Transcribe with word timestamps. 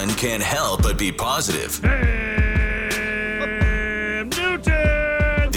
one 0.00 0.14
can't 0.14 0.44
help 0.44 0.82
but 0.82 0.96
be 0.96 1.10
positive. 1.10 1.80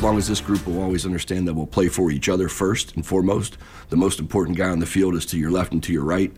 As 0.00 0.04
long 0.04 0.16
as 0.16 0.26
this 0.26 0.40
group 0.40 0.66
will 0.66 0.80
always 0.80 1.04
understand 1.04 1.46
that 1.46 1.52
we'll 1.52 1.66
play 1.66 1.88
for 1.88 2.10
each 2.10 2.30
other 2.30 2.48
first 2.48 2.96
and 2.96 3.04
foremost, 3.04 3.58
the 3.90 3.98
most 3.98 4.18
important 4.18 4.56
guy 4.56 4.70
on 4.70 4.78
the 4.78 4.86
field 4.86 5.14
is 5.14 5.26
to 5.26 5.36
your 5.36 5.50
left 5.50 5.74
and 5.74 5.82
to 5.82 5.92
your 5.92 6.04
right. 6.04 6.32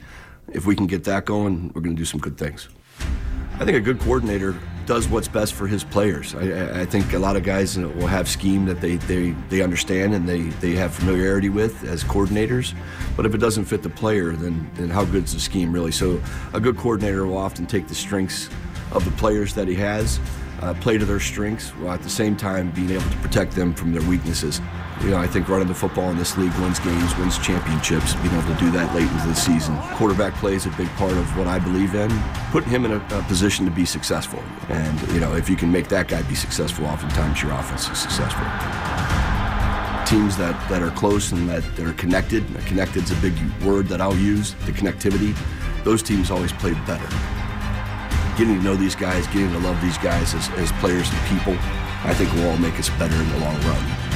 If 0.53 0.67
we 0.67 0.75
can 0.75 0.89
get 0.89 1.05
that 1.05 1.27
going, 1.27 1.71
we're 1.73 1.81
going 1.81 1.95
to 1.95 2.01
do 2.01 2.05
some 2.05 2.19
good 2.19 2.37
things. 2.37 2.69
I 3.61 3.65
think 3.65 3.77
a 3.77 3.81
good 3.81 4.01
coordinator 4.01 4.57
does 4.85 5.07
what's 5.07 5.29
best 5.29 5.55
for 5.55 5.69
his 5.69 5.85
players. 5.85 6.35
I- 6.35 6.81
I, 6.81 6.85
think 6.85 7.13
a 7.13 7.21
lot 7.21 7.37
of 7.37 7.45
guys 7.45 7.79
will 7.79 8.09
have 8.09 8.29
scheme 8.29 8.65
that 8.65 8.81
they, 8.81 8.97
they, 8.97 9.31
they 9.49 9.63
understand 9.63 10.13
and 10.13 10.29
they, 10.29 10.41
they 10.59 10.73
have 10.73 10.93
familiarity 10.93 11.49
with 11.49 11.85
as 11.85 12.03
coordinators. 12.03 12.75
But 13.17 13.27
if 13.27 13.33
it 13.33 13.39
doesn't 13.39 13.67
fit 13.67 13.85
the 13.85 13.91
player, 13.91 14.33
then, 14.33 14.69
then 14.75 14.91
how 14.91 15.05
good's 15.05 15.35
the 15.35 15.41
scheme 15.41 15.73
really? 15.73 15.93
So 15.93 16.21
a 16.53 16.59
good 16.59 16.77
coordinator 16.77 17.27
will 17.27 17.39
often 17.39 17.67
take 17.67 17.87
the 17.87 17.95
strengths 17.95 18.51
of 18.91 19.05
the 19.05 19.13
players 19.13 19.55
that 19.55 19.69
he 19.69 19.77
has, 19.77 20.19
uh, 20.63 20.73
play 20.75 20.97
to 20.97 21.05
their 21.05 21.21
strengths, 21.21 21.71
while 21.71 21.93
at 21.93 22.03
the 22.03 22.11
same 22.11 22.37
time 22.37 22.71
being 22.71 22.91
able 22.91 23.11
to 23.11 23.17
protect 23.17 23.53
them 23.53 23.75
from 23.75 23.93
their 23.93 24.03
weaknesses. 24.09 24.61
You 25.03 25.11
know, 25.11 25.19
I 25.19 25.27
think 25.27 25.49
running 25.49 25.67
the 25.67 25.75
football 25.75 26.11
in 26.11 26.17
this 26.17 26.39
league 26.39 26.55
wins 26.61 26.79
games, 26.79 27.17
wins 27.17 27.37
championships, 27.39 28.15
being 28.17 28.33
able 28.33 28.55
to 28.55 28.61
do 28.61 28.71
that 28.71 28.95
late 28.95 29.11
into 29.11 29.27
the 29.27 29.35
season. 29.35 29.77
Quarterback 29.95 30.35
play 30.35 30.55
is 30.55 30.67
a 30.67 30.71
big 30.71 30.89
part 30.91 31.13
of 31.13 31.37
what 31.37 31.49
I 31.49 31.59
believe 31.59 31.97
in, 31.97 32.11
putting 32.53 32.71
him 32.71 32.85
in 32.85 32.93
a, 32.93 32.97
a 32.97 33.23
position 33.25 33.65
to 33.65 33.73
be 33.73 33.85
successful. 33.85 34.39
And, 34.69 35.01
you 35.13 35.19
know, 35.19 35.35
if 35.35 35.51
you 35.51 35.57
can 35.57 35.73
make 35.73 35.89
that 35.89 36.07
guy 36.07 36.23
be 36.23 36.37
successful, 36.37 36.87
oftentimes 36.87 37.43
your 37.43 37.51
offense 37.53 37.89
is 37.89 37.99
successful. 37.99 38.45
Teams 40.07 40.37
that, 40.37 40.57
that 40.69 40.83
are 40.83 40.91
close 40.91 41.33
and 41.33 41.49
that, 41.49 41.65
that 41.77 41.87
are 41.87 41.95
connected, 41.95 42.45
connected 42.67 43.03
is 43.03 43.11
a 43.11 43.17
big 43.17 43.35
word 43.63 43.89
that 43.89 44.01
I'll 44.01 44.17
use, 44.17 44.55
the 44.67 44.73
connectivity, 44.73 45.37
those 45.83 46.03
teams 46.03 46.31
always 46.31 46.53
play 46.53 46.75
better 46.87 47.42
getting 48.37 48.59
to 48.59 48.63
know 48.63 48.77
these 48.77 48.95
guys, 48.95 49.27
getting 49.29 49.51
to 49.53 49.59
love 49.59 49.81
these 49.83 49.99
guys 49.99 50.35
as, 50.35 50.49
as 50.51 50.73
players 50.73 51.11
and 51.11 51.21
people, 51.29 51.55
I 52.05 52.15
think 52.15 52.33
will 52.33 52.51
all 52.51 52.57
make 52.57 52.79
us 52.79 52.89
better 52.91 53.15
in 53.15 53.29
the 53.31 53.39
long 53.39 53.61
run. 53.63 54.13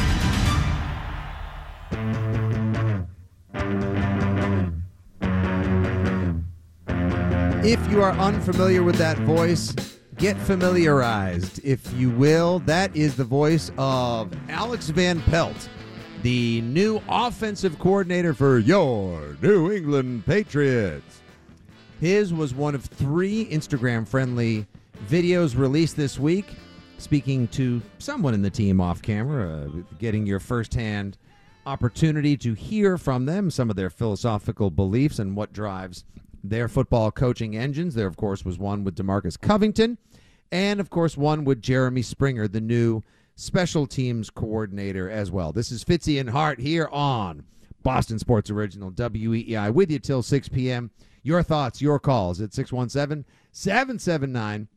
If 7.64 7.90
you 7.90 8.00
are 8.02 8.12
unfamiliar 8.12 8.82
with 8.84 8.96
that 8.96 9.18
voice, 9.18 9.74
get 10.18 10.36
familiarized, 10.38 11.60
if 11.64 11.92
you 11.94 12.10
will. 12.10 12.60
That 12.60 12.94
is 12.94 13.16
the 13.16 13.24
voice 13.24 13.72
of 13.76 14.32
Alex 14.48 14.88
Van 14.90 15.20
Pelt, 15.22 15.68
the 16.22 16.60
new 16.62 17.02
offensive 17.08 17.78
coordinator 17.78 18.34
for 18.34 18.58
your 18.58 19.36
New 19.42 19.72
England 19.72 20.24
Patriots. 20.26 21.22
His 22.00 22.34
was 22.34 22.54
one 22.54 22.74
of 22.74 22.84
three 22.84 23.46
Instagram 23.46 24.06
friendly 24.06 24.66
videos 25.08 25.56
released 25.56 25.96
this 25.96 26.18
week, 26.18 26.46
speaking 26.98 27.48
to 27.48 27.80
someone 27.98 28.34
in 28.34 28.42
the 28.42 28.50
team 28.50 28.80
off 28.80 29.00
camera, 29.00 29.66
uh, 29.66 29.82
getting 29.98 30.26
your 30.26 30.40
firsthand 30.40 31.16
opportunity 31.64 32.36
to 32.36 32.52
hear 32.52 32.98
from 32.98 33.24
them 33.24 33.50
some 33.50 33.70
of 33.70 33.76
their 33.76 33.90
philosophical 33.90 34.70
beliefs 34.70 35.18
and 35.18 35.34
what 35.34 35.52
drives 35.52 36.04
their 36.44 36.68
football 36.68 37.10
coaching 37.10 37.56
engines. 37.56 37.94
There, 37.94 38.06
of 38.06 38.16
course, 38.16 38.44
was 38.44 38.58
one 38.58 38.84
with 38.84 38.94
Demarcus 38.94 39.40
Covington, 39.40 39.96
and 40.52 40.80
of 40.80 40.90
course, 40.90 41.16
one 41.16 41.44
with 41.44 41.62
Jeremy 41.62 42.02
Springer, 42.02 42.46
the 42.46 42.60
new 42.60 43.02
special 43.36 43.86
teams 43.86 44.28
coordinator 44.28 45.10
as 45.10 45.30
well. 45.30 45.50
This 45.50 45.72
is 45.72 45.82
Fitzy 45.82 46.20
and 46.20 46.28
Hart 46.30 46.60
here 46.60 46.88
on 46.92 47.44
Boston 47.82 48.18
Sports 48.18 48.50
Original 48.50 48.90
WEEI 48.90 49.72
with 49.72 49.90
you 49.90 49.98
till 49.98 50.22
6 50.22 50.48
p.m. 50.50 50.90
Your 51.26 51.42
thoughts, 51.42 51.82
your 51.82 51.98
calls 51.98 52.40
at 52.40 52.54
617 52.54 53.24
779 53.50 54.68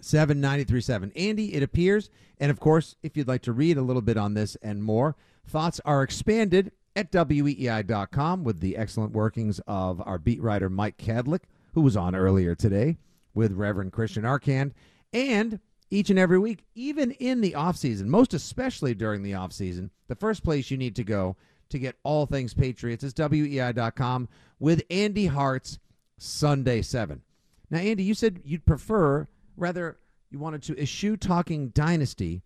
7937. 0.00 1.12
Andy, 1.16 1.52
it 1.52 1.64
appears, 1.64 2.10
and 2.38 2.52
of 2.52 2.60
course, 2.60 2.94
if 3.02 3.16
you'd 3.16 3.26
like 3.26 3.42
to 3.42 3.52
read 3.52 3.76
a 3.76 3.82
little 3.82 4.00
bit 4.00 4.16
on 4.16 4.34
this 4.34 4.56
and 4.62 4.84
more, 4.84 5.16
thoughts 5.44 5.80
are 5.84 6.04
expanded 6.04 6.70
at 6.94 7.10
weei.com 7.10 8.44
with 8.44 8.60
the 8.60 8.76
excellent 8.76 9.10
workings 9.10 9.60
of 9.66 10.00
our 10.06 10.16
beat 10.16 10.40
writer 10.40 10.70
Mike 10.70 10.96
Kadlick, 10.96 11.42
who 11.74 11.80
was 11.80 11.96
on 11.96 12.14
earlier 12.14 12.54
today 12.54 12.96
with 13.34 13.50
Reverend 13.50 13.90
Christian 13.90 14.22
Arcand, 14.22 14.74
and 15.12 15.58
each 15.90 16.08
and 16.08 16.20
every 16.20 16.38
week, 16.38 16.66
even 16.76 17.10
in 17.10 17.40
the 17.40 17.56
off 17.56 17.76
season, 17.76 18.08
most 18.08 18.32
especially 18.32 18.94
during 18.94 19.24
the 19.24 19.34
off 19.34 19.52
season, 19.52 19.90
the 20.06 20.14
first 20.14 20.44
place 20.44 20.70
you 20.70 20.76
need 20.76 20.94
to 20.94 21.02
go 21.02 21.34
to 21.70 21.78
get 21.78 21.96
all 22.02 22.26
things 22.26 22.54
Patriots 22.54 23.04
is 23.04 23.14
weei.com 23.14 24.28
with 24.58 24.82
Andy 24.90 25.26
Hart's 25.26 25.78
Sunday 26.16 26.82
7. 26.82 27.22
Now, 27.70 27.78
Andy, 27.78 28.02
you 28.02 28.14
said 28.14 28.40
you'd 28.44 28.66
prefer, 28.66 29.28
rather, 29.56 29.98
you 30.30 30.38
wanted 30.38 30.62
to 30.64 30.80
eschew 30.80 31.16
talking 31.16 31.68
dynasty 31.68 32.42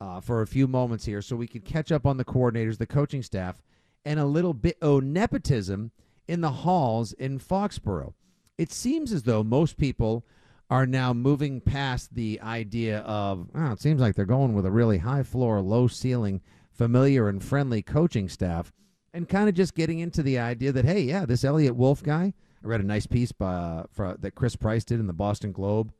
uh, 0.00 0.20
for 0.20 0.42
a 0.42 0.46
few 0.46 0.66
moments 0.66 1.04
here 1.04 1.22
so 1.22 1.36
we 1.36 1.46
could 1.46 1.64
catch 1.64 1.92
up 1.92 2.06
on 2.06 2.16
the 2.16 2.24
coordinators, 2.24 2.78
the 2.78 2.86
coaching 2.86 3.22
staff, 3.22 3.62
and 4.04 4.20
a 4.20 4.24
little 4.24 4.54
bit 4.54 4.76
of 4.82 5.02
nepotism 5.02 5.90
in 6.28 6.40
the 6.40 6.50
halls 6.50 7.12
in 7.12 7.38
Foxborough. 7.38 8.14
It 8.58 8.72
seems 8.72 9.12
as 9.12 9.24
though 9.24 9.42
most 9.42 9.76
people 9.76 10.24
are 10.70 10.86
now 10.86 11.12
moving 11.12 11.60
past 11.60 12.14
the 12.14 12.40
idea 12.40 13.00
of, 13.00 13.48
oh, 13.54 13.72
it 13.72 13.80
seems 13.80 14.00
like 14.00 14.14
they're 14.14 14.24
going 14.24 14.54
with 14.54 14.66
a 14.66 14.70
really 14.70 14.98
high 14.98 15.22
floor, 15.22 15.60
low 15.60 15.86
ceiling, 15.86 16.40
familiar 16.74 17.28
and 17.28 17.42
friendly 17.42 17.82
coaching 17.82 18.28
staff, 18.28 18.72
and 19.12 19.28
kind 19.28 19.48
of 19.48 19.54
just 19.54 19.74
getting 19.74 20.00
into 20.00 20.22
the 20.22 20.38
idea 20.38 20.72
that, 20.72 20.84
hey, 20.84 21.00
yeah, 21.00 21.24
this 21.24 21.44
Eliot 21.44 21.76
Wolf 21.76 22.02
guy, 22.02 22.34
I 22.62 22.66
read 22.66 22.80
a 22.80 22.84
nice 22.84 23.06
piece 23.06 23.32
by, 23.32 23.54
uh, 23.54 23.84
for, 23.92 24.16
that 24.18 24.34
Chris 24.34 24.56
Price 24.56 24.84
did 24.84 24.98
in 24.98 25.06
the 25.06 25.12
Boston 25.12 25.52
Globe 25.52 25.92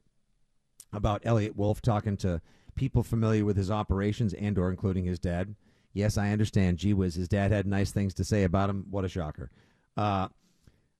about 0.92 1.22
Eliot 1.24 1.56
Wolf 1.56 1.80
talking 1.80 2.16
to 2.18 2.40
people 2.74 3.02
familiar 3.02 3.44
with 3.44 3.56
his 3.56 3.70
operations 3.70 4.34
and 4.34 4.58
or 4.58 4.70
including 4.70 5.04
his 5.04 5.18
dad. 5.18 5.54
Yes, 5.92 6.18
I 6.18 6.30
understand. 6.30 6.78
Gee 6.78 6.92
whiz, 6.92 7.14
his 7.14 7.28
dad 7.28 7.52
had 7.52 7.66
nice 7.66 7.92
things 7.92 8.14
to 8.14 8.24
say 8.24 8.42
about 8.42 8.68
him. 8.68 8.86
What 8.90 9.04
a 9.04 9.08
shocker. 9.08 9.50
Uh, 9.96 10.28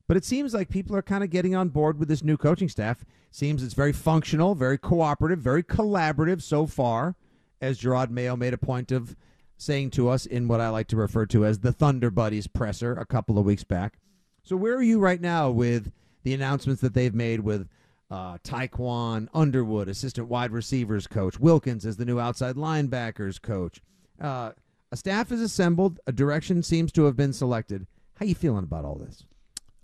but 0.07 0.17
it 0.17 0.25
seems 0.25 0.55
like 0.55 0.69
people 0.69 0.95
are 0.95 1.03
kind 1.03 1.25
of 1.25 1.31
getting 1.31 1.57
on 1.57 1.71
board 1.71 1.99
with 1.99 2.09
this 2.09 2.23
new 2.23 2.37
coaching 2.37 2.69
staff. 2.69 3.05
Seems 3.31 3.63
it's 3.63 3.75
very 3.75 3.93
functional, 3.93 4.55
very 4.55 4.79
cooperative, 4.79 5.41
very 5.41 5.65
collaborative 5.65 6.43
so 6.43 6.67
far, 6.67 7.17
as 7.61 7.81
Jerod 7.81 8.11
Mayo 8.11 8.37
made 8.37 8.55
a 8.55 8.59
point 8.59 8.93
of 8.93 9.17
saying 9.57 9.91
to 9.93 10.09
us 10.09 10.27
in 10.27 10.49
what 10.49 10.61
I 10.61 10.69
like 10.69 10.89
to 10.89 10.97
refer 10.97 11.27
to 11.27 11.45
as 11.45 11.61
the 11.61 11.73
Thunder 11.73 12.11
Buddies 12.11 12.47
presser 12.47 12.93
a 12.93 13.07
couple 13.07 13.39
of 13.39 13.45
weeks 13.45 13.65
back. 13.65 13.99
So 14.43 14.57
where 14.57 14.75
are 14.75 14.83
you 14.83 14.99
right 14.99 15.21
now 15.21 15.51
with 15.51 15.93
the 16.23 16.35
announcements 16.35 16.83
that 16.83 16.95
they've 16.95 17.15
made 17.15 17.41
with 17.41 17.69
uh, 18.11 18.39
Tiquan 18.39 19.29
Underwood, 19.33 19.89
assistant 19.89 20.29
wide 20.29 20.53
receivers 20.53 21.07
coach, 21.07 21.41
Wilkins 21.41 21.87
as 21.87 21.97
the 21.97 22.05
new 22.05 22.21
outside 22.21 22.57
linebackers 22.57 23.41
coach? 23.41 23.81
Uh, 24.21 24.53
a 24.93 24.97
staff 24.97 25.33
is 25.33 25.41
assembled. 25.41 25.99
A 26.07 26.13
direction 26.13 26.63
seems 26.63 26.93
to 26.93 27.05
have 27.05 27.17
been 27.17 27.33
selected. 27.33 27.87
How 28.19 28.27
you 28.27 28.35
feeling 28.35 28.65
about 28.65 28.85
all 28.85 28.97
this? 28.97 29.25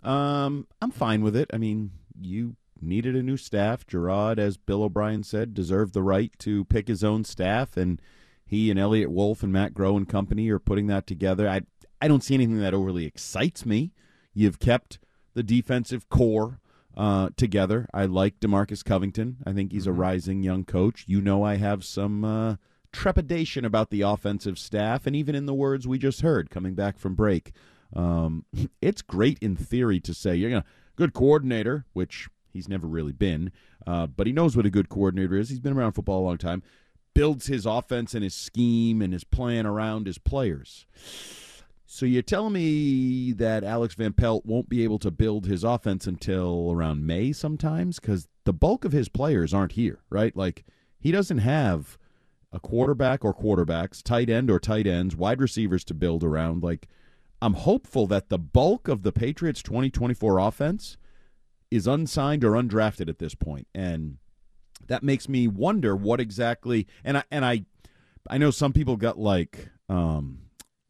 Um, 0.03 0.67
I'm 0.81 0.91
fine 0.91 1.23
with 1.23 1.35
it. 1.35 1.51
I 1.53 1.59
mean, 1.59 1.91
you 2.21 2.57
needed 2.81 3.17
a 3.17 3.23
new 3.23 3.37
staff. 3.37 3.87
Jerod, 3.87 4.39
as 4.39 4.57
Bill 4.57 4.83
O'Brien 4.83 5.23
said, 5.23 5.55
deserved 5.55 5.95
the 5.95 6.03
right 6.03 6.33
to 6.39 6.65
pick 6.67 6.89
his 6.89 7.03
own 7.03 7.25
staff, 7.25 7.77
and 7.77 8.01
he 8.51 8.69
and 8.69 8.81
Eliot 8.81 9.13
Wolf 9.13 9.45
and 9.45 9.53
Matt 9.53 9.75
Groh 9.75 9.97
and 9.97 10.09
company 10.09 10.51
are 10.51 10.59
putting 10.59 10.89
that 10.89 11.07
together. 11.07 11.49
I 11.49 11.61
I 12.03 12.09
don't 12.09 12.25
see 12.25 12.35
anything 12.35 12.59
that 12.59 12.75
overly 12.75 13.07
excites 13.07 13.65
me. 13.65 13.93
You've 14.35 14.59
kept 14.59 14.99
the 15.35 15.45
defensive 15.45 16.09
core 16.09 16.59
uh, 16.97 17.29
together. 17.37 17.87
I 17.95 18.07
like 18.07 18.41
Demarcus 18.41 18.85
Covington. 18.85 19.37
I 19.47 19.53
think 19.53 19.71
he's 19.71 19.87
a 19.87 19.93
rising 19.93 20.43
young 20.43 20.65
coach. 20.65 21.05
You 21.07 21.21
know, 21.21 21.45
I 21.45 21.59
have 21.59 21.85
some 21.85 22.25
uh, 22.25 22.57
trepidation 22.93 23.65
about 23.65 23.91
the 23.91 24.03
offensive 24.03 24.59
staff, 24.59 25.07
and 25.07 25.15
even 25.15 25.37
in 25.37 25.47
the 25.47 25.55
words 25.55 25.87
we 25.87 25.99
just 25.99 26.23
heard 26.23 26.51
coming 26.51 26.75
back 26.75 26.99
from 26.99 27.15
break. 27.15 27.53
Um, 27.95 28.47
it's 28.83 29.01
great 29.01 29.39
in 29.41 29.55
theory 29.55 30.01
to 30.01 30.13
say 30.13 30.35
you're 30.35 30.51
gonna 30.51 30.65
good 30.97 31.13
coordinator, 31.15 31.85
which 31.93 32.29
he's 32.53 32.69
never 32.69 32.89
really 32.89 33.13
been, 33.13 33.53
uh, 33.87 34.09
but 34.09 34.27
he 34.27 34.33
knows 34.33 34.57
what 34.57 34.67
a 34.67 34.71
good 34.71 34.89
coordinator 34.89 35.37
is. 35.37 35.51
He's 35.51 35.61
been 35.61 35.75
around 35.77 35.93
football 35.93 36.19
a 36.19 36.27
long 36.27 36.39
time. 36.39 36.65
Builds 37.15 37.47
his 37.47 37.67
offense 37.67 38.15
and 38.15 38.23
his 38.23 38.35
scheme 38.35 39.03
and 39.03 39.13
his 39.13 39.25
plan 39.25 39.67
around 39.67 40.07
his 40.07 40.19
players. 40.19 40.87
So 41.93 42.07
you're 42.07 42.23
telling 42.23 42.53
me 42.53 43.33
that 43.33 43.65
Alex 43.65 43.97
Van 43.97 44.13
Pelt 44.13 44.47
won't 44.47 44.69
be 44.69 44.85
able 44.85 45.01
to 45.01 45.11
build 45.11 45.47
his 45.47 45.65
offense 45.65 46.07
until 46.07 46.71
around 46.73 47.05
May 47.05 47.33
sometimes 47.33 47.99
because 47.99 48.29
the 48.45 48.53
bulk 48.53 48.85
of 48.85 48.93
his 48.93 49.09
players 49.09 49.53
aren't 49.53 49.73
here, 49.73 49.99
right? 50.09 50.35
Like 50.37 50.65
he 51.01 51.11
doesn't 51.11 51.39
have 51.39 51.99
a 52.53 52.61
quarterback 52.61 53.25
or 53.25 53.35
quarterbacks, 53.35 54.03
tight 54.03 54.31
end 54.31 54.51
or 54.51 54.61
tight 54.61 54.87
ends, 54.87 55.17
wide 55.17 55.41
receivers 55.41 55.83
to 55.87 55.95
build 55.95 56.23
around. 56.23 56.63
Like 56.63 56.87
I'm 57.43 57.55
hopeful 57.55 58.07
that 58.07 58.29
the 58.29 58.39
bulk 58.39 58.87
of 58.87 59.03
the 59.03 59.13
Patriots 59.13 59.61
2024 59.63 60.39
offense 60.39 60.97
is 61.73 61.87
unsigned 61.87 62.45
or 62.45 62.53
undrafted 62.53 63.09
at 63.09 63.19
this 63.19 63.35
point, 63.35 63.67
and 63.75 64.19
that 64.91 65.03
makes 65.03 65.29
me 65.29 65.49
wonder 65.49 65.97
what 65.97 66.21
exactly. 66.21 66.87
And 67.03 67.17
I 67.17 67.25
and 67.31 67.45
I, 67.45 67.65
I 68.29 68.37
know 68.37 68.51
some 68.51 68.75
people 68.75 68.97
got 68.97 69.19
like. 69.19 69.71
um 69.89 70.41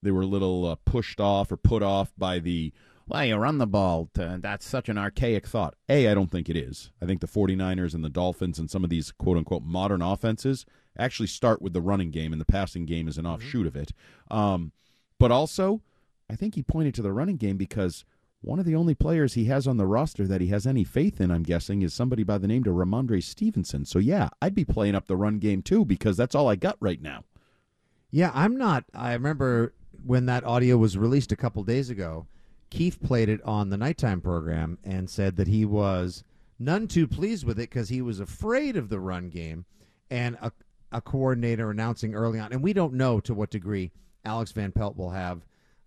they 0.02 0.10
were 0.10 0.22
a 0.22 0.26
little 0.26 0.66
uh, 0.66 0.76
pushed 0.86 1.20
off 1.20 1.52
or 1.52 1.56
put 1.56 1.82
off 1.82 2.12
by 2.16 2.38
the 2.38 2.72
well, 3.06 3.24
you 3.24 3.36
run 3.36 3.58
the 3.58 3.66
ball. 3.66 4.08
To, 4.14 4.38
that's 4.40 4.64
such 4.64 4.88
an 4.88 4.96
archaic 4.96 5.46
thought. 5.46 5.74
A, 5.88 6.08
I 6.08 6.14
don't 6.14 6.30
think 6.30 6.48
it 6.48 6.56
is. 6.56 6.90
I 7.02 7.06
think 7.06 7.20
the 7.20 7.26
49ers 7.26 7.92
and 7.92 8.04
the 8.04 8.08
Dolphins 8.08 8.58
and 8.58 8.70
some 8.70 8.84
of 8.84 8.90
these 8.90 9.10
quote 9.10 9.36
unquote 9.36 9.64
modern 9.64 10.00
offenses 10.00 10.64
actually 10.96 11.26
start 11.26 11.60
with 11.60 11.72
the 11.72 11.80
running 11.80 12.10
game, 12.10 12.32
and 12.32 12.40
the 12.40 12.46
passing 12.46 12.86
game 12.86 13.08
is 13.08 13.18
an 13.18 13.26
offshoot 13.26 13.66
of 13.66 13.76
it. 13.76 13.92
Um, 14.30 14.72
but 15.18 15.30
also, 15.30 15.82
I 16.30 16.36
think 16.36 16.54
he 16.54 16.62
pointed 16.62 16.94
to 16.94 17.02
the 17.02 17.12
running 17.12 17.36
game 17.36 17.56
because 17.56 18.04
one 18.42 18.58
of 18.58 18.64
the 18.64 18.74
only 18.74 18.94
players 18.94 19.34
he 19.34 19.44
has 19.46 19.66
on 19.66 19.76
the 19.76 19.86
roster 19.86 20.26
that 20.26 20.40
he 20.40 20.48
has 20.48 20.66
any 20.66 20.82
faith 20.82 21.20
in, 21.20 21.30
I'm 21.30 21.42
guessing, 21.42 21.82
is 21.82 21.92
somebody 21.92 22.22
by 22.22 22.38
the 22.38 22.48
name 22.48 22.62
of 22.66 22.74
Rhamondre 22.74 23.22
Stevenson. 23.22 23.84
So, 23.84 23.98
yeah, 23.98 24.30
I'd 24.40 24.54
be 24.54 24.64
playing 24.64 24.94
up 24.94 25.06
the 25.06 25.16
run 25.16 25.38
game 25.38 25.62
too 25.62 25.84
because 25.84 26.16
that's 26.16 26.34
all 26.34 26.48
I 26.48 26.56
got 26.56 26.76
right 26.80 27.00
now. 27.02 27.24
Yeah, 28.10 28.30
I'm 28.34 28.56
not. 28.56 28.84
I 28.94 29.12
remember 29.12 29.74
when 30.04 30.26
that 30.26 30.44
audio 30.44 30.78
was 30.78 30.96
released 30.96 31.32
a 31.32 31.36
couple 31.36 31.62
days 31.64 31.90
ago, 31.90 32.26
Keith 32.70 33.02
played 33.02 33.28
it 33.28 33.42
on 33.44 33.68
the 33.68 33.76
nighttime 33.76 34.20
program 34.20 34.78
and 34.84 35.10
said 35.10 35.36
that 35.36 35.48
he 35.48 35.64
was 35.64 36.24
none 36.58 36.86
too 36.88 37.06
pleased 37.06 37.44
with 37.44 37.58
it 37.58 37.68
because 37.68 37.88
he 37.88 38.00
was 38.00 38.20
afraid 38.20 38.76
of 38.76 38.88
the 38.88 39.00
run 39.00 39.28
game 39.28 39.64
and 40.10 40.36
a, 40.40 40.50
a 40.92 41.00
coordinator 41.00 41.70
announcing 41.70 42.14
early 42.14 42.38
on. 42.38 42.52
And 42.52 42.62
we 42.62 42.72
don't 42.72 42.94
know 42.94 43.20
to 43.20 43.34
what 43.34 43.50
degree 43.50 43.92
Alex 44.24 44.52
Van 44.52 44.72
Pelt 44.72 44.96
will 44.96 45.10
have 45.10 45.42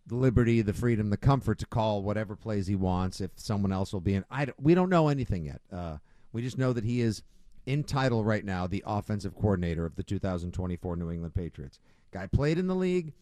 the 0.06 0.16
liberty, 0.16 0.62
the 0.62 0.74
freedom, 0.74 1.10
the 1.10 1.18
comfort 1.18 1.60
to 1.60 1.66
call 1.66 2.04
whatever 2.04 2.36
plays 2.36 2.68
he 2.68 2.76
wants 2.76 3.22
if 3.22 3.32
someone 3.36 3.72
else 3.72 3.94
will 3.94 4.02
be 4.02 4.16
in. 4.16 4.26
I, 4.30 4.46
don't, 4.46 4.60
we 4.62 4.76
don't 4.76 4.90
know 4.90 5.08
anything 5.08 5.46
yet. 5.46 5.62
Uh, 5.72 5.98
we 6.32 6.42
just 6.42 6.58
know 6.58 6.74
that 6.74 6.84
he 6.84 7.02
is 7.02 7.24
in 7.66 7.84
title 7.84 8.26
right 8.26 8.44
now, 8.44 8.68
the 8.68 8.84
offensive 8.86 9.36
coordinator 9.36 9.86
of 9.86 9.96
the 9.96 10.04
2024 10.04 10.96
New 10.98 11.12
England 11.12 11.34
Patriots. 11.34 11.80
Guy 12.12 12.28
played 12.28 12.58
in 12.58 12.68
the 12.68 12.76
league 12.76 13.14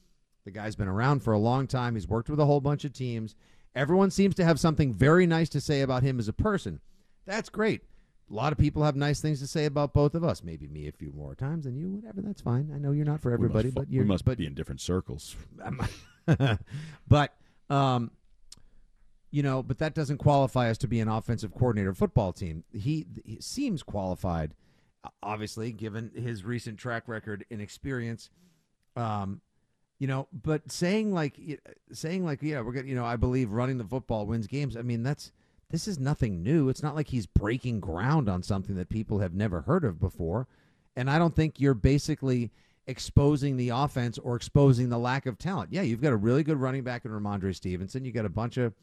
the 0.46 0.52
guy's 0.52 0.76
been 0.76 0.88
around 0.88 1.22
for 1.24 1.34
a 1.34 1.40
long 1.40 1.68
time. 1.68 1.96
He's 1.96 2.08
worked 2.08 2.30
with 2.30 2.40
a 2.40 2.46
whole 2.46 2.62
bunch 2.62 2.84
of 2.84 2.94
teams. 2.94 3.36
Everyone 3.76 4.12
seems 4.12 4.36
to 4.36 4.44
have 4.44 4.60
something 4.60 4.94
very 4.94 5.28
nice 5.28 5.50
to 5.50 5.62
say 5.62 5.82
about 5.82 6.04
him 6.04 6.20
as 6.20 6.28
a 6.28 6.34
person. 6.34 6.80
That's 7.26 7.50
great. 7.50 7.84
A 8.32 8.34
lot 8.34 8.54
of 8.54 8.58
people 8.58 8.84
have 8.84 8.96
nice 8.96 9.20
things 9.20 9.40
to 9.42 9.48
say 9.48 9.66
about 9.66 9.94
both 9.94 10.16
of 10.16 10.24
us. 10.24 10.42
Maybe 10.44 10.68
me 10.68 10.88
a 10.88 10.92
few 10.92 11.12
more 11.12 11.36
times 11.36 11.66
than 11.66 11.76
you. 11.76 11.90
Whatever, 11.90 12.22
that's 12.22 12.42
fine. 12.42 12.72
I 12.74 12.78
know 12.78 12.92
you're 12.92 13.06
not 13.06 13.20
for 13.20 13.32
everybody, 13.32 13.72
but 13.72 13.90
you 13.90 14.00
We 14.02 14.06
must 14.06 14.24
but, 14.24 14.38
be 14.38 14.46
in 14.46 14.54
different 14.54 14.80
circles. 14.80 15.36
but 17.08 17.34
um, 17.70 18.12
you 19.32 19.44
know, 19.44 19.62
but 19.62 19.80
that 19.80 19.94
doesn't 19.94 20.20
qualify 20.20 20.70
us 20.70 20.78
to 20.80 20.88
be 20.88 21.02
an 21.02 21.10
offensive 21.10 21.54
coordinator 21.54 21.94
football 21.94 22.32
team. 22.32 22.64
He, 22.72 23.06
he 23.26 23.42
seems 23.42 23.84
qualified, 23.84 24.54
obviously, 25.22 25.74
given 25.74 26.12
his 26.16 26.46
recent 26.46 26.78
track 26.78 27.08
record 27.08 27.46
and 27.52 27.62
experience. 27.62 28.30
Um, 28.96 29.42
you 30.00 30.08
know 30.08 30.28
but 30.34 30.72
saying 30.72 31.14
like 31.14 31.40
saying 31.94 32.26
like 32.26 32.42
yeah 32.42 32.60
we're 32.62 32.72
gonna 32.72 32.88
you 32.88 32.96
know 32.96 33.06
i 33.06 33.16
believe 33.16 33.52
running 33.52 33.78
the 33.78 33.84
football 33.84 34.26
wins 34.26 34.48
games 34.48 34.76
i 34.76 34.82
mean 34.82 35.04
that's 35.04 35.32
this 35.72 35.88
is 35.88 36.00
nothing 36.00 36.44
new. 36.44 36.70
It's 36.70 36.84
not 36.84 36.96
like 36.96 37.08
he's 37.08 37.26
breaking 37.26 37.80
ground 37.80 38.30
on 38.30 38.44
something 38.44 38.76
that 38.76 38.90
people 38.90 39.20
have 39.20 39.34
never 39.34 39.62
heard 39.62 39.84
of 39.84 40.00
before. 40.00 40.48
And 40.96 41.10
i 41.10 41.18
don't 41.18 41.36
think 41.36 41.60
you're 41.60 41.74
basically 41.74 42.52
exposing 42.88 43.56
the 43.56 43.70
offense 43.70 44.18
or 44.18 44.36
exposing 44.36 44.90
the 44.90 44.98
lack 44.98 45.26
of 45.26 45.38
talent. 45.38 45.72
Yeah 45.72 45.84
you've 45.84 46.02
got 46.02 46.14
a 46.14 46.18
really 46.18 46.44
good 46.44 46.58
running 46.58 46.84
back 46.84 47.06
in 47.06 47.12
Rhamondre 47.12 47.56
Stevenson. 47.56 48.04
You 48.04 48.12
got 48.12 48.26
a 48.26 48.30
bunch 48.30 48.58
of 48.58 48.74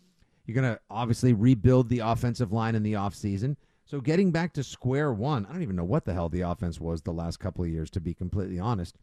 you're 0.47 0.55
going 0.55 0.75
to 0.75 0.81
obviously 0.89 1.35
rebuild 1.35 1.91
the 1.91 1.99
offensive 1.99 2.53
line 2.53 2.75
in 2.75 2.83
the 2.83 2.95
offseason. 2.95 3.57
So 3.85 4.01
getting 4.01 4.31
back 4.31 4.55
to 4.55 4.65
square 4.65 5.13
one 5.13 5.47
i 5.47 5.53
don't 5.53 5.63
even 5.63 5.77
know 5.77 5.85
what 5.85 6.05
the 6.07 6.15
hell 6.15 6.29
the 6.29 6.41
offense 6.41 6.81
was 6.81 7.03
the 7.03 7.13
last 7.13 7.39
couple 7.39 7.65
of 7.65 7.71
years 7.71 7.91
to 7.91 8.01
be 8.01 8.15
completely 8.15 8.59
honest. 8.59 8.97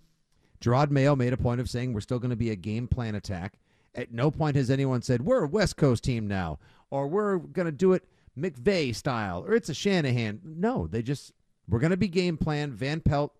Jerod 0.62 0.90
Mayo 0.90 1.16
made 1.16 1.34
a 1.34 1.38
point 1.38 1.62
of 1.62 1.70
saying 1.70 1.94
we're 1.94 2.02
still 2.02 2.20
going 2.20 2.30
to 2.32 2.36
be 2.36 2.50
a 2.50 2.56
game 2.56 2.88
plan 2.88 3.14
attack. 3.16 3.60
At 3.94 4.12
no 4.12 4.32
point 4.32 4.56
has 4.56 4.70
anyone 4.70 5.02
said 5.02 5.22
we're 5.22 5.44
a 5.44 5.48
West 5.48 5.78
Coast 5.78 6.04
team 6.04 6.28
now, 6.28 6.60
or 6.90 7.08
we're 7.08 7.38
going 7.38 7.66
to 7.66 7.72
do 7.72 7.94
it 7.94 8.08
McVay 8.38 8.94
style, 8.94 9.44
or 9.46 9.54
it's 9.54 9.70
a 9.70 9.74
Shanahan. 9.74 10.42
No, 10.44 10.88
they 10.88 11.02
just 11.02 11.32
we're 11.68 11.80
going 11.80 11.92
to 11.92 11.98
be 11.98 12.08
game 12.08 12.38
plan. 12.38 12.74
Van 12.74 13.00
Pelt 13.00 13.34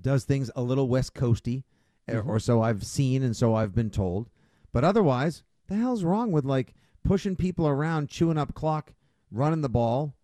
does 0.00 0.24
things 0.24 0.50
a 0.56 0.62
little 0.62 0.88
West 0.88 1.14
Coasty, 1.14 1.64
mm-hmm. 2.08 2.28
or 2.28 2.38
so 2.38 2.62
I've 2.62 2.84
seen 2.84 3.22
and 3.22 3.36
so 3.36 3.54
I've 3.54 3.74
been 3.74 3.90
told. 3.90 4.28
But 4.72 4.84
otherwise, 4.84 5.42
the 5.68 5.76
hell's 5.76 6.04
wrong 6.04 6.32
with 6.32 6.44
like 6.44 6.74
pushing 7.04 7.36
people 7.36 7.66
around, 7.66 8.08
chewing 8.08 8.38
up 8.38 8.54
clock, 8.54 8.92
running 9.30 9.60
the 9.60 9.68
ball, 9.68 10.14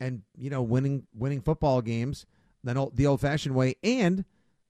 and 0.00 0.22
you 0.36 0.50
know 0.50 0.62
winning 0.62 1.06
winning 1.14 1.40
football 1.40 1.82
games 1.82 2.26
than 2.64 2.88
the 2.94 3.06
old 3.06 3.20
fashioned 3.20 3.54
way, 3.54 3.76
and 3.82 4.24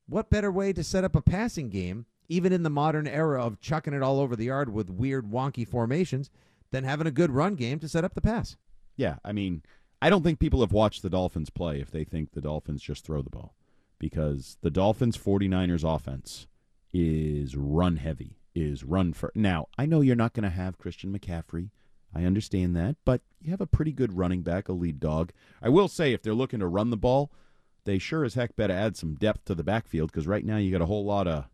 what 0.06 0.30
better 0.30 0.50
way 0.50 0.72
to 0.72 0.82
set 0.82 1.04
up 1.04 1.14
a 1.14 1.22
passing 1.22 1.68
game, 1.68 2.06
even 2.28 2.52
in 2.52 2.62
the 2.62 2.70
modern 2.70 3.06
era 3.06 3.44
of 3.44 3.60
chucking 3.60 3.92
it 3.92 4.02
all 4.02 4.20
over 4.20 4.36
the 4.36 4.46
yard 4.46 4.72
with 4.72 4.90
weird, 4.90 5.30
wonky 5.30 5.66
formations, 5.66 6.30
than 6.70 6.84
having 6.84 7.06
a 7.06 7.12
good 7.12 7.30
run 7.30 7.54
game 7.54 7.78
to 7.80 7.88
set 7.88 8.04
up 8.04 8.14
the 8.14 8.20
pass? 8.20 8.56
Yeah, 8.96 9.16
I 9.24 9.32
mean, 9.32 9.62
I 10.00 10.10
don't 10.10 10.22
think 10.22 10.38
people 10.38 10.60
have 10.60 10.72
watched 10.72 11.02
the 11.02 11.10
Dolphins 11.10 11.50
play 11.50 11.80
if 11.80 11.90
they 11.90 12.04
think 12.04 12.32
the 12.32 12.40
Dolphins 12.40 12.82
just 12.82 13.04
throw 13.04 13.22
the 13.22 13.30
ball 13.30 13.54
because 13.98 14.58
the 14.60 14.70
Dolphins 14.70 15.16
49ers 15.16 15.84
offense 15.84 16.46
is 16.92 17.56
run 17.56 17.96
heavy, 17.96 18.38
is 18.54 18.84
run 18.84 19.12
for. 19.12 19.32
Now, 19.34 19.66
I 19.76 19.86
know 19.86 20.00
you're 20.00 20.16
not 20.16 20.34
going 20.34 20.44
to 20.44 20.50
have 20.50 20.78
Christian 20.78 21.16
McCaffrey. 21.16 21.70
I 22.14 22.24
understand 22.24 22.74
that, 22.76 22.96
but 23.04 23.20
you 23.40 23.50
have 23.50 23.60
a 23.60 23.66
pretty 23.66 23.92
good 23.92 24.16
running 24.16 24.42
back, 24.42 24.68
a 24.68 24.72
lead 24.72 24.98
dog. 24.98 25.32
I 25.60 25.68
will 25.68 25.88
say, 25.88 26.12
if 26.12 26.22
they're 26.22 26.32
looking 26.32 26.60
to 26.60 26.66
run 26.66 26.90
the 26.90 26.96
ball, 26.96 27.30
they 27.84 27.98
sure 27.98 28.24
as 28.24 28.34
heck 28.34 28.56
better 28.56 28.72
add 28.72 28.96
some 28.96 29.14
depth 29.14 29.44
to 29.46 29.54
the 29.54 29.64
backfield 29.64 30.10
because 30.10 30.26
right 30.26 30.44
now 30.44 30.56
you 30.56 30.72
got 30.72 30.80
a 30.80 30.86
whole 30.86 31.04
lot 31.04 31.26
of 31.26 31.46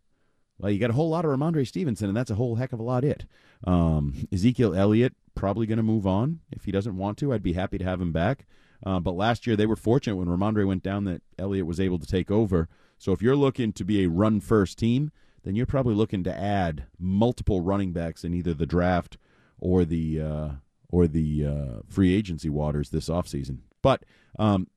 well, 0.65 0.73
you 0.73 0.79
got 0.79 0.89
a 0.89 0.95
whole 0.95 1.11
lot 1.11 1.27
of 1.27 1.31
Rhamondre 1.31 1.67
Stevenson, 1.67 2.09
and 2.09 2.17
that's 2.17 2.31
a 2.31 2.37
whole 2.37 2.55
heck 2.55 2.73
of 2.73 2.81
a 2.81 2.83
lot. 2.83 3.05
It 3.05 3.27
um, 3.65 4.27
Ezekiel 4.33 4.75
Elliott 4.75 5.13
probably 5.35 5.67
going 5.67 5.77
to 5.77 5.83
move 5.83 6.07
on 6.07 6.41
if 6.51 6.65
he 6.65 6.73
doesn't 6.73 6.97
want 6.97 7.19
to. 7.19 7.35
I'd 7.35 7.43
be 7.43 7.53
happy 7.53 7.77
to 7.77 7.85
have 7.85 8.01
him 8.01 8.13
back. 8.13 8.47
Uh, 8.83 8.99
but 8.99 9.13
last 9.13 9.47
year 9.47 9.57
they 9.57 9.67
were 9.67 9.77
fortunate 9.77 10.17
when 10.17 10.27
Rhamondre 10.27 10.67
went 10.67 10.83
down 10.83 11.05
that 11.05 11.21
Elliott 11.39 11.67
was 11.67 11.81
able 11.81 11.99
to 11.99 12.07
take 12.07 12.31
over. 12.31 12.71
So 12.97 13.13
if 13.13 13.21
you're 13.21 13.37
looking 13.37 13.75
to 13.75 13.85
be 13.85 14.05
a 14.05 14.09
run 14.09 14.41
first 14.41 14.79
team, 14.79 15.13
then 15.43 15.55
you're 15.55 15.67
probably 15.67 15.95
looking 15.95 16.25
to 16.25 16.35
add 16.35 16.87
multiple 16.99 17.61
running 17.61 17.93
backs 17.93 18.25
in 18.25 18.33
either 18.33 18.55
the 18.55 18.65
draft 18.65 19.19
or 19.59 19.85
the 19.85 20.19
uh, 20.19 20.49
or 20.89 21.07
the 21.07 21.45
uh, 21.45 21.81
free 21.91 22.15
agency 22.15 22.49
waters 22.49 22.89
this 22.89 23.11
offseason. 23.11 23.59
But 23.83 24.05
um, 24.39 24.69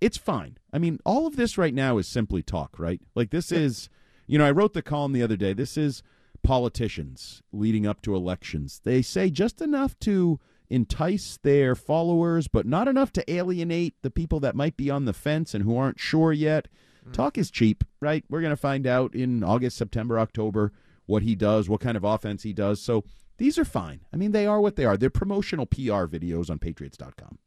it's 0.00 0.16
fine. 0.16 0.58
I 0.72 0.78
mean, 0.78 1.00
all 1.04 1.26
of 1.26 1.34
this 1.34 1.58
right 1.58 1.74
now 1.74 1.98
is 1.98 2.06
simply 2.06 2.44
talk, 2.44 2.78
right? 2.78 3.00
Like 3.16 3.30
this 3.30 3.50
is, 3.50 3.88
you 4.28 4.38
know, 4.38 4.46
I 4.46 4.52
wrote 4.52 4.74
the 4.74 4.82
column 4.82 5.12
the 5.12 5.22
other 5.22 5.36
day. 5.36 5.52
This 5.52 5.76
is 5.76 6.02
politicians 6.42 7.42
leading 7.52 7.86
up 7.86 8.00
to 8.02 8.14
elections. 8.14 8.80
They 8.84 9.02
say 9.02 9.30
just 9.30 9.60
enough 9.60 9.98
to 10.00 10.38
entice 10.70 11.38
their 11.42 11.74
followers, 11.74 12.46
but 12.46 12.66
not 12.66 12.88
enough 12.88 13.12
to 13.14 13.32
alienate 13.32 13.94
the 14.02 14.10
people 14.10 14.38
that 14.40 14.54
might 14.54 14.76
be 14.76 14.90
on 14.90 15.06
the 15.06 15.12
fence 15.12 15.54
and 15.54 15.64
who 15.64 15.76
aren't 15.76 15.98
sure 15.98 16.32
yet. 16.32 16.68
Mm. 17.08 17.12
Talk 17.12 17.38
is 17.38 17.50
cheap, 17.50 17.84
right? 18.00 18.24
We're 18.28 18.42
going 18.42 18.50
to 18.50 18.56
find 18.56 18.86
out 18.86 19.14
in 19.14 19.42
August, 19.42 19.76
September, 19.76 20.18
October 20.18 20.72
what 21.06 21.22
he 21.22 21.34
does, 21.34 21.68
what 21.68 21.80
kind 21.80 21.96
of 21.96 22.04
offense 22.04 22.42
he 22.42 22.52
does. 22.52 22.82
So 22.82 23.04
these 23.38 23.58
are 23.58 23.64
fine. 23.64 24.00
I 24.12 24.16
mean, 24.16 24.32
they 24.32 24.46
are 24.46 24.60
what 24.60 24.76
they 24.76 24.84
are. 24.84 24.96
They're 24.96 25.10
promotional 25.10 25.64
PR 25.64 26.04
videos 26.06 26.50
on 26.50 26.58
patriots.com. 26.58 27.38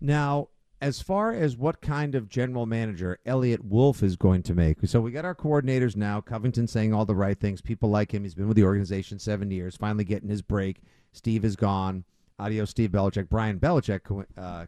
Now, 0.00 0.48
as 0.82 1.00
far 1.00 1.32
as 1.32 1.56
what 1.56 1.80
kind 1.80 2.16
of 2.16 2.28
general 2.28 2.66
manager 2.66 3.16
Eliot 3.24 3.64
Wolf 3.64 4.02
is 4.02 4.16
going 4.16 4.42
to 4.42 4.52
make, 4.52 4.78
so 4.84 5.00
we 5.00 5.12
got 5.12 5.24
our 5.24 5.34
coordinators 5.34 5.94
now. 5.94 6.20
Covington 6.20 6.66
saying 6.66 6.92
all 6.92 7.06
the 7.06 7.14
right 7.14 7.38
things. 7.38 7.60
People 7.60 7.88
like 7.88 8.12
him. 8.12 8.24
He's 8.24 8.34
been 8.34 8.48
with 8.48 8.56
the 8.56 8.64
organization 8.64 9.20
seven 9.20 9.52
years. 9.52 9.76
Finally 9.76 10.02
getting 10.02 10.28
his 10.28 10.42
break. 10.42 10.82
Steve 11.12 11.44
is 11.44 11.54
gone. 11.54 12.02
Adios, 12.40 12.70
Steve 12.70 12.90
Belichick. 12.90 13.28
Brian 13.28 13.60
Belichick, 13.60 14.26
uh, 14.36 14.66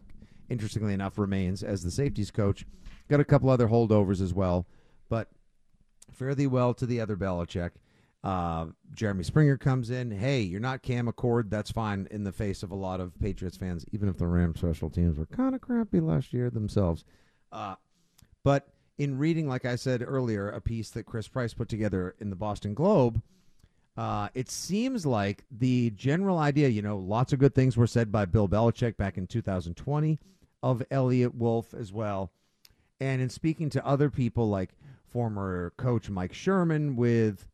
interestingly 0.49 0.95
enough, 0.95 1.19
remains 1.19 1.65
as 1.65 1.83
the 1.83 1.91
safeties 1.91 2.31
coach. 2.31 2.65
Got 3.11 3.19
a 3.19 3.25
couple 3.25 3.51
other 3.51 3.67
holdovers 3.67 4.21
as 4.21 4.33
well, 4.33 4.69
but 5.09 5.29
fare 6.13 6.37
thee 6.37 6.47
well 6.47 6.75
to 6.75 6.87
the 6.87 7.01
other 7.01 7.17
Belichick. 7.17 7.71
Uh, 8.25 8.67
Jeremy 8.95 9.23
Springer 9.23 9.59
comes 9.59 9.91
in. 9.91 10.11
Hey, 10.11 10.41
you're 10.41 10.59
not 10.59 10.83
Cam 10.83 11.07
Achord. 11.07 11.51
That's 11.51 11.71
fine 11.71 12.09
in 12.11 12.25
the 12.25 12.33
face 12.33 12.63
of 12.63 12.71
a 12.71 12.75
lot 12.75 12.99
of 12.99 13.13
Patriots 13.21 13.57
fans, 13.57 13.85
even 13.93 14.09
if 14.09 14.17
the 14.17 14.27
Rams 14.27 14.59
special 14.59 14.89
teams 14.91 15.19
were 15.19 15.27
kind 15.27 15.55
of 15.55 15.61
crappy 15.61 16.01
last 16.01 16.33
year 16.33 16.49
themselves. 16.49 17.05
Uh, 17.53 17.75
but 18.43 18.69
in 18.97 19.19
reading, 19.19 19.47
like 19.47 19.67
I 19.67 19.77
said 19.77 20.03
earlier, 20.07 20.49
a 20.49 20.61
piece 20.61 20.89
that 20.91 21.05
Chris 21.05 21.29
Price 21.29 21.53
put 21.53 21.69
together 21.69 22.15
in 22.19 22.31
the 22.31 22.37
Boston 22.37 22.75
Globe, 22.75 23.21
Uh, 23.97 24.29
it 24.35 24.51
seems 24.51 25.07
like 25.07 25.45
the 25.53 25.91
general 25.91 26.39
idea, 26.39 26.69
you 26.69 26.83
know, 26.83 26.99
lots 26.99 27.33
of 27.33 27.39
good 27.39 27.55
things 27.55 27.77
were 27.77 27.87
said 27.87 28.11
by 28.11 28.25
Bill 28.25 28.49
Belichick 28.49 28.97
back 28.97 29.17
in 29.17 29.27
2020 29.29 30.19
of 30.65 30.83
Eliot 30.91 31.33
Wolf 31.35 31.73
as 31.75 31.93
well. 31.93 32.33
And 32.99 33.23
in 33.23 33.29
speaking 33.29 33.71
to 33.71 33.87
other 33.87 34.11
people 34.11 34.49
like 34.49 34.71
former 35.07 35.73
coach 35.77 36.11
Mike 36.11 36.33
Sherman 36.35 36.97
with 36.97 37.47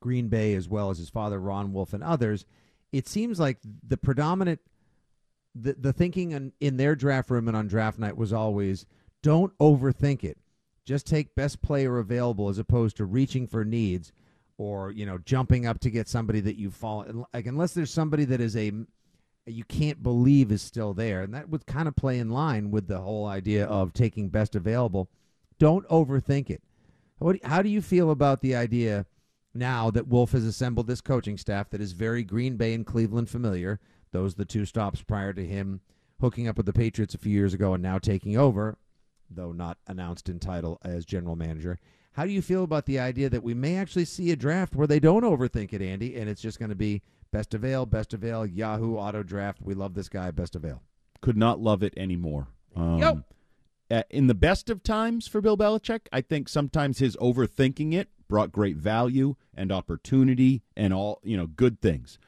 Green 0.00 0.28
Bay, 0.28 0.54
as 0.54 0.68
well 0.68 0.90
as 0.90 0.98
his 0.98 1.10
father 1.10 1.38
Ron 1.38 1.72
Wolf 1.72 1.92
and 1.92 2.02
others, 2.02 2.44
it 2.92 3.06
seems 3.08 3.38
like 3.38 3.58
the 3.86 3.96
predominant 3.96 4.60
the 5.54 5.74
the 5.74 5.92
thinking 5.92 6.30
in, 6.30 6.52
in 6.60 6.76
their 6.76 6.94
draft 6.94 7.30
room 7.30 7.48
and 7.48 7.56
on 7.56 7.66
draft 7.66 7.98
night 7.98 8.16
was 8.16 8.32
always 8.32 8.86
don't 9.22 9.56
overthink 9.58 10.24
it. 10.24 10.38
Just 10.84 11.06
take 11.06 11.34
best 11.34 11.60
player 11.60 11.98
available 11.98 12.48
as 12.48 12.58
opposed 12.58 12.96
to 12.96 13.04
reaching 13.04 13.46
for 13.46 13.64
needs 13.64 14.12
or 14.58 14.90
you 14.90 15.06
know 15.06 15.18
jumping 15.18 15.66
up 15.66 15.80
to 15.80 15.90
get 15.90 16.08
somebody 16.08 16.40
that 16.40 16.56
you 16.56 16.70
fall 16.70 17.26
like 17.32 17.46
unless 17.46 17.74
there's 17.74 17.92
somebody 17.92 18.24
that 18.24 18.40
is 18.40 18.56
a 18.56 18.72
you 19.46 19.64
can't 19.64 20.02
believe 20.02 20.52
is 20.52 20.62
still 20.62 20.94
there. 20.94 21.22
And 21.22 21.34
that 21.34 21.48
would 21.48 21.66
kind 21.66 21.88
of 21.88 21.96
play 21.96 22.18
in 22.18 22.30
line 22.30 22.70
with 22.70 22.86
the 22.86 23.00
whole 23.00 23.26
idea 23.26 23.66
of 23.66 23.92
taking 23.92 24.28
best 24.28 24.54
available. 24.54 25.08
Don't 25.58 25.86
overthink 25.88 26.50
it. 26.50 26.62
How 27.44 27.60
do 27.60 27.68
you 27.68 27.82
feel 27.82 28.10
about 28.10 28.40
the 28.40 28.54
idea 28.54 29.06
now 29.54 29.90
that 29.90 30.06
wolf 30.08 30.32
has 30.32 30.44
assembled 30.44 30.86
this 30.86 31.00
coaching 31.00 31.36
staff 31.36 31.70
that 31.70 31.80
is 31.80 31.92
very 31.92 32.22
green 32.22 32.56
bay 32.56 32.72
and 32.74 32.86
cleveland 32.86 33.28
familiar 33.28 33.78
those 34.12 34.34
the 34.34 34.44
two 34.44 34.64
stops 34.64 35.02
prior 35.02 35.32
to 35.32 35.44
him 35.44 35.80
hooking 36.20 36.46
up 36.48 36.56
with 36.56 36.66
the 36.66 36.72
patriots 36.72 37.14
a 37.14 37.18
few 37.18 37.32
years 37.32 37.54
ago 37.54 37.74
and 37.74 37.82
now 37.82 37.98
taking 37.98 38.36
over 38.36 38.76
though 39.30 39.52
not 39.52 39.78
announced 39.86 40.28
in 40.28 40.38
title 40.38 40.78
as 40.84 41.04
general 41.04 41.36
manager 41.36 41.78
how 42.14 42.24
do 42.24 42.32
you 42.32 42.42
feel 42.42 42.64
about 42.64 42.86
the 42.86 42.98
idea 42.98 43.28
that 43.30 43.42
we 43.42 43.54
may 43.54 43.76
actually 43.76 44.04
see 44.04 44.30
a 44.30 44.36
draft 44.36 44.74
where 44.74 44.86
they 44.88 44.98
don't 44.98 45.22
overthink 45.22 45.72
it, 45.72 45.80
Andy, 45.80 46.16
and 46.16 46.28
it's 46.28 46.42
just 46.42 46.58
going 46.58 46.68
to 46.70 46.74
be 46.74 47.02
best 47.32 47.54
avail, 47.54 47.86
best 47.86 48.12
avail, 48.12 48.44
Yahoo 48.44 48.96
auto 48.96 49.22
draft. 49.22 49.62
We 49.62 49.74
love 49.74 49.94
this 49.94 50.08
guy, 50.08 50.32
best 50.32 50.56
avail. 50.56 50.82
Could 51.20 51.36
not 51.36 51.60
love 51.60 51.84
it 51.84 51.94
anymore. 51.96 52.48
Um, 52.74 53.24
Yep. 53.90 54.06
in 54.10 54.26
the 54.26 54.34
best 54.34 54.68
of 54.70 54.82
times 54.82 55.28
for 55.28 55.40
Bill 55.40 55.56
Belichick, 55.56 56.08
I 56.12 56.20
think 56.20 56.48
sometimes 56.48 56.98
his 56.98 57.16
overthinking 57.18 57.94
it 57.94 58.08
brought 58.30 58.52
great 58.52 58.76
value 58.76 59.34
and 59.54 59.70
opportunity 59.70 60.62
and 60.74 60.94
all 60.94 61.20
you 61.22 61.36
know 61.36 61.46
good 61.46 61.82
things. 61.82 62.18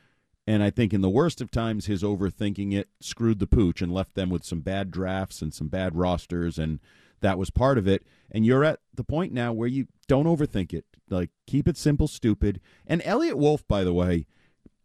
And 0.47 0.63
I 0.63 0.71
think 0.71 0.93
in 0.93 1.01
the 1.01 1.09
worst 1.09 1.41
of 1.41 1.51
times, 1.51 1.87
his 1.87 2.03
overthinking 2.03 2.75
it 2.75 2.89
screwed 3.01 3.39
the 3.39 3.47
pooch 3.47 3.81
and 3.81 3.95
left 3.95 4.15
them 4.15 4.29
with 4.29 4.45
some 4.45 4.61
bad 4.61 4.91
drafts 4.91 5.41
and 5.41 5.55
some 5.55 5.69
bad 5.69 5.97
rosters, 5.97 6.59
and 6.59 6.81
that 7.21 7.39
was 7.39 7.51
part 7.51 7.79
of 7.79 7.87
it. 7.87 8.05
And 8.31 8.45
you're 8.45 8.65
at 8.65 8.81
the 8.93 9.05
point 9.05 9.33
now 9.33 9.53
where 9.53 9.69
you 9.69 9.87
don't 10.09 10.27
overthink 10.27 10.75
it. 10.75 10.85
Like 11.09 11.31
keep 11.47 11.69
it 11.69 11.77
simple, 11.77 12.09
stupid. 12.09 12.61
And 12.87 13.01
Eliot 13.05 13.39
Wolf, 13.39 13.67
by 13.69 13.85
the 13.85 13.95
way, 13.95 14.27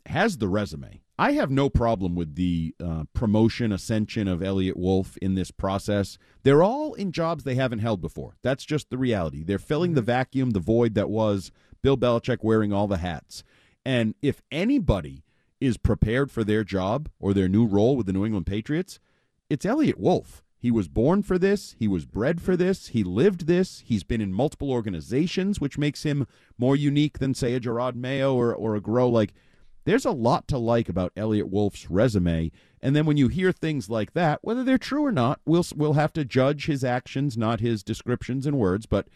has 0.06 0.38
the 0.38 0.48
resume. 0.48 1.02
I 1.20 1.32
have 1.32 1.50
no 1.50 1.68
problem 1.70 2.14
with 2.14 2.36
the 2.36 2.76
uh, 2.84 3.06
promotion 3.14 3.72
ascension 3.72 4.28
of 4.28 4.44
Eliot 4.44 4.78
Wolf 4.78 5.18
in 5.18 5.34
this 5.34 5.50
process. 5.50 6.20
They're 6.44 6.62
all 6.62 6.94
in 6.94 7.12
jobs 7.12 7.44
they 7.44 7.56
haven't 7.56 7.80
held 7.80 8.02
before. 8.02 8.36
That's 8.44 8.64
just 8.64 8.92
the 8.92 9.00
reality. 9.00 9.44
They're 9.44 9.58
filling 9.58 9.96
the 9.96 10.04
vacuum, 10.04 10.52
the 10.52 10.60
void 10.60 10.94
that 10.94 11.10
was 11.10 11.52
Bill 11.82 11.98
Belichick 11.98 12.44
wearing 12.44 12.72
all 12.72 12.88
the 12.88 12.98
hats. 12.98 13.44
And 13.84 14.14
if 14.22 14.44
anybody 14.52 15.24
is 15.60 15.78
prepared 15.78 16.30
for 16.30 16.44
their 16.44 16.64
job 16.64 17.10
or 17.20 17.34
their 17.34 17.50
new 17.50 17.66
role 17.66 17.96
with 17.96 18.06
the 18.06 18.14
New 18.14 18.26
England 18.26 18.46
Patriots, 18.46 19.00
it's 19.50 19.66
Eliot 19.66 20.00
Wolf. 20.00 20.44
He 20.60 20.70
was 20.70 20.88
born 20.88 21.24
for 21.24 21.40
this. 21.40 21.76
He 21.80 21.88
was 21.88 22.06
bred 22.06 22.42
for 22.42 22.56
this. 22.56 22.90
He 22.90 23.04
lived 23.04 23.48
this. 23.48 23.82
He's 23.86 24.04
been 24.04 24.22
in 24.22 24.34
multiple 24.34 24.72
organizations, 24.72 25.60
which 25.60 25.78
makes 25.78 26.04
him 26.04 26.28
more 26.58 26.76
unique 26.76 27.20
than, 27.20 27.34
say, 27.34 27.54
a 27.56 27.60
Jerod 27.60 27.96
Mayo 27.96 28.36
or, 28.36 28.54
or 28.54 28.76
a 28.76 28.82
Groh. 28.82 29.12
Like, 29.12 29.34
there's 29.88 30.06
a 30.06 30.12
lot 30.12 30.50
to 30.50 30.58
like 30.58 30.89
about 30.89 31.13
Eliot 31.15 31.50
Wolf's 31.50 31.89
resume. 31.89 32.51
And 32.82 32.94
then 32.94 33.06
when 33.06 33.15
you 33.15 33.29
hear 33.29 33.53
things 33.53 33.89
like 33.89 34.12
that, 34.13 34.39
whether 34.41 34.62
they're 34.62 34.77
true 34.77 35.06
or 35.06 35.13
not, 35.13 35.39
we'll 35.46 35.65
we'll 35.77 35.94
have 35.94 36.12
to 36.13 36.25
judge 36.25 36.65
his 36.65 36.84
actions, 36.84 37.38
not 37.38 37.62
his 37.62 37.84
descriptions 37.84 38.46
and 38.46 38.60
words. 38.60 38.86
But 38.86 39.08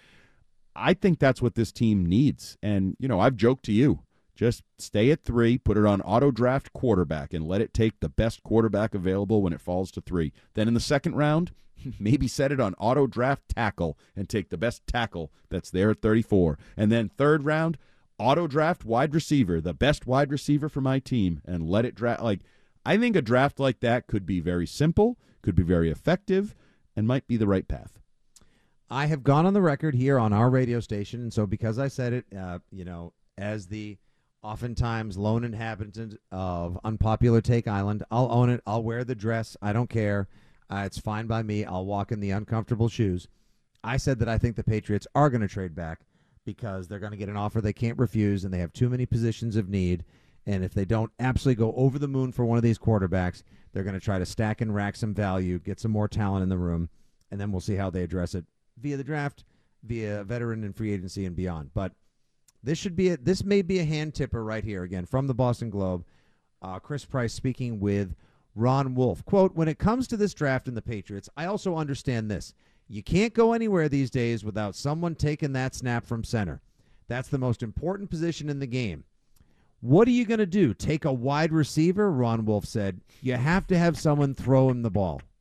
I 0.73 0.93
think 0.93 1.19
that's 1.19 1.41
what 1.41 1.55
this 1.55 1.73
team 1.73 2.05
needs. 2.05 2.57
And 2.63 2.95
you 2.99 3.09
know, 3.09 3.19
I've 3.19 3.35
joked 3.35 3.65
to 3.65 3.73
you, 3.73 4.03
just 4.33 4.63
stay 4.79 5.11
at 5.11 5.25
three, 5.25 5.57
put 5.57 5.75
it 5.75 5.85
on 5.85 5.99
auto 6.03 6.31
draft 6.31 6.71
quarterback, 6.71 7.33
and 7.33 7.45
let 7.45 7.59
it 7.59 7.73
take 7.73 7.99
the 7.99 8.07
best 8.07 8.41
quarterback 8.41 8.95
available 8.95 9.41
when 9.41 9.51
it 9.51 9.59
falls 9.59 9.91
to 9.91 10.01
three. 10.01 10.31
Then 10.53 10.69
in 10.69 10.73
the 10.73 10.79
second 10.79 11.15
round, 11.15 11.51
maybe 11.99 12.29
set 12.29 12.53
it 12.53 12.61
on 12.61 12.75
auto 12.75 13.07
draft 13.07 13.43
tackle 13.49 13.97
and 14.15 14.29
take 14.29 14.47
the 14.47 14.57
best 14.57 14.87
tackle 14.87 15.33
that's 15.49 15.69
there 15.69 15.91
at 15.91 16.01
34. 16.01 16.57
And 16.77 16.89
then 16.89 17.09
third 17.09 17.43
round, 17.43 17.77
auto 18.21 18.45
draft 18.45 18.85
wide 18.85 19.15
receiver, 19.15 19.59
the 19.59 19.73
best 19.73 20.05
wide 20.05 20.31
receiver 20.31 20.69
for 20.69 20.79
my 20.79 20.99
team, 20.99 21.41
and 21.43 21.67
let 21.67 21.85
it 21.85 21.95
draft. 21.95 22.21
Like, 22.21 22.41
I 22.85 22.97
think 22.97 23.15
a 23.15 23.21
draft 23.21 23.59
like 23.59 23.79
that 23.79 24.07
could 24.07 24.25
be 24.25 24.39
very 24.39 24.67
simple, 24.67 25.17
could 25.41 25.55
be 25.55 25.63
very 25.63 25.89
effective, 25.89 26.55
and 26.95 27.07
might 27.07 27.27
be 27.27 27.35
the 27.35 27.47
right 27.47 27.67
path. 27.67 27.99
I 28.89 29.07
have 29.07 29.23
gone 29.23 29.45
on 29.45 29.53
the 29.53 29.61
record 29.61 29.95
here 29.95 30.19
on 30.19 30.33
our 30.33 30.49
radio 30.49 30.79
station, 30.79 31.21
and 31.21 31.33
so 31.33 31.47
because 31.47 31.79
I 31.79 31.87
said 31.87 32.13
it, 32.13 32.25
uh, 32.37 32.59
you 32.71 32.85
know, 32.85 33.13
as 33.37 33.67
the 33.67 33.97
oftentimes 34.43 35.17
lone 35.17 35.43
inhabitant 35.43 36.17
of 36.31 36.79
unpopular 36.83 37.41
Take 37.41 37.67
Island, 37.67 38.03
I'll 38.11 38.31
own 38.31 38.49
it. 38.49 38.61
I'll 38.67 38.83
wear 38.83 39.03
the 39.03 39.15
dress. 39.15 39.57
I 39.61 39.73
don't 39.73 39.89
care. 39.89 40.27
Uh, 40.69 40.83
it's 40.85 40.99
fine 40.99 41.25
by 41.25 41.41
me. 41.41 41.65
I'll 41.65 41.85
walk 41.85 42.11
in 42.11 42.19
the 42.19 42.31
uncomfortable 42.31 42.89
shoes. 42.89 43.27
I 43.83 43.97
said 43.97 44.19
that 44.19 44.29
I 44.29 44.37
think 44.37 44.55
the 44.55 44.63
Patriots 44.63 45.07
are 45.15 45.29
going 45.29 45.41
to 45.41 45.47
trade 45.47 45.73
back 45.73 46.01
because 46.45 46.88
they're 46.88 47.00
going 47.00 47.12
to 47.12 47.17
get 47.17 47.29
an 47.29 47.38
offer 47.38 47.62
they 47.62 47.74
can't 47.74 48.00
refuse, 48.00 48.43
and 48.43 48.53
they 48.53 48.60
have 48.60 48.74
too 48.74 48.89
many 48.89 49.05
positions 49.05 49.55
of 49.55 49.69
need. 49.69 50.03
And 50.45 50.63
if 50.63 50.74
they 50.74 50.86
don't 50.86 51.12
absolutely 51.19 51.63
go 51.63 51.74
over 51.75 52.00
the 52.00 52.07
moon 52.07 52.31
for 52.31 52.45
one 52.45 52.57
of 52.57 52.63
these 52.63 52.79
quarterbacks, 52.79 53.43
they're 53.71 53.83
going 53.83 54.00
to 54.00 54.03
try 54.03 54.17
to 54.17 54.25
stack 54.25 54.62
and 54.62 54.74
rack 54.74 54.95
some 54.95 55.13
value, 55.13 55.60
get 55.60 55.79
some 55.79 55.91
more 55.91 56.07
talent 56.07 56.43
in 56.43 56.50
the 56.50 56.57
room, 56.57 56.89
and 57.29 57.39
then 57.39 57.51
we'll 57.51 57.62
see 57.62 57.75
how 57.75 57.89
they 57.89 58.03
address 58.03 58.33
it 58.33 58.45
via 58.77 58.98
the 58.98 59.03
draft, 59.03 59.43
via 59.83 60.24
veteran 60.24 60.63
and 60.63 60.75
free 60.75 60.91
agency 60.91 61.25
and 61.25 61.36
beyond. 61.36 61.71
But 61.74 61.93
this 62.63 62.77
should 62.77 62.95
be 62.95 63.10
a, 63.10 63.17
this 63.17 63.43
may 63.43 63.62
be 63.62 63.79
a 63.79 63.86
hand 63.86 64.15
tipper 64.15 64.43
right 64.43 64.63
here 64.63 64.83
again 64.83 65.05
from 65.05 65.27
the 65.27 65.33
Boston 65.33 65.69
Globe. 65.69 66.05
Uh, 66.62 66.79
Chris 66.79 67.05
Price 67.05 67.33
speaking 67.33 67.79
with 67.79 68.15
Ron 68.55 68.93
Wolf. 68.95 69.24
Quote, 69.25 69.55
when 69.55 69.67
it 69.67 69.79
comes 69.79 70.07
to 70.07 70.17
this 70.17 70.33
draft 70.33 70.67
and 70.67 70.77
the 70.77 70.81
Patriots, 70.81 71.29
I 71.38 71.45
also 71.45 71.75
understand 71.75 72.29
this. 72.29 72.53
You 72.91 73.01
can't 73.01 73.33
go 73.33 73.53
anywhere 73.53 73.88
these 73.88 74.10
days 74.10 74.43
without 74.43 74.75
someone 74.75 75.15
taking 75.15 75.53
that 75.53 75.74
snap 75.74 76.05
from 76.05 76.25
center. 76.25 76.62
That's 77.07 77.29
the 77.29 77.38
most 77.38 77.63
important 77.63 78.10
position 78.10 78.50
in 78.50 78.60
the 78.60 78.67
game. 78.67 79.05
What 79.79 80.10
are 80.10 80.12
you 80.12 80.25
going 80.25 80.39
to 80.39 80.45
do? 80.45 80.74
Take 80.74 81.05
a 81.05 81.13
wide 81.13 81.53
receiver? 81.53 82.12
Ron 82.12 82.43
Wolf 82.45 82.65
said. 82.65 83.00
You 83.21 83.36
have 83.36 83.65
to 83.67 83.77
have 83.77 83.98
someone 83.98 84.33
throw 84.36 84.69
him 84.69 84.81
the 84.81 84.91
ball. 84.91 85.21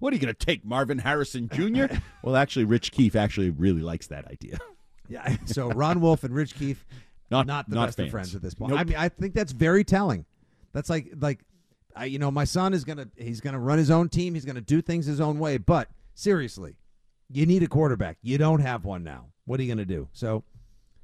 What 0.00 0.12
are 0.12 0.16
you 0.16 0.22
going 0.22 0.32
to 0.32 0.46
take, 0.46 0.64
Marvin 0.64 0.98
Harrison 0.98 1.48
Jr.? 1.52 1.86
well, 2.22 2.36
actually, 2.36 2.66
Rich 2.66 2.92
Keefe 2.92 3.16
actually 3.16 3.50
really 3.50 3.82
likes 3.82 4.06
that 4.06 4.26
idea. 4.28 4.58
Yeah. 5.08 5.36
So 5.46 5.70
Ron 5.70 6.00
Wolf 6.02 6.22
and 6.22 6.34
Rich 6.34 6.54
Keefe, 6.54 6.86
Not- 7.30 7.46
not 7.46 7.68
the 7.68 7.74
not 7.74 7.86
best 7.86 7.96
fans. 7.96 8.06
of 8.06 8.10
friends 8.10 8.34
at 8.36 8.42
this 8.42 8.52
point. 8.54 8.70
Nope. 8.72 8.80
I 8.80 8.84
mean, 8.84 8.96
I 8.96 9.08
think 9.08 9.32
that's 9.32 9.52
very 9.52 9.82
telling. 9.82 10.26
That's 10.74 10.90
like 10.90 11.14
like, 11.18 11.40
I, 11.96 12.04
you 12.04 12.18
know, 12.18 12.30
my 12.30 12.44
son 12.44 12.74
is 12.74 12.84
gonna 12.84 13.08
he's 13.16 13.40
gonna 13.40 13.58
run 13.58 13.78
his 13.78 13.90
own 13.90 14.10
team. 14.10 14.34
He's 14.34 14.44
gonna 14.44 14.60
do 14.60 14.82
things 14.82 15.06
his 15.06 15.18
own 15.18 15.38
way. 15.38 15.56
But 15.56 15.88
seriously, 16.18 16.76
you 17.30 17.46
need 17.46 17.62
a 17.62 17.68
quarterback. 17.68 18.18
You 18.22 18.38
don't 18.38 18.60
have 18.60 18.84
one 18.84 19.04
now. 19.04 19.26
What 19.44 19.60
are 19.60 19.62
you 19.62 19.68
gonna 19.68 19.84
do? 19.84 20.08
So, 20.12 20.44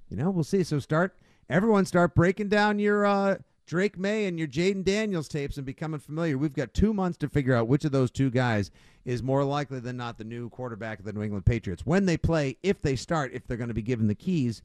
you 0.08 0.16
know, 0.16 0.30
we'll 0.30 0.44
see. 0.44 0.64
So 0.64 0.78
start 0.78 1.16
everyone 1.48 1.84
start 1.84 2.14
breaking 2.14 2.48
down 2.48 2.78
your 2.78 3.06
uh, 3.06 3.36
Drake 3.66 3.98
Maye 3.98 4.26
and 4.26 4.38
your 4.38 4.48
Jayden 4.48 4.84
Daniels 4.84 5.28
tapes 5.28 5.56
and 5.56 5.64
becoming 5.64 6.00
familiar. 6.00 6.36
We've 6.36 6.52
got 6.52 6.74
two 6.74 6.92
months 6.92 7.16
to 7.18 7.28
figure 7.28 7.54
out 7.54 7.68
which 7.68 7.84
of 7.84 7.92
those 7.92 8.10
two 8.10 8.30
guys 8.30 8.70
is 9.04 9.22
more 9.22 9.44
likely 9.44 9.80
than 9.80 9.96
not 9.96 10.18
the 10.18 10.24
new 10.24 10.50
quarterback 10.50 10.98
of 10.98 11.04
the 11.04 11.12
New 11.12 11.22
England 11.22 11.46
Patriots 11.46 11.86
when 11.86 12.06
they 12.06 12.16
play, 12.16 12.56
if 12.62 12.82
they 12.82 12.96
start, 12.96 13.32
if 13.32 13.46
they're 13.46 13.56
going 13.56 13.68
to 13.68 13.74
be 13.74 13.82
given 13.82 14.06
the 14.06 14.14
keys 14.14 14.62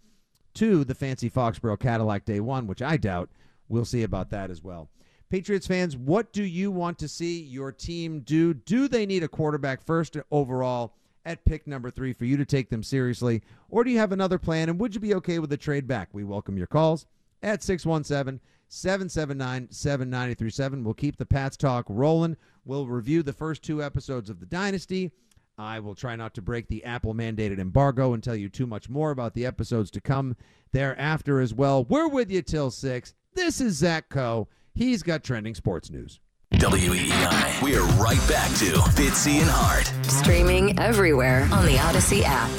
to 0.56 0.84
the 0.84 0.96
fancy 0.96 1.30
Foxborough 1.30 1.80
Cadillac 1.80 2.26
Day 2.26 2.40
One, 2.40 2.68
which 2.68 2.82
I 2.82 2.98
doubt. 2.98 3.30
We'll 3.68 3.86
see 3.86 4.02
about 4.02 4.32
that 4.32 4.50
as 4.50 4.64
well. 4.64 4.90
Patriots 5.30 5.68
fans, 5.68 5.96
what 5.96 6.34
do 6.34 6.42
you 6.42 6.72
want 6.72 6.98
to 6.98 7.08
see 7.08 7.40
your 7.40 7.72
team 7.72 8.22
do? 8.22 8.52
Do 8.52 8.88
they 8.88 9.06
need 9.06 9.22
a 9.22 9.28
quarterback 9.28 9.86
first 9.86 10.18
overall 10.32 10.96
at 11.24 11.46
pick 11.46 11.68
number 11.68 11.92
three 11.92 12.14
for 12.14 12.26
you 12.26 12.36
to 12.36 12.46
take 12.46 12.72
them 12.72 12.82
seriously? 12.82 13.44
Or 13.70 13.84
do 13.84 13.92
you 13.92 14.00
have 14.00 14.12
another 14.12 14.40
plan? 14.40 14.70
And 14.70 14.80
would 14.80 14.96
you 14.96 15.00
be 15.00 15.14
okay 15.14 15.38
with 15.38 15.54
a 15.54 15.58
trade 15.58 15.88
back? 15.88 16.10
We 16.14 16.24
welcome 16.24 16.58
your 16.58 16.66
calls 16.66 17.06
at 17.44 17.62
617 17.62 18.40
779 18.70 19.68
7937. 19.70 20.84
We'll 20.84 20.96
keep 20.96 21.18
the 21.18 21.28
Pats 21.28 21.58
talk 21.58 21.86
rolling. 21.88 22.36
We'll 22.66 22.88
review 22.88 23.22
the 23.22 23.32
first 23.32 23.62
two 23.62 23.84
episodes 23.84 24.32
of 24.32 24.40
The 24.40 24.48
Dynasty. 24.48 25.12
I 25.60 25.80
will 25.80 25.94
try 25.94 26.16
not 26.16 26.34
to 26.36 26.42
break 26.42 26.70
the 26.70 26.84
Apple 26.86 27.14
mandated 27.14 27.60
embargo 27.60 28.14
and 28.14 28.24
tell 28.24 28.36
you 28.36 28.50
too 28.50 28.66
much 28.66 28.90
more 28.90 29.12
about 29.12 29.36
the 29.36 29.46
episodes 29.46 29.92
to 29.92 30.02
come 30.02 30.36
thereafter 30.72 31.40
as 31.40 31.54
well. 31.54 31.84
We're 31.84 32.08
with 32.08 32.32
you 32.32 32.42
till 32.42 32.72
6. 32.72 33.14
This 33.36 33.62
is 33.62 33.76
Zach 33.76 34.10
Coe. 34.10 34.48
He's 34.74 35.04
got 35.04 35.24
trending 35.24 35.56
sports 35.56 35.90
news. 35.92 36.20
We're 36.52 37.84
right 37.98 38.20
back 38.28 38.50
to 38.58 38.74
Fitzy 38.96 39.40
and 39.40 39.50
Hart. 39.50 39.92
Streaming 40.06 40.78
everywhere 40.80 41.48
on 41.52 41.66
the 41.66 41.76
Audacy 41.76 42.24
app. 42.26 42.50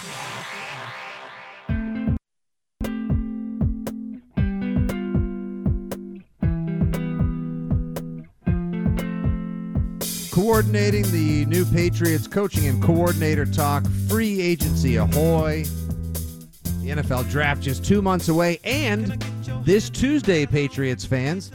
Coordinating 10.31 11.03
the 11.11 11.45
new 11.47 11.65
Patriots 11.67 12.27
coaching 12.27 12.67
and 12.67 12.83
coordinator 12.83 13.45
talk, 13.45 13.85
free 14.09 14.41
agency 14.41 14.97
ahoy. 14.97 15.65
The 16.83 16.91
NFL 16.91 17.29
draft 17.29 17.61
just 17.61 17.85
two 17.85 18.01
months 18.01 18.29
away, 18.29 18.59
and 18.65 19.23
this 19.65 19.91
Tuesday, 19.91 20.47
Patriots 20.47 21.05
fans, 21.05 21.51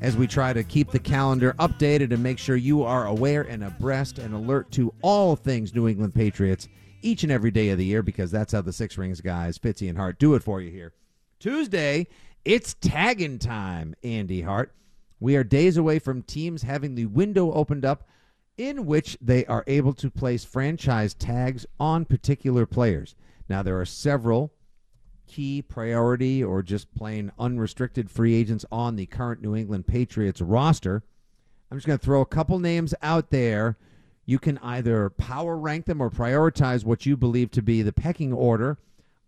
as 0.00 0.16
we 0.16 0.26
try 0.26 0.52
to 0.52 0.64
keep 0.64 0.90
the 0.90 0.98
calendar 0.98 1.54
updated 1.58 2.12
and 2.12 2.22
make 2.22 2.38
sure 2.38 2.56
you 2.56 2.82
are 2.82 3.06
aware 3.06 3.42
and 3.42 3.62
abreast 3.62 4.18
and 4.18 4.34
alert 4.34 4.70
to 4.72 4.92
all 5.02 5.36
things 5.36 5.74
New 5.74 5.88
England 5.88 6.14
Patriots 6.14 6.68
each 7.02 7.22
and 7.22 7.32
every 7.32 7.50
day 7.50 7.70
of 7.70 7.78
the 7.78 7.84
year 7.84 8.02
because 8.02 8.30
that's 8.30 8.52
how 8.52 8.60
the 8.60 8.72
Six 8.72 8.96
Rings 8.98 9.20
guys, 9.20 9.58
Fitzy 9.58 9.88
and 9.88 9.98
Hart, 9.98 10.18
do 10.18 10.34
it 10.34 10.42
for 10.42 10.60
you 10.60 10.70
here. 10.70 10.92
Tuesday, 11.38 12.06
it's 12.44 12.74
tagging 12.74 13.38
time, 13.38 13.94
Andy 14.02 14.42
Hart. 14.42 14.74
We 15.18 15.36
are 15.36 15.44
days 15.44 15.76
away 15.76 15.98
from 15.98 16.22
teams 16.22 16.62
having 16.62 16.94
the 16.94 17.06
window 17.06 17.52
opened 17.52 17.84
up 17.84 18.08
in 18.56 18.86
which 18.86 19.16
they 19.20 19.44
are 19.46 19.64
able 19.66 19.92
to 19.94 20.10
place 20.10 20.44
franchise 20.44 21.14
tags 21.14 21.66
on 21.78 22.04
particular 22.04 22.66
players. 22.66 23.14
Now, 23.48 23.62
there 23.62 23.80
are 23.80 23.86
several 23.86 24.52
key 25.30 25.62
priority 25.62 26.42
or 26.42 26.60
just 26.60 26.92
plain 26.92 27.30
unrestricted 27.38 28.10
free 28.10 28.34
agents 28.34 28.64
on 28.72 28.96
the 28.96 29.06
current 29.06 29.40
New 29.40 29.54
England 29.54 29.86
Patriots 29.86 30.40
roster. 30.40 31.04
I'm 31.70 31.78
just 31.78 31.86
going 31.86 31.98
to 31.98 32.04
throw 32.04 32.20
a 32.20 32.26
couple 32.26 32.58
names 32.58 32.94
out 33.00 33.30
there. 33.30 33.78
You 34.26 34.40
can 34.40 34.58
either 34.58 35.10
power 35.10 35.56
rank 35.56 35.86
them 35.86 36.00
or 36.00 36.10
prioritize 36.10 36.84
what 36.84 37.06
you 37.06 37.16
believe 37.16 37.52
to 37.52 37.62
be 37.62 37.82
the 37.82 37.92
pecking 37.92 38.32
order 38.32 38.78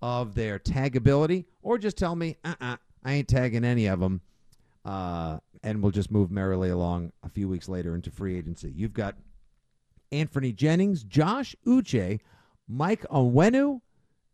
of 0.00 0.34
their 0.34 0.58
tagability, 0.58 1.44
or 1.62 1.78
just 1.78 1.96
tell 1.96 2.16
me, 2.16 2.36
uh 2.44 2.54
uh 2.60 2.76
I 3.04 3.12
ain't 3.12 3.28
tagging 3.28 3.64
any 3.64 3.86
of 3.86 4.00
them. 4.00 4.20
Uh, 4.84 5.38
and 5.62 5.80
we'll 5.82 5.92
just 5.92 6.10
move 6.10 6.32
merrily 6.32 6.70
along 6.70 7.12
a 7.22 7.28
few 7.28 7.48
weeks 7.48 7.68
later 7.68 7.94
into 7.94 8.10
free 8.10 8.36
agency. 8.36 8.72
You've 8.74 8.92
got 8.92 9.14
Anfernee 10.10 10.54
Jennings, 10.54 11.04
Josh 11.04 11.54
Uche, 11.64 12.18
Mike 12.68 13.06
Onwenu, 13.08 13.80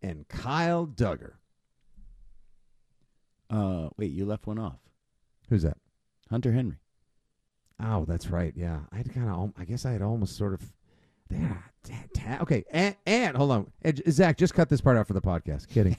and 0.03 0.27
Kyle 0.29 0.87
Dugger. 0.87 1.33
Uh, 3.51 3.89
wait, 3.97 4.11
you 4.13 4.25
left 4.27 4.47
one 4.47 4.59
off. 4.59 4.79
Who's 5.49 5.63
that? 5.63 5.79
Hunter 6.31 6.53
Henry. 6.53 6.77
Oh, 7.83 8.05
that's 8.05 8.29
right. 8.29 8.53
Yeah, 8.57 8.81
I 8.93 8.97
had 8.99 9.13
kind 9.15 9.29
of. 9.31 9.53
I 9.59 9.65
guess 9.65 9.87
I 9.87 9.93
had 9.93 10.03
almost 10.03 10.37
sort 10.37 10.55
of. 10.55 10.63
Yeah. 11.31 11.57
Okay, 12.41 12.65
and, 12.71 12.97
and 13.07 13.37
hold 13.37 13.51
on, 13.53 13.71
and, 13.83 14.03
Zach, 14.11 14.37
just 14.39 14.55
cut 14.55 14.69
this 14.69 14.81
part 14.81 14.97
out 14.97 15.07
for 15.07 15.13
the 15.15 15.21
podcast. 15.21 15.69
Kidding. 15.69 15.97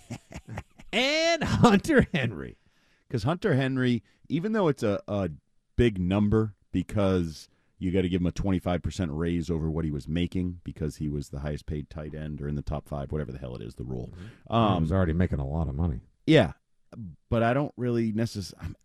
and 0.93 1.43
Hunter 1.43 2.07
Henry. 2.13 2.57
Because 3.07 3.23
Hunter 3.23 3.55
Henry, 3.55 4.03
even 4.27 4.51
though 4.51 4.67
it's 4.67 4.83
a, 4.83 5.01
a 5.07 5.29
big 5.75 5.99
number 5.99 6.53
because 6.71 7.47
you 7.79 7.91
got 7.91 8.01
to 8.01 8.09
give 8.09 8.21
him 8.21 8.27
a 8.27 8.31
25% 8.31 9.07
raise 9.11 9.49
over 9.49 9.69
what 9.71 9.85
he 9.85 9.89
was 9.91 10.07
making 10.07 10.59
because 10.63 10.97
he 10.97 11.07
was 11.09 11.29
the 11.29 11.39
highest 11.39 11.65
paid 11.65 11.89
tight 11.89 12.13
end 12.13 12.41
or 12.41 12.47
in 12.47 12.55
the 12.55 12.61
top 12.61 12.87
five, 12.87 13.11
whatever 13.11 13.31
the 13.31 13.39
hell 13.39 13.55
it 13.55 13.61
is, 13.61 13.75
the 13.75 13.83
rule. 13.83 14.11
he 14.47 14.53
Um, 14.53 14.81
was 14.81 14.91
already 14.91 15.13
making 15.13 15.39
a 15.39 15.47
lot 15.47 15.67
of 15.69 15.75
money. 15.75 16.01
Yeah, 16.27 16.51
but 17.29 17.43
I 17.43 17.53
don't 17.53 17.73
really 17.77 18.11
necessarily. 18.11 18.67
I'm, 18.67 18.75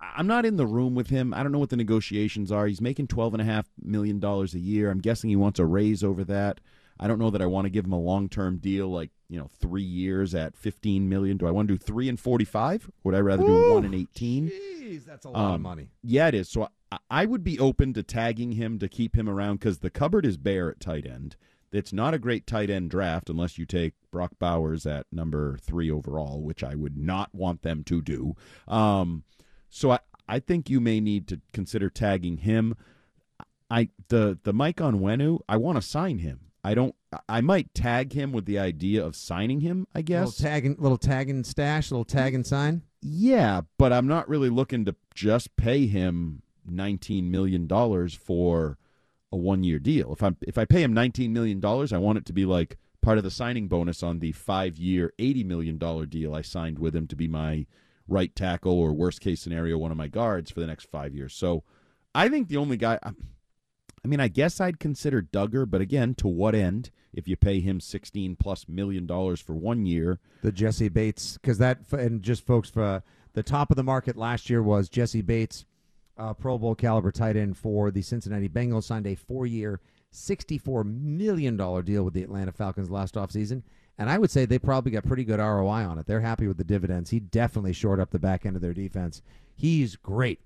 I'm 0.00 0.26
not 0.26 0.46
in 0.46 0.56
the 0.56 0.66
room 0.66 0.94
with 0.94 1.08
him. 1.10 1.34
I 1.34 1.42
don't 1.42 1.52
know 1.52 1.58
what 1.58 1.70
the 1.70 1.76
negotiations 1.76 2.50
are. 2.50 2.66
He's 2.66 2.80
making 2.80 3.08
twelve 3.08 3.34
and 3.34 3.40
a 3.40 3.44
half 3.44 3.68
million 3.82 4.18
dollars 4.18 4.54
a 4.54 4.58
year. 4.58 4.90
I'm 4.90 5.00
guessing 5.00 5.30
he 5.30 5.36
wants 5.36 5.58
a 5.58 5.66
raise 5.66 6.02
over 6.02 6.24
that. 6.24 6.60
I 6.98 7.06
don't 7.06 7.18
know 7.18 7.30
that 7.30 7.40
I 7.40 7.46
want 7.46 7.64
to 7.66 7.70
give 7.70 7.84
him 7.86 7.92
a 7.92 7.98
long 8.00 8.28
term 8.28 8.58
deal, 8.58 8.88
like 8.90 9.10
you 9.28 9.38
know, 9.38 9.48
three 9.60 9.82
years 9.82 10.34
at 10.34 10.56
fifteen 10.56 11.08
million. 11.08 11.36
Do 11.36 11.46
I 11.46 11.50
want 11.50 11.68
to 11.68 11.74
do 11.74 11.78
three 11.78 12.08
and 12.08 12.18
forty 12.18 12.44
five? 12.44 12.90
Would 13.04 13.14
I 13.14 13.20
rather 13.20 13.44
do 13.44 13.72
one 13.74 13.84
and 13.84 13.94
eighteen? 13.94 14.48
Jeez, 14.50 15.04
that's 15.04 15.24
a 15.24 15.30
lot 15.30 15.38
of 15.48 15.54
Um, 15.54 15.62
money. 15.62 15.88
Yeah, 16.02 16.28
it 16.28 16.34
is. 16.34 16.48
So 16.48 16.68
I, 16.90 16.98
I 17.10 17.24
would 17.26 17.44
be 17.44 17.58
open 17.58 17.92
to 17.94 18.02
tagging 18.02 18.52
him 18.52 18.78
to 18.80 18.88
keep 18.88 19.16
him 19.16 19.28
around 19.28 19.60
because 19.60 19.78
the 19.78 19.90
cupboard 19.90 20.26
is 20.26 20.36
bare 20.36 20.70
at 20.70 20.80
tight 20.80 21.06
end. 21.06 21.36
It's 21.72 21.92
not 21.92 22.14
a 22.14 22.18
great 22.18 22.46
tight 22.46 22.70
end 22.70 22.90
draft 22.90 23.30
unless 23.30 23.56
you 23.58 23.64
take 23.66 23.94
Brock 24.10 24.32
Bowers 24.38 24.86
at 24.86 25.06
number 25.12 25.56
three 25.58 25.90
overall, 25.90 26.42
which 26.42 26.64
I 26.64 26.74
would 26.74 26.96
not 26.96 27.34
want 27.34 27.62
them 27.62 27.84
to 27.84 28.02
do. 28.02 28.34
Um, 28.66 29.22
so 29.68 29.92
I, 29.92 30.00
I 30.28 30.38
think 30.40 30.68
you 30.68 30.80
may 30.80 31.00
need 31.00 31.28
to 31.28 31.40
consider 31.52 31.88
tagging 31.88 32.38
him. 32.38 32.74
I 33.70 33.90
the 34.08 34.38
the 34.42 34.52
Mike 34.52 34.78
Onwenu, 34.78 35.40
I 35.48 35.56
want 35.58 35.76
to 35.76 35.82
sign 35.82 36.18
him. 36.18 36.40
I 36.64 36.74
don't. 36.74 36.94
I 37.28 37.40
might 37.40 37.72
tag 37.72 38.12
him 38.12 38.32
with 38.32 38.44
the 38.44 38.58
idea 38.58 39.04
of 39.04 39.16
signing 39.16 39.60
him. 39.60 39.86
I 39.94 40.02
guess 40.02 40.26
Little 40.40 40.50
tagging, 40.50 40.76
little 40.78 40.98
tagging 40.98 41.44
stash, 41.44 41.90
little 41.90 42.04
tagging 42.04 42.44
sign. 42.44 42.82
yeah, 43.00 43.62
but 43.78 43.92
I'm 43.92 44.06
not 44.08 44.28
really 44.28 44.50
looking 44.50 44.84
to 44.86 44.94
just 45.14 45.56
pay 45.56 45.86
him 45.86 46.42
19 46.68 47.30
million 47.30 47.66
dollars 47.66 48.12
for 48.14 48.76
a 49.32 49.36
one 49.36 49.62
year 49.64 49.78
deal. 49.78 50.12
If 50.12 50.22
I 50.22 50.32
if 50.42 50.58
I 50.58 50.64
pay 50.64 50.82
him 50.82 50.92
19 50.92 51.32
million 51.32 51.60
dollars, 51.60 51.92
I 51.92 51.98
want 51.98 52.18
it 52.18 52.26
to 52.26 52.32
be 52.32 52.44
like 52.44 52.78
part 53.00 53.18
of 53.18 53.24
the 53.24 53.30
signing 53.30 53.68
bonus 53.68 54.02
on 54.02 54.18
the 54.18 54.32
five 54.32 54.76
year 54.76 55.12
80 55.18 55.44
million 55.44 55.78
dollar 55.78 56.06
deal 56.06 56.34
I 56.34 56.42
signed 56.42 56.78
with 56.78 56.94
him 56.94 57.06
to 57.08 57.16
be 57.16 57.28
my 57.28 57.66
right 58.08 58.34
tackle 58.34 58.78
or 58.78 58.92
worst 58.92 59.20
case 59.20 59.40
scenario 59.40 59.78
one 59.78 59.92
of 59.92 59.96
my 59.96 60.08
guards 60.08 60.50
for 60.50 60.60
the 60.60 60.66
next 60.66 60.90
five 60.90 61.14
years. 61.14 61.32
So 61.34 61.62
I 62.14 62.28
think 62.28 62.48
the 62.48 62.56
only 62.56 62.76
guy. 62.76 62.98
Um, 63.02 63.16
I 64.02 64.08
mean, 64.08 64.20
I 64.20 64.28
guess 64.28 64.60
I'd 64.62 64.80
consider 64.80 65.20
Dugger, 65.20 65.70
but 65.70 65.82
again, 65.82 66.14
to 66.16 66.28
what 66.28 66.54
end? 66.54 66.90
If 67.12 67.28
you 67.28 67.36
pay 67.36 67.60
him 67.60 67.80
16 67.80 68.36
plus 68.36 68.66
million 68.68 69.04
dollars 69.06 69.40
for 69.40 69.54
one 69.54 69.84
year, 69.84 70.20
The 70.42 70.52
Jessie 70.52 70.88
Bates, 70.88 71.34
because 71.34 71.58
that 71.58 71.80
and 71.92 72.22
just 72.22 72.46
folks 72.46 72.70
for 72.70 73.02
the 73.32 73.42
top 73.42 73.70
of 73.70 73.76
the 73.76 73.82
market 73.82 74.16
last 74.16 74.48
year 74.48 74.62
was 74.62 74.88
Jessie 74.88 75.22
Bates, 75.22 75.64
uh, 76.20 76.34
Pro 76.34 76.58
Bowl 76.58 76.74
caliber 76.74 77.10
tight 77.10 77.36
end 77.36 77.56
for 77.56 77.90
the 77.90 78.02
Cincinnati 78.02 78.48
Bengals, 78.48 78.84
signed 78.84 79.06
a 79.06 79.14
four-year, 79.14 79.80
sixty-four 80.10 80.84
million 80.84 81.56
dollar 81.56 81.82
deal 81.82 82.04
with 82.04 82.14
the 82.14 82.22
Atlanta 82.22 82.52
Falcons 82.52 82.90
last 82.90 83.14
offseason. 83.14 83.62
And 83.98 84.08
I 84.08 84.18
would 84.18 84.30
say 84.30 84.44
they 84.44 84.58
probably 84.58 84.92
got 84.92 85.04
pretty 85.04 85.24
good 85.24 85.40
ROI 85.40 85.84
on 85.84 85.98
it. 85.98 86.06
They're 86.06 86.20
happy 86.20 86.46
with 86.46 86.56
the 86.56 86.64
dividends. 86.64 87.10
He 87.10 87.20
definitely 87.20 87.72
shored 87.72 88.00
up 88.00 88.10
the 88.10 88.18
back 88.18 88.46
end 88.46 88.56
of 88.56 88.62
their 88.62 88.72
defense. 88.72 89.20
He's 89.54 89.96
great. 89.96 90.40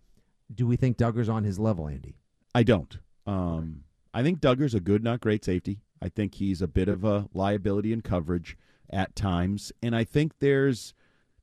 Do 0.53 0.67
we 0.67 0.77
think 0.77 0.97
Dugger's 0.97 1.29
on 1.29 1.45
his 1.45 1.59
level, 1.59 1.89
Andy? 1.89 2.17
I 2.55 2.63
don't. 2.65 2.99
Um, 3.27 3.85
I 4.13 4.23
think 4.23 4.41
Dugger's 4.41 4.75
a 4.75 4.81
good, 4.81 5.03
not 5.03 5.21
great 5.21 5.45
safety. 5.45 5.81
I 6.03 6.09
think 6.09 6.35
he's 6.35 6.63
a 6.63 6.69
bit 6.69 6.89
of 6.89 7.05
a 7.05 7.29
liability 7.33 7.93
in 7.93 8.03
coverage 8.03 8.59
at 8.91 9.17
times, 9.17 9.73
and 9.83 9.97
I 9.97 10.05
think 10.05 10.33
there's 10.39 10.93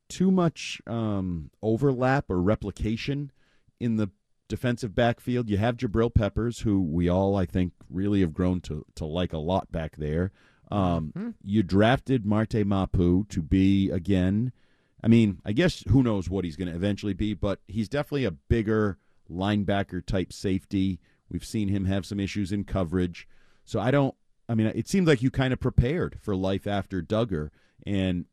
too 0.08 0.32
much 0.32 0.82
um, 0.86 1.50
overlap 1.64 2.30
or 2.30 2.42
replication 2.42 3.32
in 3.80 3.96
the 3.96 4.10
defensive 4.52 4.94
backfield. 4.94 5.50
You 5.50 5.58
have 5.58 5.78
Jabril 5.78 6.14
Peppers, 6.14 6.60
who 6.60 6.82
we 6.82 7.08
all, 7.10 7.36
I 7.36 7.46
think, 7.46 7.74
really 7.90 8.20
have 8.22 8.34
grown 8.34 8.60
to 8.62 8.86
to 8.96 9.06
like 9.06 9.34
a 9.34 9.38
lot 9.38 9.72
back 9.72 9.96
there. 9.96 10.32
Um, 10.70 11.36
You 11.44 11.64
drafted 11.64 12.26
Marte 12.26 12.66
Mapu 12.66 13.26
to 13.30 13.42
be 13.42 13.90
again. 13.90 14.52
I 15.04 15.08
mean, 15.08 15.40
I 15.46 15.54
guess 15.54 15.84
who 15.90 16.04
knows 16.04 16.30
what 16.30 16.46
he's 16.46 16.56
going 16.56 16.68
to 16.68 16.76
eventually 16.76 17.14
be, 17.14 17.34
but 17.34 17.60
he's 17.68 17.90
definitely 17.90 18.26
a 18.26 18.32
bigger 18.32 19.00
linebacker 19.30 20.06
type 20.06 20.32
safety. 20.32 21.00
We've 21.30 21.46
seen 21.46 21.70
him 21.70 21.86
have 21.86 22.06
some 22.06 22.20
issues 22.20 22.52
in 22.52 22.66
coverage. 22.66 23.28
So 23.64 23.80
I 23.80 23.90
don't 23.92 24.16
I 24.50 24.56
mean 24.56 24.68
it 24.68 24.88
seems 24.90 25.08
like 25.08 25.22
you 25.22 25.32
kind 25.32 25.54
of 25.54 25.60
prepared 25.60 26.18
for 26.22 26.36
life 26.36 26.68
after 26.68 27.02
Dugger 27.02 27.50
and 27.86 28.26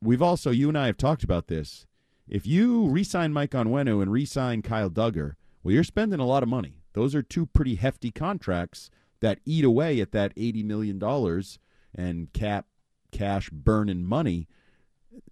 we've 0.00 0.22
also 0.22 0.50
you 0.50 0.68
and 0.68 0.78
I 0.78 0.86
have 0.86 0.96
talked 0.96 1.22
about 1.22 1.48
this. 1.48 1.86
If 2.28 2.46
you 2.46 2.86
re-sign 2.88 3.32
Mike 3.32 3.52
Onwenu 3.52 4.02
and 4.02 4.10
re-sign 4.10 4.62
Kyle 4.62 4.90
Dugger, 4.90 5.34
well 5.66 5.74
you're 5.74 5.82
spending 5.82 6.20
a 6.20 6.26
lot 6.26 6.44
of 6.44 6.48
money. 6.48 6.76
Those 6.92 7.12
are 7.16 7.22
two 7.22 7.44
pretty 7.44 7.74
hefty 7.74 8.12
contracts 8.12 8.88
that 9.20 9.40
eat 9.44 9.64
away 9.64 10.00
at 10.00 10.12
that 10.12 10.32
80 10.36 10.62
million 10.62 10.98
dollars 11.00 11.58
and 11.92 12.32
cap 12.32 12.66
cash 13.10 13.50
burning 13.50 14.04
money 14.04 14.46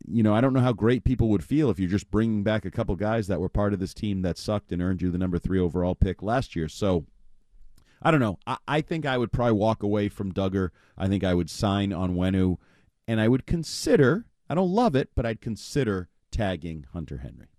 you 0.06 0.22
know, 0.22 0.34
I 0.34 0.40
don't 0.40 0.54
know 0.54 0.60
how 0.60 0.72
great 0.72 1.04
people 1.04 1.28
would 1.28 1.44
feel 1.44 1.68
if 1.68 1.78
you're 1.78 1.90
just 1.90 2.10
bringing 2.10 2.42
back 2.42 2.64
a 2.64 2.70
couple 2.70 2.96
guys 2.96 3.26
that 3.26 3.38
were 3.38 3.50
part 3.50 3.74
of 3.74 3.80
this 3.80 3.92
team 3.92 4.22
that 4.22 4.38
sucked 4.38 4.72
and 4.72 4.80
earned 4.80 5.02
you 5.02 5.10
the 5.10 5.18
number 5.18 5.38
three 5.38 5.60
overall 5.60 5.94
pick 5.94 6.22
last 6.22 6.56
year. 6.56 6.68
So 6.68 7.04
I 8.00 8.10
don't 8.10 8.20
know. 8.20 8.38
I, 8.46 8.56
I 8.66 8.80
think 8.80 9.04
I 9.04 9.18
would 9.18 9.30
probably 9.30 9.52
walk 9.52 9.82
away 9.82 10.08
from 10.08 10.32
Dugger. 10.32 10.70
I 10.96 11.06
think 11.06 11.22
I 11.22 11.34
would 11.34 11.50
sign 11.50 11.90
Onwenu, 11.90 12.56
and 13.06 13.20
I 13.20 13.28
would 13.28 13.46
consider. 13.46 14.24
I 14.48 14.54
don't 14.54 14.72
love 14.72 14.96
it, 14.96 15.10
but 15.14 15.26
I'd 15.26 15.42
consider 15.42 16.08
tagging 16.30 16.86
Hunter 16.92 17.18
Henry. 17.18 17.53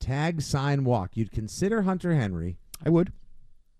Tag, 0.00 0.40
sign, 0.42 0.84
walk. 0.84 1.16
You'd 1.16 1.30
consider 1.30 1.82
Hunter 1.82 2.14
Henry. 2.14 2.58
I 2.84 2.88
would. 2.90 3.12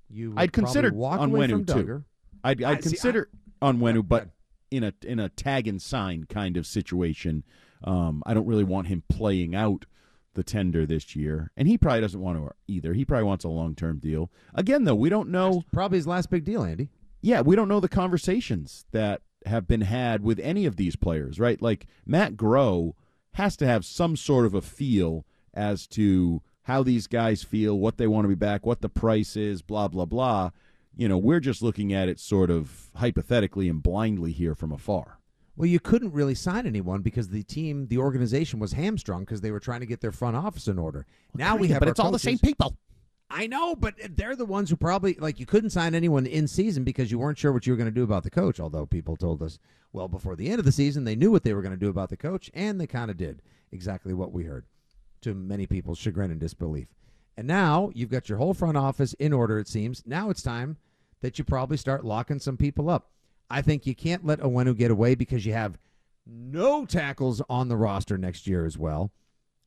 You 0.08 0.30
would 0.30 0.38
I'd 0.38 0.52
consider 0.52 0.92
walk 0.92 1.18
on 1.20 1.30
away 1.30 1.46
Wenu 1.48 1.50
from 1.50 1.64
too. 1.64 1.72
Dugger. 1.72 2.04
I'd, 2.44 2.62
I- 2.62 2.70
I'd 2.72 2.84
see, 2.84 2.90
consider 2.90 3.28
Onwenu, 3.62 4.06
but 4.06 4.28
in 4.70 4.84
a 4.84 4.92
in 5.04 5.18
a 5.18 5.28
tag 5.28 5.66
and 5.66 5.80
sign 5.80 6.24
kind 6.24 6.56
of 6.56 6.66
situation. 6.66 7.44
Um, 7.82 8.22
I 8.26 8.34
don't 8.34 8.46
really 8.46 8.64
want 8.64 8.88
him 8.88 9.02
playing 9.08 9.54
out 9.54 9.86
the 10.34 10.42
tender 10.44 10.84
this 10.86 11.16
year, 11.16 11.50
and 11.56 11.66
he 11.66 11.76
probably 11.78 12.02
doesn't 12.02 12.20
want 12.20 12.38
to 12.38 12.50
either. 12.68 12.92
He 12.92 13.04
probably 13.04 13.24
wants 13.24 13.44
a 13.44 13.48
long 13.48 13.74
term 13.74 13.98
deal. 13.98 14.30
Again, 14.54 14.84
though, 14.84 14.94
we 14.94 15.08
don't 15.08 15.30
know. 15.30 15.62
Probably 15.72 15.98
his 15.98 16.06
last 16.06 16.30
big 16.30 16.44
deal, 16.44 16.62
Andy. 16.62 16.90
Yeah, 17.22 17.40
we 17.40 17.56
don't 17.56 17.68
know 17.68 17.80
the 17.80 17.88
conversations 17.88 18.84
that 18.92 19.22
have 19.46 19.66
been 19.66 19.80
had 19.82 20.22
with 20.22 20.38
any 20.40 20.66
of 20.66 20.76
these 20.76 20.96
players, 20.96 21.40
right? 21.40 21.60
Like 21.60 21.86
Matt 22.06 22.34
Groh 22.36 22.92
has 23.34 23.56
to 23.58 23.66
have 23.66 23.84
some 23.84 24.16
sort 24.16 24.44
of 24.46 24.54
a 24.54 24.60
feel 24.62 25.24
as 25.54 25.86
to 25.88 26.42
how 26.62 26.82
these 26.82 27.06
guys 27.06 27.42
feel, 27.42 27.78
what 27.78 27.96
they 27.96 28.06
want 28.06 28.24
to 28.24 28.28
be 28.28 28.34
back, 28.34 28.64
what 28.64 28.80
the 28.80 28.88
price 28.88 29.36
is, 29.36 29.62
blah 29.62 29.88
blah 29.88 30.04
blah. 30.04 30.50
you 30.96 31.08
know, 31.08 31.18
we're 31.18 31.40
just 31.40 31.62
looking 31.62 31.92
at 31.92 32.08
it 32.08 32.20
sort 32.20 32.50
of 32.50 32.90
hypothetically 32.96 33.68
and 33.68 33.82
blindly 33.82 34.32
here 34.32 34.54
from 34.54 34.72
afar. 34.72 35.18
Well, 35.56 35.66
you 35.66 35.80
couldn't 35.80 36.12
really 36.12 36.34
sign 36.34 36.66
anyone 36.66 37.02
because 37.02 37.28
the 37.28 37.42
team, 37.42 37.88
the 37.88 37.98
organization 37.98 38.60
was 38.60 38.72
hamstrung 38.72 39.24
because 39.24 39.40
they 39.42 39.50
were 39.50 39.60
trying 39.60 39.80
to 39.80 39.86
get 39.86 40.00
their 40.00 40.12
front 40.12 40.36
office 40.36 40.68
in 40.68 40.78
order. 40.78 41.06
now 41.34 41.56
we 41.56 41.68
have, 41.68 41.80
but 41.80 41.88
our 41.88 41.90
it's 41.90 42.00
all 42.00 42.10
the 42.10 42.18
same 42.18 42.38
people. 42.38 42.76
I 43.30 43.46
know, 43.46 43.76
but 43.76 43.94
they're 44.16 44.34
the 44.34 44.44
ones 44.44 44.70
who 44.70 44.76
probably 44.76 45.14
like 45.14 45.38
you 45.38 45.46
couldn't 45.46 45.70
sign 45.70 45.94
anyone 45.94 46.26
in 46.26 46.48
season 46.48 46.82
because 46.82 47.10
you 47.10 47.18
weren't 47.18 47.38
sure 47.38 47.52
what 47.52 47.66
you 47.66 47.72
were 47.72 47.76
going 47.76 47.90
to 47.90 47.94
do 47.94 48.02
about 48.02 48.24
the 48.24 48.30
coach. 48.30 48.58
Although 48.58 48.86
people 48.86 49.16
told 49.16 49.42
us 49.42 49.58
well 49.92 50.08
before 50.08 50.34
the 50.34 50.48
end 50.48 50.58
of 50.58 50.64
the 50.64 50.72
season 50.72 51.04
they 51.04 51.14
knew 51.14 51.30
what 51.30 51.44
they 51.44 51.54
were 51.54 51.62
going 51.62 51.74
to 51.74 51.78
do 51.78 51.90
about 51.90 52.10
the 52.10 52.16
coach, 52.16 52.50
and 52.54 52.80
they 52.80 52.86
kind 52.86 53.10
of 53.10 53.16
did 53.16 53.42
exactly 53.70 54.12
what 54.12 54.32
we 54.32 54.44
heard, 54.44 54.64
to 55.22 55.34
many 55.34 55.66
people's 55.66 55.98
chagrin 55.98 56.30
and 56.30 56.40
disbelief. 56.40 56.88
And 57.36 57.46
now 57.46 57.90
you've 57.94 58.10
got 58.10 58.28
your 58.28 58.38
whole 58.38 58.54
front 58.54 58.76
office 58.76 59.14
in 59.14 59.32
order. 59.32 59.58
It 59.58 59.68
seems 59.68 60.02
now 60.06 60.30
it's 60.30 60.42
time 60.42 60.76
that 61.20 61.38
you 61.38 61.44
probably 61.44 61.76
start 61.76 62.04
locking 62.04 62.38
some 62.38 62.56
people 62.56 62.90
up. 62.90 63.10
I 63.48 63.62
think 63.62 63.86
you 63.86 63.94
can't 63.94 64.24
let 64.24 64.40
Onwenu 64.40 64.76
get 64.76 64.90
away 64.90 65.14
because 65.14 65.44
you 65.46 65.52
have 65.52 65.78
no 66.26 66.84
tackles 66.84 67.42
on 67.48 67.68
the 67.68 67.76
roster 67.76 68.16
next 68.18 68.46
year 68.46 68.64
as 68.64 68.78
well. 68.78 69.10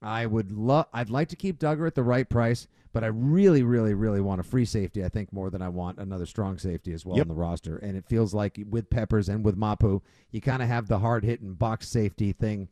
I 0.02 0.26
would 0.26 0.52
love. 0.52 0.88
I'd 0.94 1.10
like 1.10 1.30
to 1.30 1.36
keep 1.36 1.60
Dugger 1.60 1.88
at 1.88 1.96
the 1.96 2.04
right 2.04 2.28
price, 2.30 2.68
but 2.92 3.04
I 3.04 3.08
really, 3.08 3.64
really, 3.64 3.94
really 3.94 4.20
want 4.22 4.42
a 4.42 4.44
free 4.44 4.66
safety. 4.66 5.04
I 5.04 5.10
think 5.10 5.32
more 5.32 5.50
than 5.50 5.62
I 5.62 5.70
want 5.70 5.98
another 5.98 6.26
strong 6.26 6.58
safety 6.58 6.92
as 6.94 7.06
well 7.06 7.18
Yep. 7.18 7.24
on 7.26 7.28
the 7.30 7.42
roster. 7.42 7.78
And 7.78 7.96
it 7.98 8.06
feels 8.06 8.34
like 8.34 8.60
with 8.70 8.90
Peppers 8.90 9.30
and 9.30 9.44
with 9.46 9.56
Mapu, 9.56 10.02
you 10.32 10.42
kind 10.42 10.62
of 10.62 10.68
have 10.68 10.88
the 10.88 11.00
hard 11.00 11.24
hitting 11.24 11.54
box 11.54 11.88
safety 11.88 12.34
thing 12.34 12.68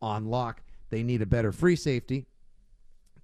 on 0.00 0.26
lock. 0.26 0.62
They 0.90 1.02
need 1.02 1.22
a 1.22 1.26
better 1.26 1.52
free 1.52 1.76
safety. 1.76 2.26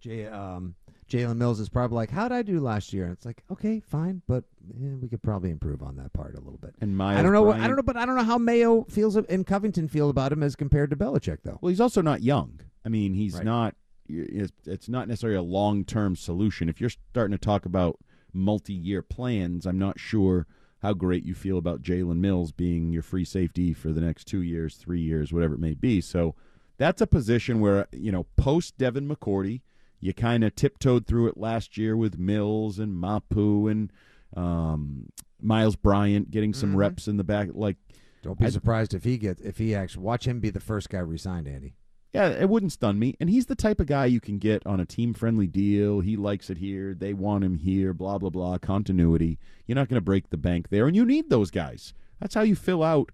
Jay, 0.01 0.27
um, 0.27 0.75
Jalen 1.09 1.37
Mills 1.37 1.61
is 1.61 1.68
probably 1.68 1.96
like, 1.96 2.11
"How'd 2.11 2.33
I 2.33 2.42
do 2.42 2.59
last 2.59 2.92
year?" 2.92 3.05
And 3.05 3.12
it's 3.12 3.25
like, 3.27 3.42
okay, 3.51 3.81
fine, 3.81 4.22
but 4.27 4.44
eh, 4.70 4.94
we 5.01 5.09
could 5.09 5.22
probably 5.22 5.51
improve 5.51 5.83
on 5.83 5.96
that 5.96 6.12
part 6.12 6.35
a 6.35 6.40
little 6.40 6.59
bit. 6.59 6.75
And 6.81 6.96
Miles 6.96 7.18
I 7.20 7.22
don't 7.22 7.33
know. 7.33 7.42
what 7.42 7.61
I 7.61 7.66
don't 7.66 7.77
know, 7.77 7.83
but 7.83 7.96
I 7.96 8.07
don't 8.07 8.16
know 8.16 8.25
how 8.25 8.38
Mayo 8.38 8.85
feels 8.85 9.16
and 9.16 9.46
Covington 9.46 9.88
feel 9.88 10.11
about 10.11 10.33
him 10.33 10.42
as 10.42 10.57
compared 10.57 10.90
to 10.90 10.96
Belichick, 10.96 11.38
though. 11.44 11.59
Well, 11.61 11.68
he's 11.70 11.81
also 11.81 12.01
not 12.03 12.22
young. 12.22 12.61
I 12.85 12.88
mean, 12.88 13.14
he's 13.14 13.35
Right. 13.35 13.44
not. 13.44 13.77
It's, 14.09 14.53
it's 14.66 14.88
not 14.88 15.07
necessarily 15.07 15.38
a 15.38 15.42
long 15.42 15.85
term 15.85 16.16
solution. 16.16 16.68
If 16.68 16.81
you're 16.81 16.90
starting 16.90 17.33
to 17.33 17.38
talk 17.38 17.64
about 17.66 17.98
multi 18.33 18.72
year 18.75 19.03
plans, 19.03 19.66
I'm 19.66 19.79
not 19.79 20.01
sure 20.01 20.46
how 20.81 20.92
great 20.94 21.25
you 21.25 21.35
feel 21.35 21.59
about 21.59 21.83
Jalen 21.83 22.16
Mills 22.18 22.51
being 22.51 22.90
your 22.92 23.03
free 23.03 23.25
safety 23.25 23.72
for 23.72 23.92
the 23.92 24.01
next 24.01 24.25
two 24.25 24.42
years, 24.42 24.75
three 24.77 25.01
years, 25.01 25.33
whatever 25.33 25.55
it 25.55 25.61
may 25.61 25.75
be. 25.75 26.01
So 26.01 26.35
that's 26.83 27.01
a 27.01 27.07
position 27.07 27.61
where 27.61 27.87
you 27.92 28.11
know 28.12 28.25
post 28.37 28.77
Devin 28.77 29.09
McCourty, 29.09 29.61
you 30.01 30.12
kind 30.12 30.42
of 30.45 30.55
tiptoed 30.57 31.07
through 31.07 31.29
it 31.29 31.37
last 31.37 31.77
year 31.79 31.97
with 31.97 32.18
Mills 32.18 32.79
and 32.79 32.95
Mapu 32.95 33.68
and 33.68 33.92
um, 34.37 35.09
Miles 35.40 35.77
Bryant 35.77 36.31
getting 36.31 36.53
some 36.55 36.73
Mhm. 36.73 36.77
reps 36.77 37.09
in 37.09 37.16
the 37.16 37.25
back. 37.25 37.49
Like 37.53 37.77
Don't 38.23 38.38
be 38.38 38.47
I- 38.47 38.51
surprised 38.51 38.95
if 38.95 39.05
he 39.05 39.16
gets 39.18 39.40
if 39.42 39.59
he 39.59 39.75
actually 39.75 40.05
watch 40.05 40.27
him 40.27 40.40
be 40.40 40.51
the 40.51 40.61
first 40.61 40.90
guy 40.90 40.99
resigned, 40.99 41.47
Andy. 41.49 41.75
Yeah, 42.14 42.29
it 42.29 42.49
wouldn't 42.51 42.73
stun 42.73 42.99
me. 42.99 43.14
And 43.21 43.31
he's 43.31 43.47
the 43.47 43.55
type 43.55 43.81
of 43.81 43.87
guy 43.87 44.05
you 44.05 44.21
can 44.21 44.37
get 44.38 44.66
on 44.66 44.81
a 44.81 44.85
team 44.85 45.14
friendly 45.14 45.47
deal. 45.47 46.01
He 46.01 46.14
likes 46.14 46.51
it 46.51 46.59
here. 46.59 46.95
They 46.95 47.14
want 47.14 47.42
him 47.42 47.55
here, 47.57 47.95
blah, 47.95 48.18
blah, 48.18 48.29
blah. 48.29 48.59
Continuity. 48.59 49.38
You're 49.66 49.77
not 49.77 49.88
going 49.88 49.97
to 49.97 50.05
break 50.05 50.29
the 50.29 50.37
bank 50.37 50.68
there. 50.68 50.87
And 50.87 50.95
you 50.95 51.07
need 51.07 51.31
those 51.31 51.51
guys. 51.51 51.95
That's 52.21 52.35
how 52.35 52.42
you 52.42 52.55
fill 52.55 52.83
out 52.83 53.12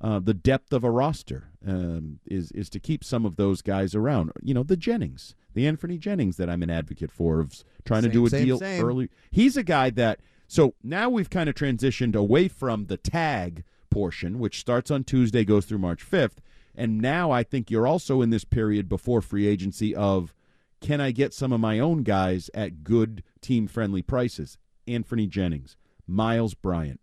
uh, 0.00 0.18
the 0.20 0.34
depth 0.34 0.72
of 0.72 0.84
a 0.84 0.90
roster, 0.90 1.50
um, 1.66 2.20
is, 2.24 2.52
is 2.52 2.70
to 2.70 2.80
keep 2.80 3.02
some 3.02 3.26
of 3.26 3.36
those 3.36 3.62
guys 3.62 3.94
around. 3.94 4.32
You 4.42 4.54
know, 4.54 4.62
the 4.62 4.76
Jennings, 4.76 5.34
the 5.54 5.64
Anfernee 5.64 5.98
Jennings 5.98 6.36
that 6.36 6.48
I'm 6.48 6.62
an 6.62 6.70
advocate 6.70 7.10
for, 7.10 7.40
of 7.40 7.64
trying 7.84 8.02
to 8.02 8.08
do 8.08 8.24
a 8.26 8.30
same, 8.30 8.44
deal 8.44 8.58
same. 8.58 8.84
early. 8.84 9.10
He's 9.30 9.56
a 9.56 9.62
guy 9.64 9.90
that. 9.90 10.20
So 10.46 10.74
now 10.82 11.10
we've 11.10 11.28
kind 11.28 11.48
of 11.50 11.54
transitioned 11.54 12.14
away 12.14 12.48
from 12.48 12.86
the 12.86 12.96
tag 12.96 13.64
portion, 13.90 14.38
which 14.38 14.60
starts 14.60 14.90
on 14.90 15.04
Tuesday, 15.04 15.44
goes 15.44 15.66
through 15.66 15.78
March 15.78 16.08
5th. 16.08 16.38
And 16.74 17.00
now 17.00 17.30
I 17.30 17.42
think 17.42 17.70
you're 17.70 17.86
also 17.86 18.22
in 18.22 18.30
this 18.30 18.44
period 18.44 18.88
before 18.88 19.20
free 19.20 19.46
agency 19.46 19.94
of 19.94 20.32
can 20.80 21.00
I 21.00 21.10
get 21.10 21.34
some 21.34 21.52
of 21.52 21.60
my 21.60 21.78
own 21.80 22.02
guys 22.02 22.50
at 22.54 22.84
good 22.84 23.24
team 23.40 23.66
friendly 23.66 24.00
prices? 24.00 24.58
Anfernee 24.86 25.28
Jennings, 25.28 25.76
Miles 26.06 26.54
Bryant, 26.54 27.00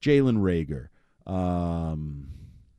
Jalen 0.00 0.38
Reagor, 0.38 0.88
um, 1.26 2.28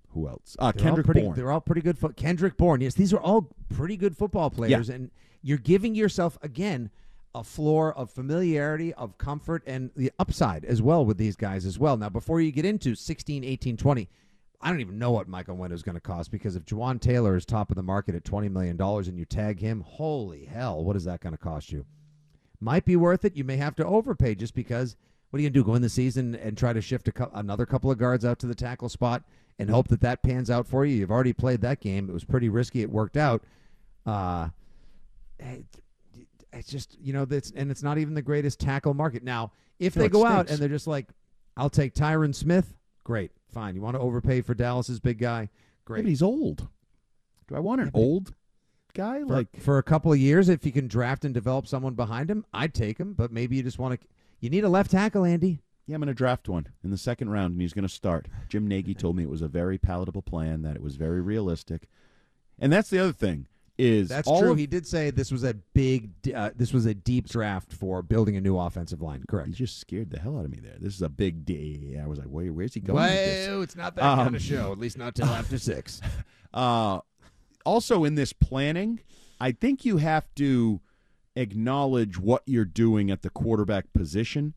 who 0.10 0.28
else? 0.28 0.56
Uh, 0.58 0.72
They're 0.72 0.82
all 0.82 0.86
Kendrick 0.86 1.06
pretty, 1.06 1.22
Bourne. 1.22 1.36
They're 1.36 1.52
all 1.52 1.62
pretty 1.62 1.82
good. 1.82 1.98
Fo- 1.98 2.10
Kendrick 2.10 2.58
Bourne. 2.58 2.82
Yes, 2.82 2.94
these 2.94 3.14
are 3.14 3.20
all 3.20 3.50
pretty 3.76 3.98
good 3.98 4.16
football 4.18 4.50
players, 4.50 4.90
and 4.90 5.12
you're 5.42 5.58
giving 5.58 5.96
yourself 5.96 6.38
again 6.42 6.90
a 7.36 7.44
floor 7.44 7.94
of 7.94 8.10
familiarity, 8.10 8.94
of 8.96 9.18
comfort, 9.18 9.62
and 9.68 9.92
the 9.96 10.12
upside 10.18 10.66
as 10.66 10.82
well 10.82 11.06
with 11.06 11.18
these 11.18 11.36
guys 11.36 11.66
as 11.66 11.78
well. 11.78 11.96
Now, 11.98 12.10
before 12.10 12.42
you 12.42 12.52
get 12.52 12.66
into 12.66 12.96
16, 12.96 13.44
18, 13.44 13.78
20, 13.78 14.10
I 14.60 14.72
don't 14.72 14.80
even 14.82 14.98
know 14.98 15.12
what 15.12 15.28
Michael 15.28 15.56
Wynn 15.56 15.72
is 15.72 15.84
going 15.84 15.94
to 15.96 16.02
cost 16.02 16.32
because 16.32 16.56
if 16.56 16.66
Jawaan 16.66 17.00
Taylor 17.00 17.36
is 17.36 17.46
top 17.46 17.70
of 17.70 17.76
the 17.76 17.84
market 17.84 18.16
at 18.16 18.24
$20 18.24 18.50
million 18.50 18.82
and 18.82 19.20
you 19.20 19.26
tag 19.26 19.60
him, 19.60 19.82
holy 19.82 20.46
hell, 20.46 20.84
what 20.84 20.96
is 20.96 21.04
that 21.04 21.20
going 21.20 21.34
to 21.34 21.38
cost 21.38 21.72
you? 21.72 21.86
Might 22.60 22.86
be 22.86 22.96
worth 22.96 23.24
it. 23.24 23.36
You 23.36 23.44
may 23.44 23.58
have 23.58 23.76
to 23.76 23.86
overpay 23.86 24.34
just 24.34 24.56
because. 24.56 24.96
What 25.30 25.38
are 25.40 25.42
you 25.42 25.50
going 25.50 25.54
to 25.54 25.60
do? 25.60 25.64
Go 25.66 25.76
in 25.76 25.82
the 25.82 25.90
season 25.90 26.36
and 26.36 26.58
try 26.58 26.74
to 26.74 26.82
shift 26.82 27.08
a 27.08 27.12
cou- 27.12 27.30
another 27.34 27.66
couple 27.66 27.92
of 27.92 27.98
guards 27.98 28.24
out 28.26 28.40
to 28.40 28.48
the 28.48 28.56
tackle 28.56 28.90
spot 28.90 29.24
and 29.60 29.70
hope 29.70 29.88
that 29.90 30.02
that 30.02 30.24
pans 30.24 30.50
out 30.50 30.68
for 30.68 30.86
you? 30.86 30.96
You've 30.96 31.12
already 31.12 31.34
played 31.34 31.62
that 31.62 31.82
game. 31.82 32.10
It 32.10 32.14
was 32.14 32.24
pretty 32.24 32.50
risky. 32.50 32.82
It 32.82 32.90
worked 32.90 33.18
out. 33.18 33.44
Uh, 34.06 34.50
it- 35.40 35.66
it's 36.54 36.70
just 36.70 36.98
you 37.00 37.14
know 37.14 37.26
that's 37.26 37.52
and 37.52 37.70
it's 37.70 37.84
not 37.84 37.98
even 38.00 38.14
the 38.16 38.22
greatest 38.22 38.60
tackle 38.60 38.94
market 38.94 39.22
now. 39.22 39.52
If 39.80 39.96
No, 39.96 40.02
they 40.04 40.10
go 40.10 40.26
out 40.26 40.50
and 40.50 40.58
they're 40.58 40.70
just 40.70 40.88
like, 40.88 41.08
"I'll 41.56 41.70
take 41.70 41.94
Tyron 41.94 42.34
Smith," 42.34 42.74
great, 43.04 43.32
fine. 43.54 43.76
You 43.76 43.82
want 43.82 43.96
to 43.96 44.00
overpay 44.00 44.42
for 44.42 44.56
Dallas's 44.56 45.00
big 45.00 45.20
guy? 45.20 45.50
Great. 45.86 46.04
but 46.04 46.10
he's 46.10 46.22
old. 46.24 46.68
Do 47.48 47.56
I 47.56 47.60
want 47.60 47.82
an 47.82 47.92
Yeah, 47.94 48.00
old 48.02 48.34
guy? 48.94 49.20
for, 49.20 49.26
Like, 49.28 49.56
for 49.58 49.78
a 49.78 49.84
couple 49.84 50.12
of 50.12 50.18
years, 50.20 50.50
if 50.50 50.66
you 50.66 50.72
can 50.72 50.88
draft 50.88 51.24
and 51.26 51.34
develop 51.34 51.68
someone 51.68 51.94
behind 51.94 52.32
him, 52.32 52.46
I'd 52.54 52.74
take 52.74 52.98
him. 52.98 53.14
But 53.14 53.32
maybe 53.32 53.58
you 53.58 53.64
just 53.64 53.78
want 53.78 54.00
to. 54.02 54.08
You 54.40 54.50
need 54.50 54.64
a 54.64 54.70
left 54.70 54.92
tackle, 54.92 55.26
Andy. 55.26 55.60
yeah, 55.88 55.96
I'm 55.96 56.02
going 56.02 56.08
to 56.08 56.14
draft 56.14 56.48
one 56.48 56.68
in 56.84 56.92
the 56.92 56.98
second 56.98 57.30
round, 57.30 57.54
and 57.54 57.62
he's 57.62 57.74
going 57.74 57.88
to 57.88 57.94
start. 57.94 58.28
Jim 58.50 58.68
Nagy 58.68 58.94
told 58.94 59.16
me 59.16 59.24
it 59.24 59.30
was 59.30 59.42
a 59.42 59.48
very 59.48 59.78
palatable 59.78 60.22
plan, 60.22 60.62
that 60.64 60.76
it 60.76 60.82
was 60.82 60.96
very 60.96 61.22
realistic. 61.22 61.88
And 62.60 62.72
that's 62.72 62.90
the 62.90 63.00
other 63.00 63.14
thing 63.14 63.48
is 63.80 64.10
That's 64.10 64.28
true. 64.28 64.52
of- 64.54 64.58
he 64.58 64.66
did 64.66 64.88
say 64.88 65.12
this 65.12 65.32
was 65.32 65.44
a 65.44 65.54
big. 65.54 66.10
Uh, 66.34 66.50
this 66.56 66.74
was 66.74 66.88
a 66.88 66.96
deep 66.96 67.28
draft 67.30 67.72
for 67.72 68.02
building 68.02 68.36
a 68.36 68.42
new 68.42 68.58
offensive 68.58 69.02
line. 69.04 69.20
You 69.20 69.26
Correct. 69.30 69.52
just 69.52 69.80
scared 69.80 70.10
the 70.10 70.20
hell 70.20 70.38
out 70.40 70.46
of 70.46 70.52
me 70.52 70.60
there. 70.60 70.78
This 70.80 70.96
is 70.96 71.04
a 71.04 71.10
big 71.10 71.46
day. 71.46 72.00
I 72.02 72.08
was 72.08 72.18
like, 72.18 72.28
where, 72.28 72.52
where's 72.52 72.74
he 72.74 72.80
going 72.80 73.04
with 73.04 73.12
this? 73.12 73.48
Well, 73.48 73.62
it's 73.62 73.76
not 73.76 73.96
that 73.96 74.04
Um, 74.04 74.18
kind 74.20 74.36
of 74.36 74.42
show. 74.42 74.72
At 74.72 74.80
least 74.80 74.98
not 74.98 75.14
till 75.16 75.28
after 75.28 75.58
six. 75.58 76.02
Uh, 76.54 77.02
also, 77.66 78.04
in 78.04 78.16
this 78.16 78.34
planning, 78.34 79.00
I 79.40 79.52
think 79.52 79.86
you 79.86 79.98
have 79.98 80.26
to 80.36 80.80
acknowledge 81.38 82.18
what 82.20 82.44
you're 82.46 82.66
doing 82.66 83.12
at 83.12 83.22
the 83.22 83.30
quarterback 83.30 83.94
position. 83.94 84.54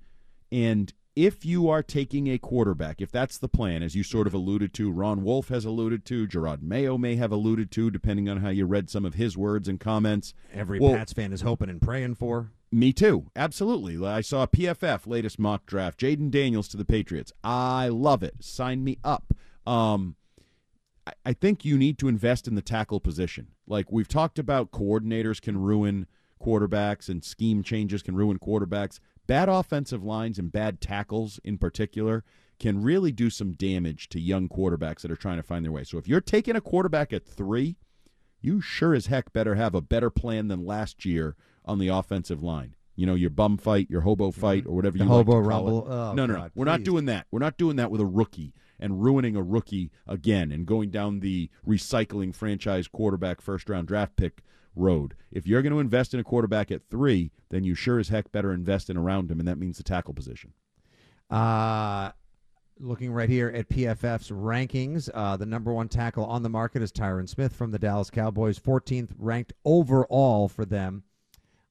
And 0.51 0.93
if 1.17 1.45
you 1.45 1.69
are 1.69 1.83
taking 1.83 2.29
a 2.29 2.39
quarterback, 2.39 3.01
if 3.01 3.11
that's 3.11 3.37
the 3.39 3.49
plan, 3.49 3.83
as 3.83 3.95
you 3.95 4.03
sort 4.03 4.27
of 4.27 4.35
alluded 4.35 4.73
to, 4.75 4.91
Ron 4.91 5.23
Wolf 5.23 5.49
has 5.49 5.65
alluded 5.65 6.05
to, 6.07 6.27
Jerod 6.27 6.63
Mayo 6.63 6.97
may 6.97 7.17
have 7.17 7.33
alluded 7.33 7.71
to, 7.73 7.91
depending 7.91 8.29
on 8.29 8.39
how 8.39 8.49
you 8.49 8.65
read 8.65 8.89
some 8.89 9.05
of 9.05 9.15
his 9.15 9.37
words 9.37 9.69
and 9.69 9.79
comments. 9.79 10.33
Every 10.53 10.81
Well- 10.81 10.95
Pats 10.95 11.13
fan 11.13 11.33
is 11.33 11.43
hoping 11.43 11.69
and 11.69 11.81
praying 11.83 12.15
for. 12.15 12.53
Me 12.73 12.93
too. 12.93 13.27
Absolutely. 13.35 14.07
I 14.07 14.21
saw 14.21 14.47
PFF 14.47 15.07
latest 15.07 15.41
mock 15.41 15.67
draft. 15.67 15.99
Jayden 15.99 16.31
Daniels 16.31 16.69
to 16.69 16.77
the 16.77 16.85
Patriots. 16.85 17.33
I 17.43 17.89
love 17.89 18.23
it. 18.23 18.35
Sign 18.41 18.85
me 18.85 18.99
up. 19.03 19.35
Um, 19.67 20.15
I, 21.05 21.13
I 21.27 21.33
think 21.33 21.65
you 21.65 21.77
need 21.77 21.99
to 21.99 22.07
invest 22.09 22.47
in 22.47 22.55
the 22.55 22.63
tackle 22.63 23.01
position. 23.01 23.49
Like 23.67 23.91
we've 23.91 24.07
talked 24.09 24.39
about, 24.39 24.71
coordinators 24.71 25.43
can 25.43 25.59
ruin 25.59 26.07
quarterbacks 26.41 27.09
and 27.09 27.25
scheme 27.25 27.63
changes 27.63 28.03
can 28.03 28.17
ruin 28.17 28.39
quarterbacks. 28.39 28.99
Bad 29.27 29.49
offensive 29.49 30.03
lines 30.03 30.39
and 30.39 30.51
bad 30.51 30.81
tackles 30.81 31.39
in 31.45 31.59
particular 31.59 32.25
can 32.59 32.83
really 32.83 33.13
do 33.13 33.31
some 33.31 33.53
damage 33.53 34.09
to 34.11 34.21
young 34.21 34.49
quarterbacks 34.49 35.01
that 35.01 35.11
are 35.11 35.17
trying 35.17 35.39
to 35.39 35.43
find 35.43 35.65
their 35.65 35.73
way. 35.73 35.85
So 35.85 35.99
if 35.99 36.07
you're 36.07 36.21
taking 36.21 36.57
a 36.57 36.61
quarterback 36.61 37.13
at 37.13 37.27
three, 37.27 37.77
you 38.41 38.61
sure 38.61 38.95
as 38.95 39.07
heck 39.07 39.33
better 39.33 39.55
have 39.55 39.75
a 39.75 39.81
better 39.81 40.11
plan 40.11 40.49
than 40.49 40.65
last 40.65 41.05
year 41.05 41.37
on 41.65 41.79
the 41.79 41.89
offensive 41.89 42.43
line. 42.43 42.75
You 42.97 43.07
know, 43.07 43.15
your 43.15 43.31
bum 43.31 43.57
fight, 43.57 43.89
your 43.89 44.03
hobo 44.03 44.31
mm-hmm. 44.31 44.41
fight, 44.41 44.67
or 44.67 44.77
whatever 44.77 44.99
The 44.99 45.05
you 45.05 45.11
like 45.11 45.27
hobo 45.27 45.43
to 45.43 45.49
call 45.49 45.49
rumble. 45.49 45.87
It. 45.87 45.93
Oh, 45.93 46.13
no, 46.13 46.27
no, 46.27 46.35
no. 46.35 46.51
We're 46.55 46.65
not 46.67 46.83
doing 46.83 47.07
that. 47.07 47.27
We're 47.31 47.39
not 47.39 47.57
doing 47.57 47.77
that 47.77 47.91
with 47.91 48.01
a 48.01 48.07
rookie 48.07 48.53
and 48.79 49.03
ruining 49.03 49.37
a 49.37 49.43
rookie 49.43 49.91
again 50.07 50.51
and 50.51 50.67
going 50.67 50.91
down 50.91 51.21
the 51.21 51.51
recycling 51.67 52.35
franchise 52.35 52.89
quarterback 52.89 53.41
first 53.41 53.69
round 53.69 53.89
draft 53.89 54.17
pick 54.17 54.43
road. 54.75 55.15
If 55.31 55.47
you're 55.47 55.63
going 55.63 55.73
to 55.73 55.81
invest 55.81 56.15
in 56.15 56.21
a 56.21 56.25
quarterback 56.25 56.71
at 56.71 56.89
three, 56.89 57.31
then 57.51 57.65
you 57.65 57.75
sure 57.75 57.99
as 57.99 58.09
heck 58.09 58.33
better 58.33 58.53
invest 58.53 58.91
in 58.91 58.97
around 58.97 59.31
him, 59.31 59.39
and 59.39 59.49
that 59.49 59.59
means 59.59 59.77
the 59.77 59.83
tackle 59.83 60.15
position. 60.15 60.53
Uh, 61.31 62.11
looking 62.79 63.13
right 63.13 63.29
here 63.29 63.49
at 63.49 63.69
PFF's 63.69 64.31
rankings, 64.31 65.09
uh, 65.13 65.37
the 65.37 65.47
number 65.47 65.73
one 65.73 65.89
tackle 65.89 66.25
on 66.25 66.43
the 66.43 66.49
market 66.49 66.83
is 66.83 66.93
Tyron 66.93 67.29
Smith 67.29 67.53
from 67.53 67.71
the 67.71 67.79
Dallas 67.79 68.11
Cowboys, 68.11 68.59
14th 68.59 69.11
ranked 69.19 69.53
overall 69.65 70.49
for 70.49 70.65
them. 70.65 71.05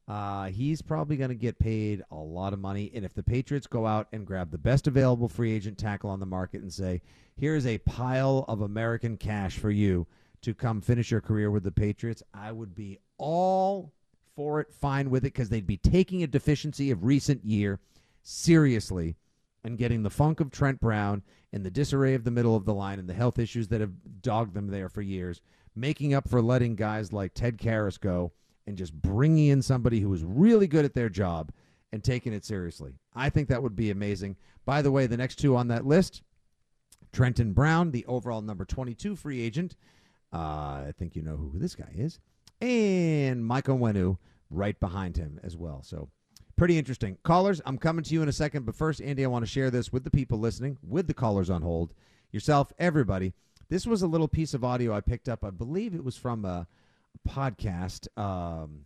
Uh, 0.07 0.45
he's 0.45 0.81
probably 0.81 1.17
going 1.17 1.29
to 1.29 1.35
get 1.35 1.59
paid 1.59 2.01
a 2.09 2.15
lot 2.15 2.51
of 2.51 2.57
money. 2.59 2.91
And 2.95 3.05
if 3.05 3.13
the 3.13 3.21
Patriots 3.21 3.67
go 3.67 3.85
out 3.85 4.07
and 4.11 4.25
grab 4.25 4.49
the 4.49 4.57
best 4.57 4.87
available 4.87 5.27
free 5.27 5.53
agent 5.53 5.77
tackle 5.77 6.09
on 6.09 6.19
the 6.19 6.25
market 6.25 6.63
and 6.63 6.73
say, 6.73 7.01
here's 7.35 7.67
a 7.67 7.77
pile 7.79 8.43
of 8.47 8.61
American 8.61 9.17
cash 9.17 9.59
for 9.59 9.69
you 9.69 10.07
to 10.41 10.53
come 10.53 10.81
finish 10.81 11.11
your 11.11 11.21
career 11.21 11.51
with 11.51 11.63
the 11.63 11.71
Patriots, 11.71 12.23
I 12.33 12.51
would 12.51 12.75
be 12.75 12.99
all 13.17 13.91
for 14.35 14.61
it, 14.61 14.71
fine 14.71 15.09
with 15.09 15.23
it, 15.23 15.33
because 15.33 15.49
they'd 15.49 15.67
be 15.67 15.77
taking 15.77 16.23
a 16.23 16.27
deficiency 16.27 16.91
of 16.91 17.03
recent 17.03 17.43
year 17.43 17.79
seriously 18.23 19.15
and 19.63 19.77
getting 19.77 20.03
the 20.03 20.09
funk 20.09 20.39
of 20.39 20.51
Trent 20.51 20.79
Brown 20.79 21.23
and 21.51 21.65
the 21.65 21.71
disarray 21.71 22.13
of 22.13 22.23
the 22.23 22.31
middle 22.31 22.55
of 22.55 22.65
the 22.65 22.73
line 22.73 22.99
and 22.99 23.09
the 23.09 23.13
health 23.13 23.39
issues 23.39 23.67
that 23.67 23.81
have 23.81 24.21
dogged 24.21 24.53
them 24.53 24.67
there 24.67 24.87
for 24.87 25.01
years, 25.01 25.41
making 25.75 26.13
up 26.13 26.29
for 26.29 26.41
letting 26.41 26.75
guys 26.75 27.11
like 27.11 27.33
Ted 27.33 27.57
Karras 27.57 27.99
go 27.99 28.31
and 28.65 28.77
just 28.77 28.93
bringing 28.93 29.47
in 29.47 29.61
somebody 29.61 29.99
who 29.99 30.13
is 30.13 30.23
really 30.23 30.67
good 30.67 30.85
at 30.85 30.93
their 30.93 31.09
job 31.09 31.51
and 31.91 32.03
taking 32.03 32.33
it 32.33 32.45
seriously. 32.45 32.93
I 33.15 33.29
think 33.29 33.49
that 33.49 33.63
would 33.63 33.75
be 33.75 33.89
amazing. 33.89 34.37
By 34.63 34.81
the 34.81 34.91
way, 34.91 35.07
the 35.07 35.17
next 35.17 35.37
two 35.37 35.55
on 35.55 35.67
that 35.69 35.85
list 35.85 36.21
Trenton 37.11 37.53
Brown, 37.53 37.91
the 37.91 38.05
overall 38.05 38.41
number 38.41 38.65
22 38.65 39.15
free 39.15 39.41
agent. 39.41 39.75
Uh, 40.33 40.85
I 40.87 40.93
think 40.97 41.15
you 41.15 41.21
know 41.21 41.37
who 41.37 41.57
this 41.57 41.75
guy 41.75 41.91
is. 41.95 42.19
And 42.61 43.45
Michael 43.45 43.77
Wenu 43.77 44.17
right 44.49 44.79
behind 44.79 45.17
him 45.17 45.39
as 45.43 45.55
well. 45.55 45.81
So 45.83 46.09
pretty 46.57 46.77
interesting. 46.77 47.17
Callers, 47.23 47.61
I'm 47.65 47.77
coming 47.77 48.03
to 48.03 48.13
you 48.13 48.21
in 48.21 48.29
a 48.29 48.33
second. 48.33 48.65
But 48.65 48.75
first, 48.75 49.01
Andy, 49.01 49.23
I 49.23 49.27
want 49.27 49.45
to 49.45 49.51
share 49.51 49.71
this 49.71 49.91
with 49.91 50.03
the 50.03 50.11
people 50.11 50.39
listening, 50.39 50.77
with 50.83 51.07
the 51.07 51.13
callers 51.13 51.49
on 51.49 51.61
hold, 51.61 51.93
yourself, 52.31 52.71
everybody. 52.77 53.33
This 53.69 53.87
was 53.87 54.01
a 54.01 54.07
little 54.07 54.27
piece 54.27 54.53
of 54.53 54.63
audio 54.63 54.93
I 54.93 55.01
picked 55.01 55.29
up. 55.29 55.43
I 55.43 55.51
believe 55.51 55.93
it 55.93 56.03
was 56.03 56.17
from 56.17 56.43
a 56.43 56.67
podcast. 57.27 58.07
Um, 58.17 58.85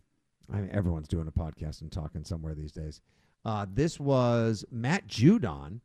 I 0.52 0.58
mean, 0.58 0.70
everyone's 0.72 1.08
doing 1.08 1.26
a 1.26 1.32
podcast 1.32 1.80
and 1.80 1.90
talking 1.90 2.24
somewhere 2.24 2.54
these 2.54 2.72
days. 2.72 3.00
Uh, 3.44 3.66
this 3.70 3.98
was 3.98 4.64
Matt 4.70 5.06
Judon 5.06 5.80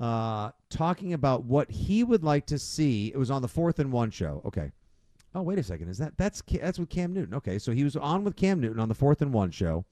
uh, 0.00 0.50
talking 0.70 1.12
about 1.12 1.44
what 1.44 1.70
he 1.70 2.04
would 2.04 2.24
like 2.24 2.46
to 2.46 2.58
see. 2.58 3.08
It 3.08 3.16
was 3.16 3.30
on 3.30 3.42
the 3.42 3.48
Fourth 3.48 3.78
and 3.78 3.92
One 3.92 4.10
show. 4.10 4.42
Okay. 4.44 4.72
Oh, 5.34 5.42
wait 5.42 5.58
a 5.58 5.62
second. 5.62 5.88
Is 5.88 5.98
that 5.98 6.16
that's 6.18 6.42
that's 6.60 6.78
with 6.78 6.90
Cam 6.90 7.12
Newton? 7.12 7.34
Okay, 7.34 7.58
so 7.58 7.72
he 7.72 7.84
was 7.84 7.96
on 7.96 8.22
with 8.24 8.36
Cam 8.36 8.60
Newton 8.60 8.80
on 8.80 8.88
the 8.88 8.94
Fourth 8.94 9.22
and 9.22 9.32
One 9.32 9.50
show, 9.50 9.84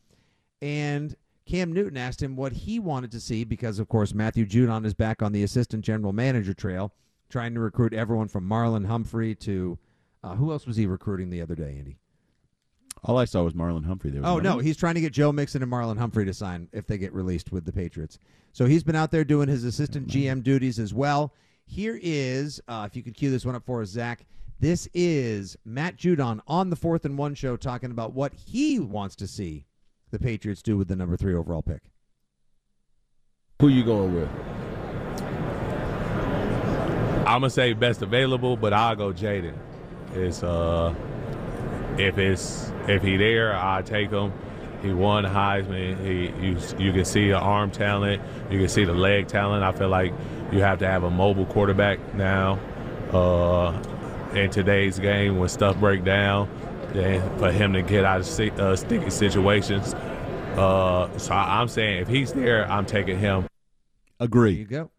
and 0.60 1.16
Cam 1.46 1.72
Newton 1.72 1.96
asked 1.96 2.22
him 2.22 2.36
what 2.36 2.52
he 2.52 2.78
wanted 2.78 3.10
to 3.12 3.20
see 3.20 3.44
because, 3.44 3.78
of 3.78 3.88
course, 3.88 4.12
Matthew 4.12 4.46
Judon 4.46 4.84
is 4.84 4.94
back 4.94 5.22
on 5.22 5.32
the 5.32 5.42
assistant 5.42 5.84
general 5.84 6.12
manager 6.12 6.52
trail, 6.52 6.92
trying 7.30 7.54
to 7.54 7.60
recruit 7.60 7.94
everyone 7.94 8.28
from 8.28 8.48
Marlon 8.48 8.86
Humphrey 8.86 9.34
to 9.36 9.78
uh, 10.22 10.34
who 10.34 10.52
else 10.52 10.66
was 10.66 10.76
he 10.76 10.86
recruiting 10.86 11.30
the 11.30 11.40
other 11.40 11.54
day, 11.54 11.76
Andy? 11.78 11.96
All 13.02 13.16
I 13.16 13.24
saw 13.24 13.42
was 13.42 13.54
Marlon 13.54 13.84
Humphrey 13.84 14.10
there. 14.10 14.20
Oh 14.24 14.34
wasn't 14.34 14.44
no, 14.44 14.58
he's 14.58 14.76
trying 14.76 14.94
to 14.94 15.00
get 15.00 15.12
Joe 15.12 15.32
Mixon 15.32 15.62
and 15.62 15.72
Marlon 15.72 15.98
Humphrey 15.98 16.26
to 16.26 16.34
sign 16.34 16.68
if 16.72 16.86
they 16.86 16.98
get 16.98 17.12
released 17.14 17.50
with 17.50 17.64
the 17.64 17.72
Patriots. 17.72 18.18
So 18.52 18.66
he's 18.66 18.82
been 18.82 18.96
out 18.96 19.10
there 19.10 19.24
doing 19.24 19.48
his 19.48 19.64
assistant 19.64 20.08
GM 20.08 20.42
duties 20.42 20.78
as 20.78 20.92
well. 20.92 21.32
Here 21.66 21.98
is, 22.02 22.60
uh, 22.68 22.86
if 22.90 22.96
you 22.96 23.02
could 23.02 23.14
cue 23.14 23.30
this 23.30 23.44
one 23.44 23.54
up 23.54 23.64
for 23.64 23.80
us, 23.80 23.88
Zach. 23.88 24.26
This 24.58 24.88
is 24.92 25.56
Matt 25.64 25.96
Judon 25.96 26.40
on 26.46 26.68
the 26.68 26.76
Fourth 26.76 27.06
and 27.06 27.16
One 27.16 27.34
show 27.34 27.56
talking 27.56 27.90
about 27.90 28.12
what 28.12 28.34
he 28.34 28.78
wants 28.78 29.16
to 29.16 29.26
see 29.26 29.64
the 30.10 30.18
Patriots 30.18 30.60
do 30.60 30.76
with 30.76 30.88
the 30.88 30.96
number 30.96 31.16
three 31.16 31.34
overall 31.34 31.62
pick. 31.62 31.80
Who 33.60 33.68
you 33.68 33.84
going 33.84 34.14
with? 34.14 34.28
I'm 37.26 37.42
gonna 37.42 37.50
say 37.50 37.72
best 37.72 38.02
available, 38.02 38.56
but 38.56 38.72
I'll 38.72 38.96
go 38.96 39.12
Jayden. 39.12 39.54
It's 40.14 40.42
uh, 40.42 40.94
if 41.98 42.18
it's 42.18 42.72
if 42.88 43.03
he 43.03 43.16
there, 43.16 43.55
I 43.57 43.83
take 43.83 44.11
him. 44.11 44.33
He 44.83 44.92
won 44.92 45.24
Heisman. 45.24 45.98
He 46.05 46.46
you 46.46 46.59
you 46.79 46.92
can 46.92 47.05
see 47.05 47.29
the 47.29 47.38
arm 47.38 47.70
talent, 47.70 48.22
you 48.50 48.59
can 48.59 48.68
see 48.68 48.85
the 48.85 48.94
leg 48.94 49.29
talent. 49.29 49.62
I 49.62 49.72
feel 49.72 49.88
like 49.88 50.12
you 50.53 50.61
have 50.61 50.79
to 50.81 50.87
have 50.87 51.05
a 51.05 51.11
mobile 51.11 51.46
quarterback 51.46 52.14
now. 52.14 52.59
Uh, 53.12 53.83
in 54.35 54.48
today's 54.50 54.98
game, 54.98 55.38
when 55.38 55.48
stuff 55.48 55.76
break 55.79 56.05
down, 56.05 56.48
and 56.94 57.38
for 57.40 57.50
him 57.50 57.72
to 57.72 57.83
get 57.83 58.05
out 58.05 58.20
of 58.20 58.26
si- 58.26 58.53
uh, 58.53 58.76
sticky 58.76 59.11
situations. 59.11 59.94
Uh, 60.57 61.09
so 61.18 61.35
I, 61.35 61.61
I'm 61.61 61.68
saying 61.68 62.03
if 62.03 62.09
he's 62.09 62.33
there, 62.33 62.70
I'm 62.70 62.87
taking 62.87 63.18
him. 63.18 63.46
Agree. 64.20 64.55
There 64.55 64.62
Agree. 64.62 64.76
you 64.76 64.85
go. 64.85 64.90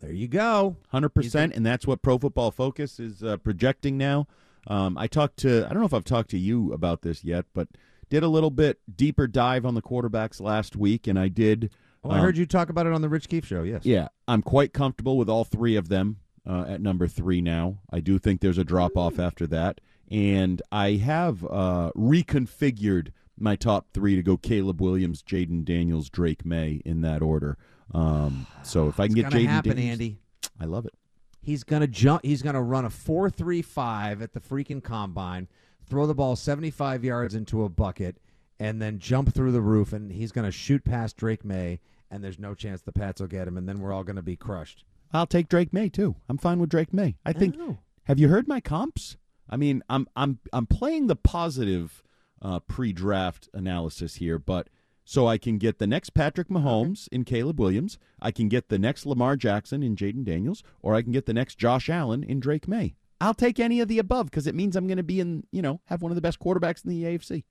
There 0.00 0.12
you 0.12 0.28
go. 0.28 0.76
Hundred 0.88 1.10
percent, 1.10 1.54
and 1.54 1.64
that's 1.64 1.86
what 1.86 2.02
Pro 2.02 2.18
Football 2.18 2.50
Focus 2.50 2.98
is 2.98 3.22
uh, 3.22 3.36
projecting 3.38 3.98
now. 3.98 4.26
Um, 4.66 4.98
I 4.98 5.06
talked 5.06 5.38
to 5.38 5.64
I 5.66 5.68
don't 5.70 5.80
know 5.80 5.86
if 5.86 5.94
I've 5.94 6.04
talked 6.04 6.30
to 6.30 6.38
you 6.38 6.72
about 6.72 7.02
this 7.02 7.24
yet, 7.24 7.46
but 7.54 7.68
did 8.08 8.22
a 8.22 8.28
little 8.28 8.50
bit 8.50 8.80
deeper 8.94 9.26
dive 9.26 9.64
on 9.64 9.74
the 9.74 9.82
quarterbacks 9.82 10.40
last 10.40 10.76
week, 10.76 11.06
and 11.06 11.18
I 11.18 11.28
did. 11.28 11.70
Oh, 12.04 12.10
I 12.10 12.18
um, 12.18 12.20
heard 12.22 12.36
you 12.36 12.46
talk 12.46 12.68
about 12.68 12.86
it 12.86 12.92
on 12.92 13.02
the 13.02 13.08
Rich 13.08 13.28
Keefe 13.28 13.46
show. 13.46 13.62
Yes. 13.62 13.84
Yeah, 13.84 14.08
I'm 14.26 14.42
quite 14.42 14.72
comfortable 14.72 15.16
with 15.16 15.28
all 15.28 15.44
three 15.44 15.76
of 15.76 15.88
them 15.88 16.18
uh, 16.46 16.64
at 16.68 16.80
number 16.80 17.06
three 17.06 17.40
now. 17.40 17.78
I 17.90 18.00
do 18.00 18.18
think 18.18 18.40
there's 18.40 18.58
a 18.58 18.64
drop 18.64 18.96
off 18.96 19.18
after 19.18 19.46
that, 19.48 19.80
and 20.10 20.60
I 20.72 20.92
have 20.92 21.44
uh, 21.44 21.92
reconfigured 21.96 23.12
my 23.38 23.56
top 23.56 23.88
three 23.94 24.16
to 24.16 24.22
go 24.22 24.36
Caleb 24.36 24.80
Williams, 24.80 25.22
Jayden 25.22 25.64
Daniels, 25.64 26.10
Drake 26.10 26.44
Maye 26.44 26.82
in 26.84 27.00
that 27.02 27.22
order. 27.22 27.56
Um, 27.92 28.46
so 28.62 28.88
if 28.88 29.00
I 29.00 29.08
can 29.08 29.18
It's 29.18 29.28
get 29.30 29.40
Jayden 29.40 29.46
happen, 29.46 29.76
Daniels, 29.76 29.92
Andy. 29.92 30.18
I 30.60 30.64
love 30.66 30.86
it. 30.86 30.94
He's 31.40 31.64
gonna 31.64 31.86
jump. 31.86 32.24
He's 32.24 32.42
gonna 32.42 32.62
run 32.62 32.84
a 32.84 32.90
four 32.90 33.30
three 33.30 33.62
five 33.62 34.20
at 34.22 34.32
the 34.32 34.40
freaking 34.40 34.82
combine, 34.82 35.48
throw 35.86 36.06
the 36.06 36.14
ball 36.14 36.36
seventy 36.36 36.70
five 36.70 37.04
yards 37.04 37.34
into 37.34 37.64
a 37.64 37.68
bucket, 37.68 38.18
and 38.58 38.80
then 38.80 38.98
jump 38.98 39.34
through 39.34 39.52
the 39.52 39.60
roof. 39.60 39.92
And 39.92 40.12
he's 40.12 40.32
gonna 40.32 40.50
shoot 40.50 40.84
past 40.84 41.16
Drake 41.16 41.44
Maye, 41.44 41.80
and 42.10 42.22
there's 42.22 42.38
no 42.38 42.54
chance 42.54 42.82
the 42.82 42.92
Pats 42.92 43.20
will 43.20 43.28
get 43.28 43.48
him. 43.48 43.56
And 43.56 43.68
then 43.68 43.80
we're 43.80 43.92
all 43.92 44.04
gonna 44.04 44.22
be 44.22 44.36
crushed. 44.36 44.84
I'll 45.12 45.26
take 45.26 45.48
Drake 45.48 45.72
Maye 45.72 45.88
too. 45.88 46.16
I'm 46.28 46.38
fine 46.38 46.58
with 46.58 46.70
Drake 46.70 46.92
Maye. 46.92 47.16
I 47.24 47.32
think. 47.32 47.56
know. 47.56 47.78
Have 48.04 48.18
you 48.18 48.28
heard 48.28 48.48
my 48.48 48.60
comps? 48.60 49.16
I 49.48 49.56
mean, 49.56 49.82
I'm 49.88 50.08
I'm 50.14 50.38
I'm 50.52 50.66
playing 50.66 51.06
the 51.06 51.16
positive 51.16 52.02
uh, 52.42 52.60
pre-draft 52.60 53.48
analysis 53.52 54.16
here, 54.16 54.38
but 54.38 54.68
so 55.04 55.26
I 55.26 55.38
can 55.38 55.58
get 55.58 55.78
the 55.78 55.86
next 55.86 56.10
Patrick 56.10 56.48
Mahomes 56.48 57.08
in 57.10 57.24
Caleb 57.24 57.58
Williams, 57.58 57.98
I 58.20 58.30
can 58.30 58.48
get 58.48 58.68
the 58.68 58.78
next 58.78 59.06
Lamar 59.06 59.36
Jackson 59.36 59.82
in 59.82 59.96
Jayden 59.96 60.24
Daniels, 60.24 60.62
or 60.82 60.94
I 60.94 61.02
can 61.02 61.12
get 61.12 61.26
the 61.26 61.34
next 61.34 61.58
Josh 61.58 61.88
Allen 61.88 62.22
in 62.22 62.40
Drake 62.40 62.68
Maye. 62.68 62.94
I'll 63.20 63.34
take 63.34 63.60
any 63.60 63.80
of 63.80 63.88
the 63.88 63.98
above 63.98 64.26
because 64.26 64.46
it 64.46 64.54
means 64.54 64.76
I'm 64.76 64.86
going 64.86 64.96
to 64.96 65.02
be 65.02 65.20
in, 65.20 65.44
you 65.52 65.62
know, 65.62 65.80
have 65.86 66.00
one 66.00 66.10
of 66.10 66.16
the 66.16 66.22
best 66.22 66.40
quarterbacks 66.40 66.84
in 66.84 66.90
the 66.90 67.04
AFC. 67.04 67.44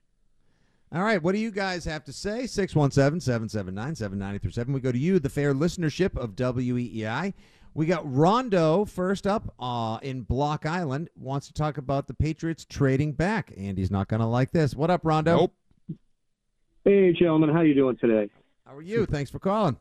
All 0.91 1.03
right, 1.03 1.21
what 1.21 1.33
do 1.33 1.39
you 1.39 1.51
guys 1.51 1.85
have 1.85 2.03
to 2.05 2.13
say? 2.13 2.47
617 2.47 3.19
779 3.19 3.95
7937. 3.95 4.73
We 4.73 4.79
go 4.79 4.91
to 4.91 4.97
you, 4.97 5.19
the 5.19 5.29
fair 5.29 5.53
listenership 5.53 6.17
of 6.17 6.35
WEEI. 6.35 7.33
We 7.75 7.85
got 7.85 8.11
Rondo 8.11 8.85
first 8.85 9.27
up 9.27 9.53
uh, 9.59 9.99
in 10.01 10.21
Block 10.21 10.65
Island. 10.65 11.09
Wants 11.15 11.45
to 11.47 11.53
talk 11.53 11.77
about 11.77 12.07
the 12.07 12.15
Patriots 12.15 12.65
trading 12.67 13.13
back. 13.13 13.53
Andy's 13.55 13.91
not 13.91 14.07
going 14.07 14.21
to 14.21 14.25
like 14.25 14.51
this. 14.51 14.75
What 14.75 14.89
up, 14.89 15.01
Rondo? 15.03 15.37
Nope. 15.37 15.53
Hey, 16.89 17.13
gentlemen, 17.13 17.51
how 17.51 17.61
you 17.61 17.75
doing 17.75 17.97
today? 17.97 18.31
How 18.65 18.75
are 18.75 18.81
you? 18.81 19.05
Thanks 19.05 19.29
for 19.29 19.37
calling. 19.37 19.77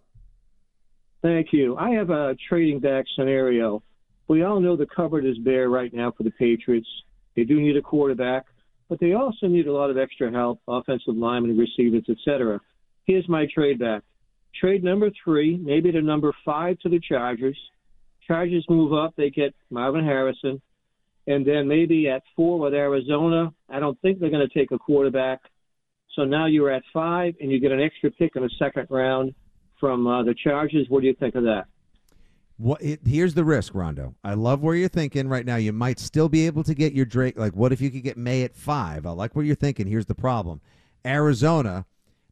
Thank 1.23 1.55
you. 1.55 1.75
I 1.75 1.93
have 1.93 2.11
a 2.11 2.37
trading 2.51 2.81
back 2.81 3.07
scenario. 3.17 3.83
We 4.29 4.43
all 4.43 4.61
know 4.61 4.77
the 4.77 4.85
cupboard 4.85 5.25
is 5.25 5.39
bare 5.39 5.71
right 5.71 5.91
now 5.91 6.13
for 6.15 6.23
the 6.23 6.31
Patriots. 6.31 6.87
They 7.35 7.45
do 7.45 7.63
need 7.63 7.79
a 7.79 7.81
quarterback, 7.81 8.45
but 8.91 9.01
they 9.01 9.15
also 9.15 9.47
need 9.47 9.69
a 9.69 9.73
lot 9.73 9.89
of 9.89 9.97
extra 9.97 10.31
help, 10.31 10.61
offensive 10.69 11.17
linemen, 11.17 11.57
receivers, 11.57 12.05
etc. 12.11 12.61
Here's 13.07 13.27
my 13.27 13.47
trade 13.55 13.79
back. 13.79 14.03
Trade 14.61 14.85
number 14.85 15.09
three, 15.25 15.57
maybe 15.57 15.91
to 15.91 16.03
number 16.03 16.35
five 16.45 16.79
to 16.81 16.91
the 16.91 17.01
Chargers. 17.01 17.59
Chargers 18.27 18.67
move 18.69 18.93
up, 18.93 19.15
they 19.17 19.31
get 19.31 19.55
Marvin 19.71 20.05
Harrison. 20.05 20.61
And 21.27 21.47
then 21.47 21.69
maybe 21.69 22.11
at 22.11 22.23
four 22.37 22.59
with 22.59 22.75
Arizona, 22.75 23.55
I 23.71 23.81
don't 23.81 23.99
think 24.03 24.21
they're 24.21 24.29
going 24.29 24.47
to 24.47 24.59
take 24.59 24.73
a 24.73 24.79
quarterback. 24.79 25.41
So 26.15 26.25
now 26.25 26.47
you're 26.47 26.71
at 26.71 26.83
five, 26.93 27.35
and 27.41 27.51
you 27.51 27.61
get 27.61 27.73
an 27.73 27.81
extra 27.81 28.11
pick 28.11 28.35
in 28.37 28.43
the 28.43 28.51
second 28.59 28.89
round 28.91 29.35
from 29.79 30.07
uh, 30.07 30.23
the 30.25 30.35
Chargers. 30.35 30.87
What 30.89 31.01
do 31.01 31.07
you 31.07 31.15
think 31.15 31.35
of 31.35 31.45
that? 31.45 31.67
What? 32.57 32.83
It, 32.83 33.01
here's 33.07 33.35
the 33.35 33.45
risk, 33.45 33.75
Rondo. 33.75 34.15
I 34.25 34.35
love 34.35 34.63
where 34.63 34.75
you're 34.75 34.89
thinking 34.89 35.29
right 35.29 35.47
now. 35.47 35.57
You 35.57 35.73
might 35.73 36.01
still 36.01 36.29
be 36.29 36.47
able 36.47 36.65
to 36.65 36.75
get 36.75 36.93
your 36.93 37.05
Drake. 37.05 37.39
Like, 37.39 37.55
what 37.55 37.73
if 37.73 37.81
you 37.81 37.91
could 37.91 38.03
get 38.03 38.17
Maye 38.17 38.43
at 38.43 38.57
five? 38.57 39.07
I 39.07 39.11
like 39.11 39.37
where 39.37 39.45
you're 39.45 39.55
thinking. 39.55 39.87
Here's 39.87 40.07
the 40.07 40.15
problem: 40.15 40.61
Arizona 41.07 41.87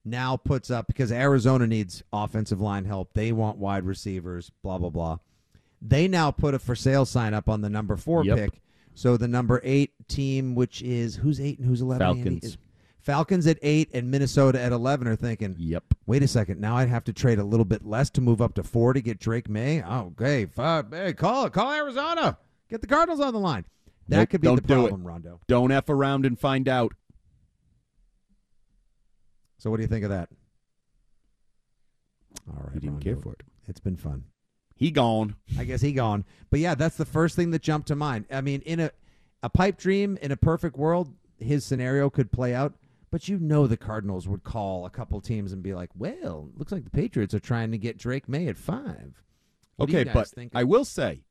now 0.04 0.36
puts 0.36 0.70
up 0.70 0.88
because 0.88 1.12
Arizona 1.12 1.66
needs 1.66 2.02
offensive 2.12 2.60
line 2.60 2.86
help. 2.86 3.12
They 3.14 3.30
want 3.30 3.58
wide 3.58 3.84
receivers. 3.84 4.50
Blah 4.62 4.78
blah 4.78 4.90
blah. 4.90 5.18
They 5.80 6.08
now 6.08 6.32
put 6.32 6.54
a 6.54 6.58
for 6.58 6.74
sale 6.74 7.04
sign 7.04 7.34
up 7.34 7.48
on 7.48 7.60
the 7.60 7.70
number 7.70 7.96
four 7.96 8.24
Yep. 8.24 8.36
pick. 8.36 8.60
So 8.94 9.16
the 9.16 9.28
number 9.28 9.60
eight 9.62 9.92
team, 10.08 10.54
which 10.54 10.82
is 10.82 11.16
who's 11.16 11.38
eight 11.38 11.58
and 11.58 11.68
who's 11.68 11.82
eleven? 11.82 12.06
Andy? 12.06 12.40
Falcons. 12.40 12.58
Falcons 13.07 13.47
at 13.47 13.57
eight 13.62 13.88
and 13.95 14.11
Minnesota 14.11 14.61
at 14.61 14.73
eleven 14.73 15.07
are 15.07 15.14
thinking. 15.14 15.55
Yep. 15.61 15.85
Wait 16.07 16.25
a 16.25 16.29
second. 16.29 16.61
Now 16.61 16.77
I'd 16.77 16.88
have 16.88 17.05
to 17.05 17.12
trade 17.12 17.38
a 17.38 17.45
little 17.45 17.64
bit 17.64 17.87
less 17.87 18.11
to 18.11 18.21
move 18.21 18.42
up 18.42 18.55
to 18.55 18.64
four 18.64 18.92
to 18.95 19.01
get 19.01 19.21
Drake 19.21 19.49
Maye. 19.49 19.81
Okay. 19.85 20.47
Five. 20.47 20.90
Hey, 20.90 21.12
call 21.12 21.47
it. 21.47 21.53
Call 21.53 21.73
Arizona. 21.73 22.37
Get 22.69 22.81
the 22.81 22.88
Cardinals 22.88 23.21
on 23.21 23.33
the 23.33 23.38
line. 23.38 23.64
That 24.09 24.19
Nope, 24.19 24.31
could 24.31 24.40
be 24.40 24.49
the 24.49 24.61
do 24.61 24.75
problem, 24.75 25.07
Rondo. 25.07 25.40
Don't 25.47 25.71
F 25.71 25.88
around 25.88 26.27
and 26.27 26.37
find 26.37 26.69
out. 26.69 26.95
So 29.59 29.71
what 29.71 29.77
do 29.77 29.83
you 29.85 29.88
think 29.88 30.03
of 30.05 30.11
that? 30.11 30.29
All 32.49 32.61
right, 32.64 32.75
He 32.75 32.81
didn't 32.81 32.95
Rondo. 32.97 33.05
care 33.05 33.16
for 33.23 33.33
it. 33.35 33.45
It's 33.69 33.81
been 33.81 33.97
fun. 33.97 34.25
He 34.75 34.90
gone. 34.90 35.37
I 35.57 35.62
guess 35.62 35.81
he 35.81 35.92
gone. 35.92 36.25
But 36.51 36.59
yeah, 36.59 36.75
that's 36.75 36.97
the 36.97 37.05
first 37.05 37.37
thing 37.37 37.53
that 37.53 37.62
jumped 37.62 37.87
to 37.88 37.95
mind. 37.97 38.27
I 38.33 38.40
mean, 38.40 38.62
in 38.62 38.81
a 38.81 38.90
a 39.45 39.49
pipe 39.49 39.79
dream 39.79 40.19
in 40.21 40.33
a 40.33 40.37
perfect 40.37 40.77
world, 40.77 41.14
his 41.38 41.64
scenario 41.64 42.11
could 42.11 42.33
play 42.33 42.53
out. 42.53 42.75
But 43.11 43.29
you 43.29 43.38
know 43.38 43.66
the 43.66 43.77
Cardinals 43.77 44.27
would 44.29 44.42
call 44.42 44.85
a 44.85 44.90
couple 44.90 45.21
teams 45.21 45.53
and 45.53 45.62
be 45.62 45.75
like, 45.75 45.90
"Well, 45.95 46.51
looks 46.57 46.73
like 46.73 46.85
the 46.85 46.90
Patriots 46.90 47.35
are 47.35 47.40
trying 47.40 47.71
to 47.73 47.79
get 47.79 47.99
Drake 47.99 48.29
Maye 48.29 48.49
at 48.49 48.57
five. 48.57 49.23
What 49.77 49.88
Okay, 49.88 50.05
but 50.05 50.29
think? 50.29 50.53
I 50.55 50.64
will 50.64 50.85
say, 50.85 51.23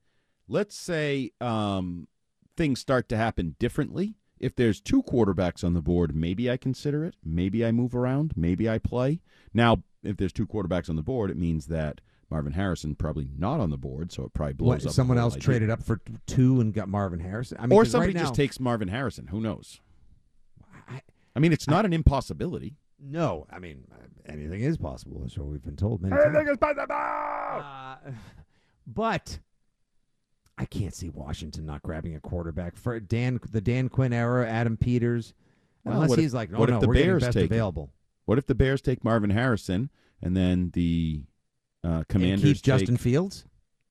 let's 0.47 0.75
say 0.75 1.31
um, 1.41 2.07
things 2.55 2.79
start 2.79 3.09
to 3.09 3.17
happen 3.17 3.55
differently. 3.59 4.15
If 4.39 4.55
there's 4.55 4.81
two 4.81 5.01
quarterbacks 5.03 5.63
on 5.63 5.73
the 5.73 5.81
board, 5.81 6.15
maybe 6.15 6.49
I 6.51 6.57
consider 6.57 7.03
it. 7.05 7.15
Maybe 7.23 7.65
I 7.65 7.71
move 7.71 7.95
around. 7.95 8.33
Maybe 8.35 8.69
I 8.69 8.77
play. 8.79 9.21
Now, 9.53 9.83
if 10.03 10.17
there's 10.17 10.33
two 10.33 10.45
quarterbacks 10.45 10.89
on 10.89 10.97
the 10.97 11.01
board, 11.03 11.31
it 11.31 11.37
means 11.37 11.67
that 11.67 12.01
Marvin 12.29 12.53
Harrison 12.53 12.95
probably 12.95 13.29
not 13.37 13.59
on 13.59 13.69
the 13.69 13.77
board, 13.77 14.11
so 14.11 14.23
it 14.23 14.33
probably 14.33 14.53
blows 14.53 14.83
What, 14.83 14.87
up. 14.87 14.93
someone 14.93 15.17
else 15.17 15.33
idea. 15.35 15.43
traded 15.43 15.69
up 15.69 15.81
for 15.83 16.01
two 16.27 16.59
and 16.59 16.73
got 16.73 16.89
Marvin 16.89 17.19
Harrison. 17.21 17.57
I 17.59 17.67
mean, 17.67 17.77
or 17.77 17.85
somebody 17.85 18.13
right 18.13 18.21
just 18.21 18.35
takes 18.35 18.59
Marvin 18.59 18.89
Harrison. 18.89 19.27
Who 19.27 19.39
knows? 19.39 19.79
I- 21.35 21.39
mean, 21.39 21.51
it's 21.53 21.67
not 21.67 21.85
an 21.85 21.93
impossibility. 21.93 22.75
No, 22.99 23.45
I 23.51 23.59
mean 23.59 23.83
anything 24.25 24.61
is 24.61 24.77
possible. 24.77 25.19
That's 25.19 25.37
what 25.37 25.47
we've 25.47 25.61
been 25.61 25.75
told 25.75 26.01
many 26.01 26.15
times. 26.15 26.49
is 26.49 26.57
possible. 26.57 26.85
Uh, 26.89 27.97
but 28.87 29.39
I 30.57 30.65
can't 30.65 30.93
see 30.93 31.09
Washington 31.09 31.65
not 31.65 31.81
grabbing 31.83 32.15
a 32.15 32.19
quarterback 32.21 32.77
for 32.77 32.99
Dan 32.99 33.39
the 33.51 33.61
Dan 33.61 33.89
Quinn 33.89 34.13
era, 34.13 34.47
Adam 34.47 34.77
Peters, 34.77 35.33
Well, 35.83 35.95
unless 35.95 36.09
what 36.09 36.19
if- 36.19 36.23
he's 36.23 36.33
like, 36.33 36.51
no, 36.51 36.59
what 36.59 36.69
if 36.69 36.73
no, 36.75 36.79
the 36.81 36.87
we're 36.87 36.93
Bears 36.93 37.23
best 37.23 37.33
take 37.37 37.45
available. 37.51 37.91
What 38.25 38.37
if 38.37 38.47
the 38.47 38.55
Bears 38.55 38.81
take 38.81 39.03
Marvin 39.03 39.29
Harrison 39.29 39.91
and 40.21 40.35
then 40.35 40.71
the 40.73 41.23
uh, 41.83 41.87
And 41.87 42.07
Commanders 42.07 42.41
keep 42.41 42.55
take- 42.55 42.63
Justin 42.63 42.97
Fields? 42.97 43.45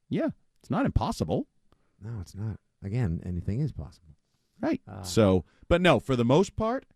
Yeah, 0.09 0.31
it's 0.61 0.71
not 0.71 0.87
impossible. 0.87 1.47
No, 2.03 2.19
it's 2.21 2.35
not. 2.35 2.59
Again, 2.83 3.21
anything 3.25 3.61
is 3.61 3.71
possible. 3.71 4.17
Right. 4.61 4.81
Uh, 4.89 5.03
so, 5.03 5.45
but 5.69 5.81
no, 5.83 6.01
for 6.01 6.17
the 6.17 6.25
most 6.25 6.57
part, 6.57 6.87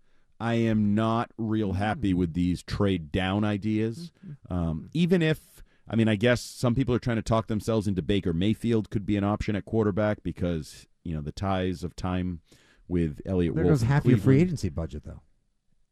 I 0.41 0.55
am 0.55 0.95
not 0.95 1.31
real 1.37 1.73
happy 1.73 2.11
mm-hmm. 2.11 2.19
with 2.19 2.35
these 2.35 2.63
trade 2.63 3.11
down 3.11 3.45
ideas. 3.45 4.13
Mm-hmm. 4.25 4.53
Um, 4.53 4.77
mm-hmm. 4.77 4.87
even 4.93 5.23
if, 5.23 5.63
I 5.89 5.97
mean, 5.97 6.09
I 6.09 6.17
guess 6.17 6.41
some 6.41 6.75
people 6.75 6.95
are 6.95 7.01
trying 7.01 7.17
to 7.17 7.23
talk 7.23 7.47
themselves 7.49 7.89
into 7.89 8.03
Baker 8.03 8.33
Mayfield 8.33 8.91
could 8.91 9.07
be 9.07 9.17
an 9.17 9.25
option 9.25 9.57
at 9.57 9.65
quarterback 9.65 10.23
because, 10.23 10.87
you 11.03 11.15
know, 11.15 11.21
the 11.21 11.33
ties 11.33 11.83
of 11.83 11.97
time 11.97 12.41
with 12.87 13.21
Eliot 13.27 13.55
There 13.55 13.65
Wolf. 13.65 13.75
goes 13.75 13.83
in 13.83 13.89
half 13.89 14.05
your 14.05 14.19
free 14.19 14.41
agency 14.41 14.69
budget, 14.69 15.05
though. 15.05 15.23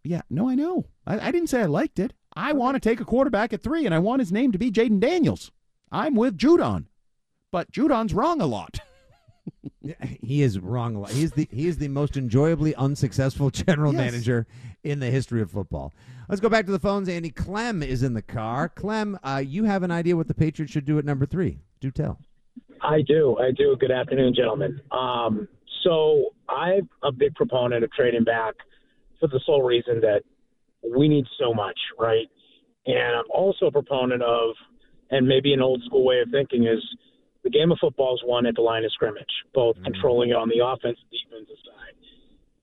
Yeah, 0.05 0.23
no, 0.31 0.49
I 0.49 0.55
know. 0.55 0.87
I, 1.07 1.19
I 1.19 1.33
didn't 1.33 1.49
say 1.49 1.63
I 1.63 1.67
liked 1.67 1.99
it. 1.99 2.13
I 2.35 2.53
want 2.53 2.75
to 2.75 2.81
take 2.81 3.01
a 3.01 3.05
quarterback 3.05 3.53
at 3.53 3.63
three, 3.63 3.87
and 3.87 3.95
I 3.95 3.99
want 3.99 4.21
his 4.21 4.31
name 4.31 4.53
to 4.53 4.59
be 4.59 4.71
Jayden 4.71 5.01
Daniels. 5.01 5.51
I'm 5.91 6.15
with 6.15 6.39
Judon, 6.39 6.87
but 7.51 7.73
Judon's 7.73 8.15
wrong 8.15 8.41
a 8.41 8.47
lot. 8.47 8.79
Yeah, 9.83 9.95
He 10.23 10.43
is 10.43 10.59
wrong. 10.59 10.97
a 10.97 11.01
lot. 11.01 11.11
He's 11.11 11.33
the 11.33 11.49
he 11.53 11.67
is 11.69 11.79
the 11.79 11.89
most 11.89 12.17
enjoyably 12.17 12.75
unsuccessful 12.75 13.51
general 13.67 13.93
Yes. 13.93 14.01
manager 14.01 14.47
in 14.83 14.99
the 15.01 15.07
history 15.11 15.41
of 15.43 15.51
football. 15.51 15.93
Let's 16.29 16.41
go 16.41 16.49
back 16.49 16.67
to 16.67 16.73
the 16.73 16.79
phones. 16.81 17.09
Andy 17.09 17.31
Clem 17.31 17.83
is 17.83 18.03
in 18.03 18.15
the 18.15 18.23
car. 18.23 18.69
Clem, 18.69 19.17
uh, 19.23 19.43
you 19.47 19.65
have 19.65 19.83
an 19.85 19.91
idea 19.93 20.17
what 20.17 20.27
the 20.29 20.35
Patriots 20.35 20.73
should 20.73 20.85
do 20.85 20.99
at 20.99 21.05
number 21.05 21.25
three? 21.27 21.59
Do 21.81 21.91
tell. 21.91 22.19
I 22.83 23.03
do. 23.03 23.37
I 23.39 23.53
do. 23.53 23.77
Good 23.79 23.91
afternoon, 23.93 24.35
gentlemen. 24.35 24.81
Um, 24.91 25.47
so 25.85 26.31
I'm 26.49 26.89
a 27.05 27.13
big 27.13 27.35
proponent 27.37 27.85
of 27.85 27.93
trading 27.93 28.25
back 28.25 28.55
for 29.21 29.29
the 29.29 29.41
sole 29.47 29.63
reason 29.63 30.01
that 30.01 30.23
we 30.97 31.09
need 31.09 31.27
so 31.39 31.55
much, 31.55 31.79
right? 31.99 32.27
And 32.87 33.17
I'm 33.17 33.31
also 33.33 33.67
a 33.67 33.73
proponent 33.73 34.23
of, 34.23 34.55
and 35.11 35.27
maybe 35.29 35.53
an 35.53 35.61
old 35.63 35.83
school 35.85 36.05
way 36.05 36.21
of 36.21 36.31
thinking 36.31 36.65
is 36.65 36.83
the 37.47 37.51
game 37.51 37.71
of 37.71 37.79
football 37.81 38.13
is 38.17 38.23
won 38.25 38.45
at 38.45 38.57
the 38.57 38.61
line 38.61 38.85
of 38.85 38.91
scrimmage, 38.91 39.25
both 39.55 39.77
controlling 39.85 40.31
it 40.31 40.37
on 40.37 40.49
the 40.49 40.65
offense, 40.65 40.99
and 41.01 41.47
defensive 41.47 41.63
side. 41.65 41.95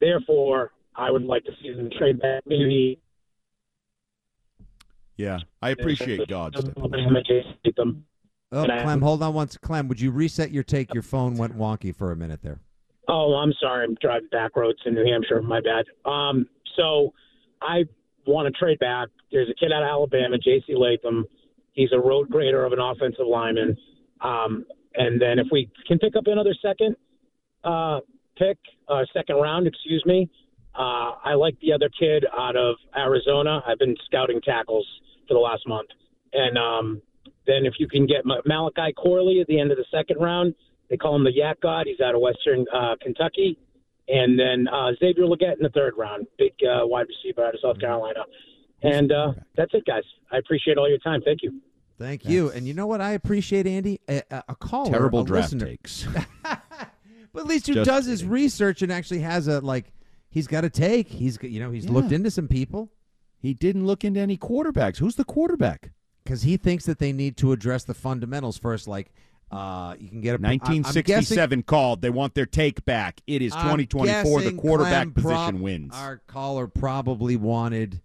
Therefore, 0.01 0.71
I 0.93 1.09
would 1.09 1.23
like 1.23 1.45
to 1.45 1.51
see 1.61 1.73
them 1.73 1.89
trade 1.97 2.19
back 2.19 2.43
maybe. 2.45 2.99
Yeah, 5.15 5.39
I 5.61 5.69
appreciate 5.69 6.27
God. 6.27 6.57
Oh, 8.51 8.65
Clem, 8.65 9.01
hold 9.01 9.23
on 9.23 9.33
once. 9.33 9.55
Clem, 9.57 9.87
would 9.87 10.01
you 10.01 10.11
reset 10.11 10.51
your 10.51 10.63
take? 10.63 10.93
Your 10.93 11.01
phone 11.01 11.37
went 11.37 11.57
wonky 11.57 11.95
for 11.95 12.11
a 12.11 12.15
minute 12.17 12.41
there. 12.43 12.59
Oh, 13.07 13.35
I'm 13.35 13.53
sorry. 13.61 13.85
I'm 13.85 13.95
driving 14.01 14.27
back 14.31 14.57
roads 14.57 14.79
in 14.85 14.95
New 14.95 15.05
Hampshire. 15.05 15.41
My 15.41 15.61
bad. 15.61 15.85
Um, 16.09 16.45
so 16.75 17.13
I 17.61 17.85
want 18.27 18.53
to 18.53 18.59
trade 18.59 18.79
back. 18.79 19.07
There's 19.31 19.49
a 19.49 19.53
kid 19.53 19.71
out 19.71 19.81
of 19.81 19.87
Alabama, 19.87 20.37
J.C. 20.37 20.75
Latham. 20.75 21.25
He's 21.71 21.89
a 21.93 21.99
road 21.99 22.29
grader 22.29 22.65
of 22.65 22.73
an 22.73 22.79
offensive 22.79 23.25
lineman. 23.25 23.77
Um, 24.23 24.65
and 24.95 25.21
then 25.21 25.39
if 25.39 25.47
we 25.51 25.69
can 25.87 25.99
pick 25.99 26.15
up 26.15 26.23
another 26.27 26.55
second 26.61 26.95
uh, 27.63 27.99
pick, 28.37 28.57
uh, 28.87 29.03
second 29.13 29.35
round, 29.35 29.67
excuse 29.67 30.03
me, 30.05 30.29
uh, 30.75 31.11
I 31.23 31.33
like 31.35 31.59
the 31.61 31.73
other 31.73 31.89
kid 31.99 32.25
out 32.37 32.55
of 32.55 32.75
Arizona. 32.97 33.61
I've 33.67 33.79
been 33.79 33.95
scouting 34.05 34.41
tackles 34.41 34.87
for 35.27 35.33
the 35.33 35.39
last 35.39 35.67
month. 35.67 35.89
And 36.33 36.57
um, 36.57 37.01
then 37.45 37.65
if 37.65 37.73
you 37.79 37.87
can 37.87 38.07
get 38.07 38.25
Malachi 38.25 38.93
Corley 38.93 39.39
at 39.39 39.47
the 39.47 39.59
end 39.59 39.71
of 39.71 39.77
the 39.77 39.85
second 39.91 40.17
round, 40.19 40.55
they 40.89 40.97
call 40.97 41.15
him 41.15 41.23
the 41.23 41.33
Yak 41.33 41.59
God. 41.61 41.85
He's 41.87 41.99
out 42.01 42.15
of 42.15 42.21
Western 42.21 42.65
uh, 42.73 42.95
Kentucky. 43.01 43.57
And 44.07 44.37
then 44.37 44.67
uh, 44.67 44.91
Xavier 44.99 45.25
Legette 45.25 45.57
in 45.57 45.63
the 45.63 45.69
third 45.69 45.93
round, 45.97 46.27
big 46.37 46.53
uh, 46.63 46.85
wide 46.85 47.05
receiver 47.07 47.45
out 47.45 47.53
of 47.53 47.61
South 47.61 47.79
Carolina. 47.79 48.21
And 48.81 49.11
uh, 49.11 49.33
that's 49.55 49.73
it, 49.73 49.85
guys. 49.85 50.03
I 50.31 50.37
appreciate 50.37 50.77
all 50.77 50.89
your 50.89 50.97
time. 50.99 51.21
Thank 51.23 51.41
you. 51.41 51.61
Thank 51.97 52.25
you. 52.25 52.49
And 52.49 52.67
you 52.67 52.73
know 52.73 52.87
what 52.87 53.01
I 53.01 53.11
appreciate, 53.11 53.67
Andy? 53.67 53.99
A, 54.09 54.21
a, 54.31 54.43
a 54.49 54.55
caller, 54.55 54.91
Terrible 54.91 55.21
a 55.21 55.25
draft 55.25 55.53
listener, 55.53 55.65
takes. 55.67 56.07
but 56.43 57.39
at 57.39 57.45
least 57.45 57.67
who 57.67 57.73
Just 57.75 57.89
does 57.89 58.05
his 58.05 58.25
research 58.25 58.81
and 58.81 58.91
actually 58.91 59.19
has 59.19 59.47
a 59.47 59.61
like. 59.61 59.91
He's 60.29 60.47
got 60.47 60.65
a 60.65 60.69
take. 60.69 61.07
He's 61.07 61.37
you 61.43 61.59
know 61.59 61.69
he's 61.71 61.87
looked 61.87 62.11
into 62.11 62.31
some 62.31 62.47
people 62.47 62.91
He 63.37 63.53
didn't 63.53 63.85
look 63.85 64.03
into 64.03 64.19
any 64.19 64.37
quarterbacks. 64.37 64.97
Who's 64.97 65.15
the 65.15 65.23
quarterback? 65.25 65.91
because 66.23 66.43
he 66.43 66.57
thinks 66.57 66.85
that 66.85 66.99
they 66.99 67.11
need 67.11 67.35
to 67.37 67.51
address 67.51 67.83
the 67.83 67.93
fundamentals 67.93 68.57
first. 68.57 68.87
Like 68.87 69.13
uh, 69.51 69.95
you 69.99 70.09
can 70.09 70.21
get 70.21 70.29
a 70.29 70.43
I'm- 70.43 70.45
I'm 70.45 70.57
guessing- 70.59 70.81
1967 70.83 71.63
called. 71.63 72.01
They 72.01 72.09
want 72.09 72.33
their 72.33 72.45
take 72.45 72.83
back. 72.85 73.21
It 73.27 73.41
is 73.41 73.53
2024. 73.53 74.41
The 74.41 74.53
quarterback 74.53 75.13
Clem 75.13 75.13
position 75.13 75.61
wins. 75.61 75.93
Our 75.93 76.17
caller 76.27 76.67
probably 76.67 77.35
wanted 77.35 78.01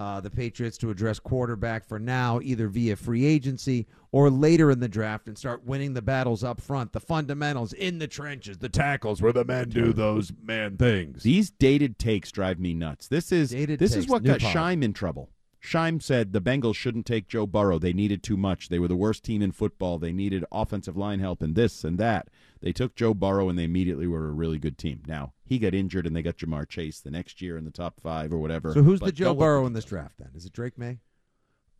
uh, 0.00 0.18
the 0.18 0.30
Patriots 0.30 0.78
to 0.78 0.88
address 0.88 1.18
quarterback 1.18 1.84
for 1.86 1.98
now, 1.98 2.40
either 2.42 2.68
via 2.68 2.96
free 2.96 3.26
agency 3.26 3.86
or 4.12 4.30
later 4.30 4.70
in 4.70 4.80
the 4.80 4.88
draft, 4.88 5.28
and 5.28 5.36
start 5.36 5.66
winning 5.66 5.92
the 5.92 6.00
battles 6.00 6.42
up 6.42 6.58
front, 6.58 6.94
the 6.94 7.00
fundamentals 7.00 7.74
in 7.74 7.98
the 7.98 8.06
trenches, 8.08 8.56
the 8.56 8.68
tackles 8.70 9.20
where 9.20 9.34
the 9.34 9.44
men 9.44 9.68
do 9.68 9.92
those 9.92 10.32
man 10.42 10.78
things. 10.78 11.22
These 11.22 11.50
dated 11.50 11.98
takes 11.98 12.32
drive 12.32 12.58
me 12.58 12.72
nuts. 12.72 13.08
This 13.08 13.30
is 13.30 13.50
Dated 13.50 13.78
this 13.78 13.94
is 13.94 14.08
what 14.08 14.24
got 14.24 14.40
pod. 14.40 14.56
Scheim 14.56 14.82
in 14.82 14.94
trouble. 14.94 15.28
Scheim 15.62 16.02
said 16.02 16.32
the 16.32 16.40
Bengals 16.40 16.76
shouldn't 16.76 17.04
take 17.04 17.28
Joe 17.28 17.46
Burrow. 17.46 17.78
They 17.78 17.92
needed 17.92 18.22
too 18.22 18.38
much. 18.38 18.70
They 18.70 18.78
were 18.78 18.88
the 18.88 18.96
worst 18.96 19.22
team 19.22 19.42
in 19.42 19.52
football. 19.52 19.98
They 19.98 20.12
needed 20.12 20.46
offensive 20.50 20.96
line 20.96 21.20
help 21.20 21.42
and 21.42 21.54
this 21.54 21.84
and 21.84 21.98
that. 21.98 22.28
They 22.60 22.72
took 22.72 22.94
Joe 22.94 23.14
Burrow 23.14 23.48
and 23.48 23.58
they 23.58 23.64
immediately 23.64 24.06
were 24.06 24.28
a 24.28 24.32
really 24.32 24.58
good 24.58 24.76
team. 24.76 25.02
Now 25.06 25.32
he 25.44 25.58
got 25.58 25.74
injured 25.74 26.06
and 26.06 26.14
they 26.14 26.22
got 26.22 26.36
Ja'Marr 26.36 26.68
Chase 26.68 27.00
the 27.00 27.10
next 27.10 27.40
year 27.40 27.56
in 27.56 27.64
the 27.64 27.70
top 27.70 28.00
five 28.00 28.32
or 28.32 28.38
whatever. 28.38 28.72
So 28.72 28.82
who's 28.82 29.00
the 29.00 29.12
Joe 29.12 29.34
Burrow 29.34 29.66
in 29.66 29.72
this 29.72 29.84
draft 29.84 30.18
then? 30.18 30.30
Is 30.34 30.44
it 30.44 30.52
Drake 30.52 30.76
Maye? 30.76 30.98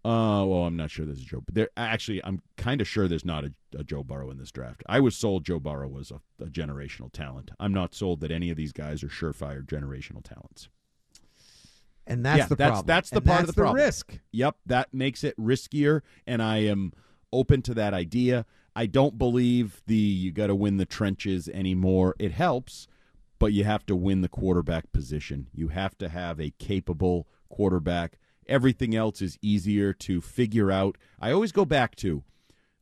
Uh, 0.02 0.46
well, 0.46 0.64
I'm 0.64 0.76
not 0.76 0.90
sure 0.90 1.04
there's 1.04 1.20
a 1.20 1.24
Joe. 1.24 1.42
But 1.44 1.54
there, 1.54 1.68
actually, 1.76 2.24
I'm 2.24 2.40
kind 2.56 2.80
of 2.80 2.88
sure 2.88 3.06
there's 3.06 3.26
not 3.26 3.44
a, 3.44 3.52
a 3.76 3.84
Joe 3.84 4.02
Burrow 4.02 4.30
in 4.30 4.38
this 4.38 4.50
draft. 4.50 4.82
I 4.86 4.98
was 4.98 5.14
sold 5.14 5.44
Joe 5.44 5.60
Burrow 5.60 5.88
was 5.88 6.10
a, 6.10 6.20
a 6.42 6.46
generational 6.46 7.12
talent. 7.12 7.50
I'm 7.60 7.74
not 7.74 7.94
sold 7.94 8.20
that 8.20 8.30
any 8.30 8.48
of 8.48 8.56
these 8.56 8.72
guys 8.72 9.02
are 9.02 9.08
surefire 9.08 9.62
generational 9.62 10.24
talents. 10.24 10.70
And 12.06 12.24
that's 12.24 12.38
yeah, 12.38 12.46
the 12.46 12.56
that's 12.56 12.70
problem. 12.70 12.86
that's 12.86 13.10
the 13.10 13.16
And 13.16 13.26
part 13.26 13.38
that's 13.40 13.48
of 13.50 13.54
the, 13.56 13.60
problem. 13.60 13.84
risk. 13.84 14.18
Yep, 14.32 14.56
that 14.64 14.94
makes 14.94 15.22
it 15.22 15.36
riskier, 15.36 16.00
and 16.26 16.42
I 16.42 16.58
am 16.58 16.94
open 17.30 17.60
to 17.62 17.74
that 17.74 17.92
idea. 17.92 18.46
I 18.80 18.86
don't 18.86 19.18
believe 19.18 19.82
the 19.86 19.94
you 19.94 20.32
got 20.32 20.46
to 20.46 20.54
win 20.54 20.78
the 20.78 20.86
trenches 20.86 21.50
anymore. 21.50 22.16
It 22.18 22.32
helps, 22.32 22.88
but 23.38 23.52
you 23.52 23.64
have 23.64 23.84
to 23.84 23.94
win 23.94 24.22
the 24.22 24.28
quarterback 24.28 24.90
position. 24.90 25.48
You 25.52 25.68
have 25.68 25.98
to 25.98 26.08
have 26.08 26.40
a 26.40 26.54
capable 26.58 27.28
quarterback. 27.50 28.18
Everything 28.46 28.96
else 28.96 29.20
is 29.20 29.36
easier 29.42 29.92
to 29.92 30.22
figure 30.22 30.72
out. 30.72 30.96
I 31.20 31.30
always 31.30 31.52
go 31.52 31.66
back 31.66 31.94
to 31.96 32.24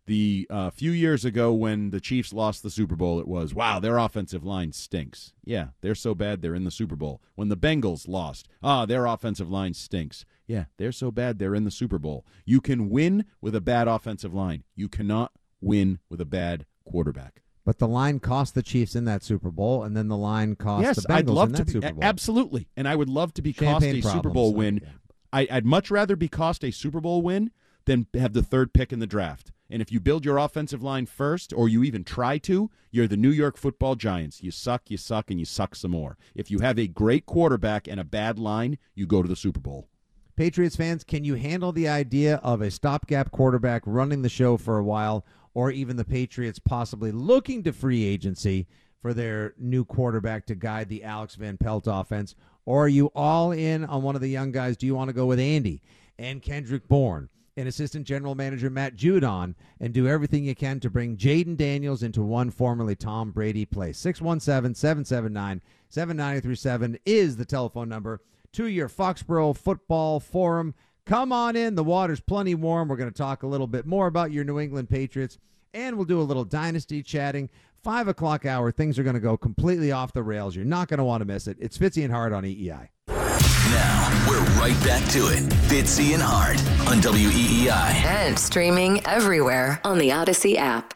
the 0.06 0.46
uh, 0.48 0.70
few 0.70 0.92
years 0.92 1.24
ago 1.24 1.52
when 1.52 1.90
the 1.90 2.00
Chiefs 2.00 2.32
lost 2.32 2.62
the 2.62 2.70
Super 2.70 2.94
Bowl, 2.94 3.18
it 3.18 3.26
was, 3.26 3.52
wow, 3.52 3.80
their 3.80 3.98
offensive 3.98 4.44
line 4.44 4.72
stinks. 4.72 5.32
Yeah, 5.44 5.70
they're 5.80 5.96
so 5.96 6.14
bad 6.14 6.42
they're 6.42 6.54
in 6.54 6.62
the 6.62 6.70
Super 6.70 6.94
Bowl. 6.96 7.20
When 7.34 7.48
the 7.48 7.56
Bengals 7.56 8.06
lost, 8.06 8.48
ah, 8.62 8.86
their 8.86 9.04
offensive 9.04 9.50
line 9.50 9.74
stinks. 9.74 10.24
Yeah, 10.46 10.66
they're 10.76 10.92
so 10.92 11.10
bad 11.10 11.40
they're 11.40 11.56
in 11.56 11.64
the 11.64 11.72
Super 11.72 11.98
Bowl. 11.98 12.24
You 12.46 12.60
can 12.60 12.88
win 12.88 13.24
with 13.40 13.56
a 13.56 13.60
bad 13.60 13.88
offensive 13.88 14.32
line. 14.32 14.62
You 14.76 14.88
cannot 14.88 15.32
win 15.60 15.98
with 16.08 16.20
a 16.20 16.24
bad 16.24 16.66
quarterback. 16.84 17.42
But 17.64 17.78
the 17.78 17.88
line 17.88 18.18
cost 18.18 18.54
the 18.54 18.62
Chiefs 18.62 18.94
in 18.94 19.04
that 19.04 19.22
Super 19.22 19.50
Bowl, 19.50 19.84
and 19.84 19.94
then 19.96 20.08
the 20.08 20.16
line 20.16 20.56
cost 20.56 20.84
yes, 20.84 20.96
the 20.96 21.02
Bengals 21.02 21.16
I'd 21.16 21.28
love 21.28 21.48
in 21.50 21.54
to 21.56 21.64
be 21.64 21.72
Super 21.72 21.92
Bowl. 21.92 22.04
absolutely, 22.04 22.68
and 22.76 22.88
I 22.88 22.96
would 22.96 23.10
love 23.10 23.34
to 23.34 23.42
be 23.42 23.52
Champagne 23.52 24.00
cost 24.00 24.14
a 24.14 24.16
Super 24.16 24.30
Bowl 24.30 24.52
so, 24.52 24.56
win. 24.56 24.80
yeah. 24.82 24.88
I, 25.32 25.48
I'd 25.50 25.66
much 25.66 25.90
rather 25.90 26.16
be 26.16 26.28
cost 26.28 26.64
a 26.64 26.70
Super 26.70 27.00
Bowl 27.00 27.20
win 27.20 27.50
than 27.84 28.06
have 28.14 28.32
the 28.32 28.42
third 28.42 28.72
pick 28.72 28.92
in 28.92 29.00
the 29.00 29.06
draft. 29.06 29.52
And 29.70 29.82
if 29.82 29.92
you 29.92 30.00
build 30.00 30.24
your 30.24 30.38
offensive 30.38 30.82
line 30.82 31.04
first, 31.04 31.52
or 31.52 31.68
you 31.68 31.84
even 31.84 32.04
try 32.04 32.38
to, 32.38 32.70
you're 32.90 33.06
the 33.06 33.18
New 33.18 33.30
York 33.30 33.58
football 33.58 33.96
giants. 33.96 34.42
You 34.42 34.50
suck, 34.50 34.90
you 34.90 34.96
suck, 34.96 35.30
and 35.30 35.38
you 35.38 35.44
suck 35.44 35.74
some 35.74 35.90
more. 35.90 36.16
If 36.34 36.50
you 36.50 36.60
have 36.60 36.78
a 36.78 36.86
great 36.86 37.26
quarterback 37.26 37.86
and 37.86 38.00
a 38.00 38.04
bad 38.04 38.38
line, 38.38 38.78
you 38.94 39.06
go 39.06 39.22
to 39.22 39.28
the 39.28 39.36
Super 39.36 39.60
Bowl. 39.60 39.88
Patriots 40.36 40.76
fans, 40.76 41.04
can 41.04 41.24
you 41.24 41.34
handle 41.34 41.72
the 41.72 41.88
idea 41.88 42.36
of 42.36 42.62
a 42.62 42.70
stopgap 42.70 43.30
quarterback 43.30 43.82
running 43.84 44.22
the 44.22 44.28
show 44.28 44.56
for 44.56 44.78
a 44.78 44.84
while, 44.84 45.26
or 45.54 45.70
even 45.70 45.96
the 45.96 46.04
Patriots 46.04 46.58
possibly 46.58 47.12
looking 47.12 47.62
to 47.64 47.72
free 47.72 48.04
agency 48.04 48.66
for 49.00 49.14
their 49.14 49.54
new 49.58 49.84
quarterback 49.84 50.46
to 50.46 50.54
guide 50.54 50.88
the 50.88 51.04
Alex 51.04 51.34
Van 51.34 51.56
Pelt 51.56 51.84
offense? 51.86 52.34
Or 52.64 52.84
are 52.84 52.88
you 52.88 53.06
all 53.14 53.52
in 53.52 53.84
on 53.84 54.02
one 54.02 54.14
of 54.14 54.20
the 54.20 54.28
young 54.28 54.52
guys? 54.52 54.76
Do 54.76 54.86
you 54.86 54.94
want 54.94 55.08
to 55.08 55.14
go 55.14 55.26
with 55.26 55.40
Andy 55.40 55.82
and 56.18 56.42
Kendrick 56.42 56.88
Bourne? 56.88 57.28
and 57.58 57.66
assistant 57.66 58.06
general 58.06 58.36
manager 58.36 58.70
Matt 58.70 58.94
Judon 58.94 59.56
and 59.80 59.92
do 59.92 60.06
everything 60.06 60.44
you 60.44 60.54
can 60.54 60.78
to 60.78 60.88
bring 60.88 61.16
Jayden 61.16 61.56
Daniels 61.56 62.04
into 62.04 62.22
one 62.22 62.50
formerly 62.52 62.94
Tom 62.94 63.32
Brady 63.32 63.64
place. 63.64 63.98
617 63.98 64.76
779 64.76 65.60
7937 65.88 66.98
is 67.04 67.36
the 67.36 67.44
telephone 67.44 67.88
number 67.88 68.20
to 68.52 68.66
your 68.66 68.88
Foxborough 68.88 69.56
Football 69.56 70.20
Forum. 70.20 70.74
Come 71.08 71.32
on 71.32 71.56
in. 71.56 71.74
The 71.74 71.82
water's 71.82 72.20
plenty 72.20 72.54
warm. 72.54 72.86
We're 72.86 72.96
going 72.96 73.10
to 73.10 73.16
talk 73.16 73.42
a 73.42 73.46
little 73.46 73.66
bit 73.66 73.86
more 73.86 74.06
about 74.08 74.30
your 74.30 74.44
New 74.44 74.60
England 74.60 74.90
Patriots, 74.90 75.38
and 75.72 75.96
we'll 75.96 76.04
do 76.04 76.20
a 76.20 76.22
little 76.22 76.44
dynasty 76.44 77.02
chatting. 77.02 77.48
Five 77.82 78.08
o'clock 78.08 78.44
hour, 78.44 78.70
things 78.70 78.98
are 78.98 79.02
going 79.02 79.14
to 79.14 79.20
go 79.20 79.38
completely 79.38 79.90
off 79.90 80.12
the 80.12 80.22
rails. 80.22 80.54
You're 80.54 80.66
not 80.66 80.88
going 80.88 80.98
to 80.98 81.04
want 81.04 81.22
to 81.22 81.24
miss 81.24 81.46
it. 81.46 81.56
It's 81.60 81.78
Fitzy 81.78 82.04
and 82.04 82.12
Hart 82.12 82.34
on 82.34 82.44
EEI. 82.44 82.88
Now, 83.08 84.26
we're 84.28 84.44
right 84.60 84.78
back 84.84 85.08
to 85.12 85.28
it. 85.28 85.44
Fitzy 85.68 86.12
and 86.12 86.22
Hart 86.22 86.58
on 86.86 87.00
WEEI. 87.00 87.70
And 88.04 88.38
streaming 88.38 89.04
everywhere 89.06 89.80
on 89.84 89.96
the 89.96 90.10
Audacy 90.10 90.56
app. 90.56 90.92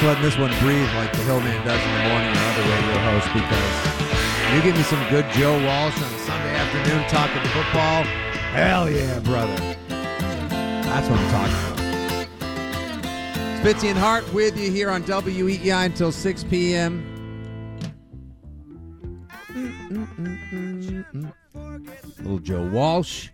Just 0.00 0.08
letting 0.08 0.24
this 0.24 0.38
one 0.38 0.50
breathe 0.60 0.88
like 0.94 1.12
the 1.12 1.18
Hillman 1.24 1.62
does 1.66 1.78
in 1.78 1.92
the 1.92 2.08
morning 2.08 2.34
or 2.34 2.40
other 2.40 2.62
radio 2.62 2.98
hosts 3.04 3.28
because 3.34 4.54
you 4.54 4.62
give 4.62 4.74
me 4.74 4.82
some 4.84 5.06
good 5.10 5.28
Joe 5.32 5.52
Walsh 5.52 5.94
on 5.94 6.10
a 6.10 6.18
Sunday 6.20 6.54
afternoon 6.56 7.06
talking 7.10 7.42
football. 7.50 8.04
Hell 8.54 8.88
yeah, 8.88 9.18
brother. 9.18 9.54
That's 9.88 11.06
what 11.06 11.20
I'm 11.20 11.30
talking 11.30 11.54
about. 11.66 12.28
Fitzy 13.62 13.90
and 13.90 13.98
Hart 13.98 14.32
with 14.32 14.58
you 14.58 14.72
here 14.72 14.88
on 14.88 15.02
WEEI 15.02 15.84
until 15.84 16.12
6 16.12 16.44
p.m. 16.44 17.04
Mm, 19.52 20.08
mm, 20.16 21.04
mm, 21.12 21.32
Little 22.20 22.38
Joe 22.38 22.66
Walsh. 22.68 23.28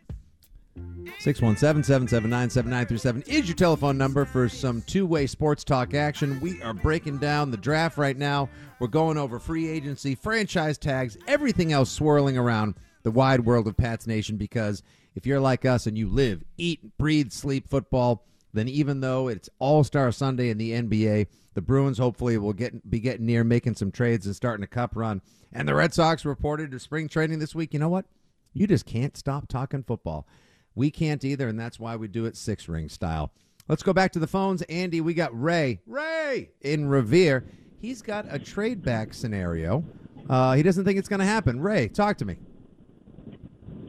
617 1.26 1.82
779 1.82 2.50
7937 2.50 3.22
is 3.26 3.48
your 3.48 3.56
telephone 3.56 3.98
number 3.98 4.24
for 4.24 4.48
some 4.48 4.80
two 4.82 5.04
way 5.04 5.26
sports 5.26 5.64
talk 5.64 5.92
action. 5.92 6.38
We 6.38 6.62
are 6.62 6.72
breaking 6.72 7.18
down 7.18 7.50
the 7.50 7.56
draft 7.56 7.98
right 7.98 8.16
now. 8.16 8.48
We're 8.78 8.86
going 8.86 9.18
over 9.18 9.40
free 9.40 9.68
agency, 9.68 10.14
franchise 10.14 10.78
tags, 10.78 11.18
everything 11.26 11.72
else 11.72 11.90
swirling 11.90 12.38
around 12.38 12.76
the 13.02 13.10
wide 13.10 13.40
world 13.40 13.66
of 13.66 13.76
Pats 13.76 14.06
Nation 14.06 14.36
because 14.36 14.84
if 15.16 15.26
you're 15.26 15.40
like 15.40 15.64
us 15.64 15.88
and 15.88 15.98
you 15.98 16.08
live, 16.08 16.44
eat, 16.58 16.96
breathe, 16.96 17.32
sleep 17.32 17.68
football, 17.68 18.24
then 18.52 18.68
even 18.68 19.00
though 19.00 19.26
it's 19.26 19.50
All 19.58 19.82
Star 19.82 20.12
Sunday 20.12 20.50
in 20.50 20.58
the 20.58 20.70
NBA, 20.70 21.26
the 21.54 21.60
Bruins 21.60 21.98
hopefully 21.98 22.38
will 22.38 22.52
get 22.52 22.88
be 22.88 23.00
getting 23.00 23.26
near 23.26 23.42
making 23.42 23.74
some 23.74 23.90
trades 23.90 24.26
and 24.26 24.36
starting 24.36 24.62
a 24.62 24.68
cup 24.68 24.94
run. 24.94 25.20
And 25.52 25.66
the 25.66 25.74
Red 25.74 25.92
Sox 25.92 26.24
reported 26.24 26.70
to 26.70 26.78
spring 26.78 27.08
training 27.08 27.40
this 27.40 27.52
week. 27.52 27.74
You 27.74 27.80
know 27.80 27.88
what? 27.88 28.04
You 28.54 28.68
just 28.68 28.86
can't 28.86 29.16
stop 29.16 29.48
talking 29.48 29.82
football. 29.82 30.24
We 30.76 30.90
can't 30.90 31.24
either, 31.24 31.48
and 31.48 31.58
that's 31.58 31.80
why 31.80 31.96
we 31.96 32.06
do 32.06 32.26
it 32.26 32.36
six 32.36 32.68
ring 32.68 32.88
style. 32.88 33.32
Let's 33.66 33.82
go 33.82 33.92
back 33.92 34.12
to 34.12 34.20
the 34.20 34.28
phones. 34.28 34.62
Andy, 34.62 35.00
we 35.00 35.14
got 35.14 35.30
Ray. 35.38 35.80
Ray 35.86 36.50
in 36.60 36.88
Revere. 36.88 37.44
He's 37.80 38.02
got 38.02 38.26
a 38.30 38.38
trade 38.38 38.82
back 38.82 39.12
scenario. 39.12 39.82
Uh, 40.28 40.54
he 40.54 40.62
doesn't 40.62 40.84
think 40.84 40.98
it's 40.98 41.08
going 41.08 41.20
to 41.20 41.26
happen. 41.26 41.60
Ray, 41.60 41.88
talk 41.88 42.18
to 42.18 42.24
me. 42.24 42.36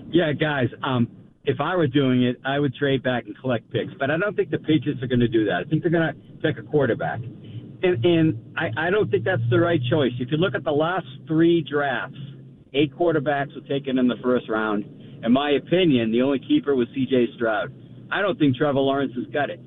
Yeah, 0.09 0.31
guys. 0.33 0.69
Um, 0.83 1.09
if 1.43 1.59
I 1.59 1.75
were 1.75 1.87
doing 1.87 2.23
it, 2.23 2.37
I 2.45 2.59
would 2.59 2.73
trade 2.75 3.03
back 3.03 3.25
and 3.25 3.37
collect 3.39 3.69
picks, 3.71 3.93
but 3.99 4.09
I 4.09 4.17
don't 4.17 4.35
think 4.35 4.49
the 4.49 4.59
Patriots 4.59 5.01
are 5.03 5.07
going 5.07 5.19
to 5.19 5.27
do 5.27 5.45
that. 5.45 5.63
I 5.65 5.69
think 5.69 5.81
they're 5.81 5.91
going 5.91 6.13
to 6.13 6.41
pick 6.41 6.57
a 6.57 6.67
quarterback, 6.67 7.19
and 7.21 8.05
and 8.05 8.53
I, 8.57 8.87
I 8.87 8.89
don't 8.89 9.09
think 9.11 9.25
that's 9.25 9.41
the 9.49 9.59
right 9.59 9.79
choice. 9.89 10.11
If 10.19 10.31
you 10.31 10.37
look 10.37 10.55
at 10.55 10.63
the 10.63 10.71
last 10.71 11.07
three 11.27 11.61
drafts, 11.69 12.17
eight 12.73 12.95
quarterbacks 12.95 13.55
were 13.55 13.67
taken 13.67 13.97
in 13.97 14.07
the 14.07 14.17
first 14.23 14.49
round. 14.49 14.85
In 15.23 15.31
my 15.31 15.51
opinion, 15.51 16.11
the 16.11 16.21
only 16.21 16.39
keeper 16.39 16.75
was 16.75 16.87
C.J. 16.93 17.27
Stroud. 17.35 17.73
I 18.11 18.21
don't 18.21 18.37
think 18.37 18.55
Trevor 18.55 18.79
Lawrence 18.79 19.13
has 19.15 19.25
got 19.33 19.49
it. 19.49 19.59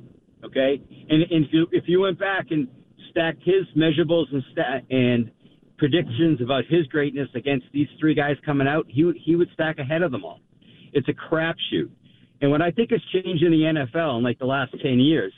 Okay, 0.44 0.80
and, 1.10 1.22
and 1.22 1.44
if 1.44 1.52
you 1.52 1.66
if 1.70 1.84
you 1.86 2.00
went 2.00 2.18
back 2.18 2.46
and 2.50 2.66
stacked 3.10 3.42
his 3.44 3.66
measurables 3.76 4.32
and 4.32 4.42
stat 4.52 4.84
and 4.90 5.30
predictions 5.76 6.40
about 6.40 6.64
his 6.68 6.86
greatness 6.86 7.28
against 7.34 7.66
these 7.72 7.88
three 7.98 8.14
guys 8.14 8.36
coming 8.44 8.66
out, 8.66 8.86
he 8.88 9.12
he 9.22 9.36
would 9.36 9.48
stack 9.52 9.78
ahead 9.78 10.02
of 10.02 10.12
them 10.12 10.24
all. 10.24 10.40
It's 10.92 11.08
a 11.08 11.12
crapshoot. 11.12 11.90
And 12.40 12.50
what 12.50 12.62
I 12.62 12.70
think 12.70 12.90
has 12.90 13.00
changed 13.12 13.42
in 13.42 13.50
the 13.50 13.86
NFL 13.94 14.18
in 14.18 14.24
like 14.24 14.38
the 14.38 14.46
last 14.46 14.72
ten 14.82 14.98
years 14.98 15.32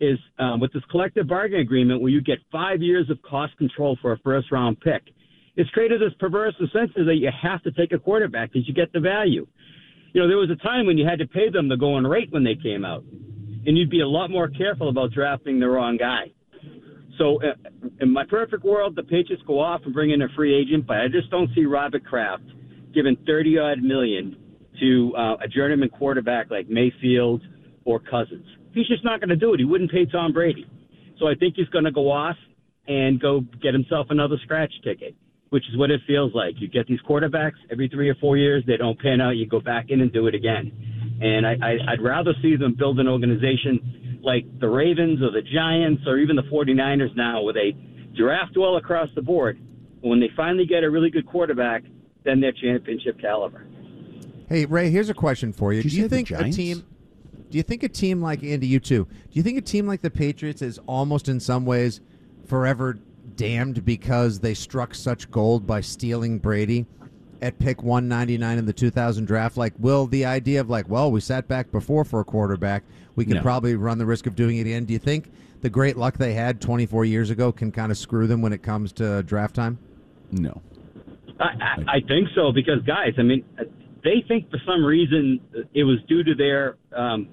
is 0.00 0.18
um, 0.38 0.60
with 0.60 0.72
this 0.72 0.82
collective 0.90 1.26
bargaining 1.26 1.60
agreement 1.60 2.00
where 2.00 2.10
you 2.10 2.22
get 2.22 2.38
five 2.50 2.80
years 2.80 3.10
of 3.10 3.20
cost 3.22 3.56
control 3.58 3.98
for 4.00 4.12
a 4.12 4.18
first 4.18 4.50
round 4.50 4.80
pick. 4.80 5.02
It's 5.58 5.68
created 5.70 6.00
this 6.00 6.14
perverse 6.20 6.54
incentive 6.60 7.06
that 7.06 7.16
you 7.16 7.30
have 7.42 7.60
to 7.64 7.72
take 7.72 7.92
a 7.92 7.98
quarterback 7.98 8.52
because 8.52 8.68
you 8.68 8.72
get 8.72 8.92
the 8.92 9.00
value. 9.00 9.44
You 10.12 10.22
know, 10.22 10.28
there 10.28 10.36
was 10.36 10.50
a 10.50 10.62
time 10.62 10.86
when 10.86 10.96
you 10.96 11.04
had 11.04 11.18
to 11.18 11.26
pay 11.26 11.50
them 11.50 11.68
the 11.68 11.76
going 11.76 12.04
rate 12.04 12.30
when 12.30 12.44
they 12.44 12.54
came 12.54 12.84
out, 12.84 13.02
and 13.66 13.76
you'd 13.76 13.90
be 13.90 14.00
a 14.00 14.06
lot 14.06 14.30
more 14.30 14.48
careful 14.48 14.88
about 14.88 15.10
drafting 15.10 15.58
the 15.58 15.68
wrong 15.68 15.96
guy. 15.96 16.30
So, 17.18 17.42
uh, 17.42 17.54
in 18.00 18.12
my 18.12 18.24
perfect 18.24 18.62
world, 18.62 18.94
the 18.94 19.02
Patriots 19.02 19.42
go 19.48 19.58
off 19.58 19.80
and 19.84 19.92
bring 19.92 20.12
in 20.12 20.22
a 20.22 20.28
free 20.36 20.54
agent, 20.54 20.86
but 20.86 20.98
I 20.98 21.08
just 21.08 21.28
don't 21.28 21.50
see 21.56 21.64
Robert 21.64 22.04
Kraft 22.04 22.44
giving 22.94 23.16
30 23.26 23.58
odd 23.58 23.82
million 23.82 24.36
to 24.78 25.12
uh, 25.18 25.36
a 25.42 25.48
journeyman 25.48 25.88
quarterback 25.88 26.52
like 26.52 26.68
Mayfield 26.68 27.42
or 27.84 27.98
Cousins. 27.98 28.46
He's 28.74 28.86
just 28.86 29.04
not 29.04 29.18
going 29.18 29.30
to 29.30 29.36
do 29.36 29.54
it. 29.54 29.58
He 29.58 29.64
wouldn't 29.64 29.90
pay 29.90 30.06
Tom 30.06 30.32
Brady. 30.32 30.66
So 31.18 31.26
I 31.26 31.34
think 31.34 31.54
he's 31.56 31.68
going 31.70 31.84
to 31.84 31.90
go 31.90 32.12
off 32.12 32.36
and 32.86 33.20
go 33.20 33.40
get 33.60 33.74
himself 33.74 34.06
another 34.10 34.36
scratch 34.44 34.72
ticket, 34.84 35.16
which 35.50 35.64
is 35.68 35.76
what 35.76 35.90
it 35.90 36.00
feels 36.06 36.34
like. 36.34 36.54
You 36.58 36.68
get 36.68 36.86
these 36.86 37.00
quarterbacks 37.08 37.56
every 37.70 37.88
three 37.88 38.08
or 38.08 38.14
four 38.16 38.36
years, 38.36 38.64
they 38.66 38.76
don't 38.76 38.98
pan 38.98 39.20
out, 39.20 39.30
you 39.30 39.46
go 39.46 39.60
back 39.60 39.86
in 39.88 40.00
and 40.00 40.12
do 40.12 40.26
it 40.26 40.34
again. 40.34 40.72
And 41.20 41.46
I, 41.46 41.56
I, 41.62 41.92
I'd 41.92 42.02
rather 42.02 42.32
see 42.42 42.56
them 42.56 42.74
build 42.74 43.00
an 43.00 43.08
organization 43.08 44.20
like 44.22 44.44
the 44.60 44.68
Ravens 44.68 45.22
or 45.22 45.30
the 45.30 45.42
Giants 45.42 46.02
or 46.06 46.18
even 46.18 46.36
the 46.36 46.42
49ers 46.42 47.16
now, 47.16 47.42
where 47.42 47.54
they 47.54 47.76
draft 48.16 48.56
well 48.56 48.76
across 48.76 49.08
the 49.14 49.22
board. 49.22 49.58
When 50.00 50.20
they 50.20 50.30
finally 50.36 50.66
get 50.66 50.84
a 50.84 50.90
really 50.90 51.10
good 51.10 51.26
quarterback, 51.26 51.82
then 52.24 52.40
they're 52.40 52.52
championship 52.52 53.20
caliber. 53.20 53.66
Hey 54.48 54.64
Ray, 54.64 54.90
here's 54.90 55.08
a 55.08 55.14
question 55.14 55.52
for 55.52 55.72
you. 55.72 55.82
Did 55.82 55.90
do 55.90 55.96
you 55.96 56.02
you 56.02 56.08
say 56.08 56.22
the 56.22 56.24
think 56.24 56.40
a 56.40 56.50
team? 56.50 56.84
Do 57.50 57.56
you 57.56 57.62
think 57.62 57.82
a 57.82 57.88
team 57.88 58.20
like 58.20 58.42
Andy, 58.42 58.66
you 58.66 58.80
too? 58.80 59.04
Do 59.04 59.30
you 59.32 59.42
think 59.42 59.58
a 59.58 59.62
team 59.62 59.86
like 59.86 60.02
the 60.02 60.10
Patriots 60.10 60.62
is 60.62 60.78
almost 60.86 61.28
in 61.28 61.40
some 61.40 61.64
ways 61.64 62.00
forever 62.46 62.98
damned 63.38 63.84
because 63.86 64.40
they 64.40 64.52
struck 64.52 64.94
such 64.94 65.30
gold 65.30 65.66
by 65.66 65.80
stealing 65.80 66.38
Brady 66.38 66.84
at 67.40 67.58
pick 67.58 67.82
199 67.82 68.58
in 68.58 68.66
the 68.66 68.72
2000 68.74 69.24
draft? 69.24 69.56
Like, 69.56 69.72
will 69.78 70.06
the 70.06 70.26
idea 70.26 70.60
of 70.60 70.68
like, 70.68 70.88
well, 70.90 71.10
we 71.10 71.20
sat 71.20 71.48
back 71.48 71.70
before 71.72 72.04
for 72.04 72.20
a 72.20 72.24
quarterback, 72.24 72.82
we 73.16 73.24
could 73.24 73.36
No. 73.36 73.42
probably 73.42 73.76
run 73.76 73.96
the 73.96 74.04
risk 74.04 74.26
of 74.26 74.34
doing 74.36 74.58
it 74.58 74.62
again? 74.62 74.84
Do 74.84 74.92
you 74.92 74.98
think 74.98 75.30
the 75.62 75.70
great 75.70 75.96
luck 75.96 76.18
they 76.18 76.34
had 76.34 76.60
24 76.60 77.06
years 77.06 77.30
ago 77.30 77.50
can 77.50 77.72
kind 77.72 77.90
of 77.90 77.96
screw 77.96 78.26
them 78.26 78.42
when 78.42 78.52
it 78.52 78.62
comes 78.62 78.92
to 78.94 79.22
draft 79.22 79.54
time? 79.54 79.78
No. 80.32 80.60
I, 81.40 81.44
I, 81.44 81.96
I 81.96 82.00
think 82.06 82.28
so 82.34 82.52
because 82.52 82.82
guys, 82.82 83.14
I 83.18 83.22
mean, 83.22 83.44
they 84.02 84.24
think 84.26 84.50
for 84.50 84.58
some 84.66 84.84
reason 84.84 85.40
it 85.72 85.84
was 85.84 85.98
due 86.08 86.24
to 86.24 86.34
their 86.34 86.76
um, 86.94 87.28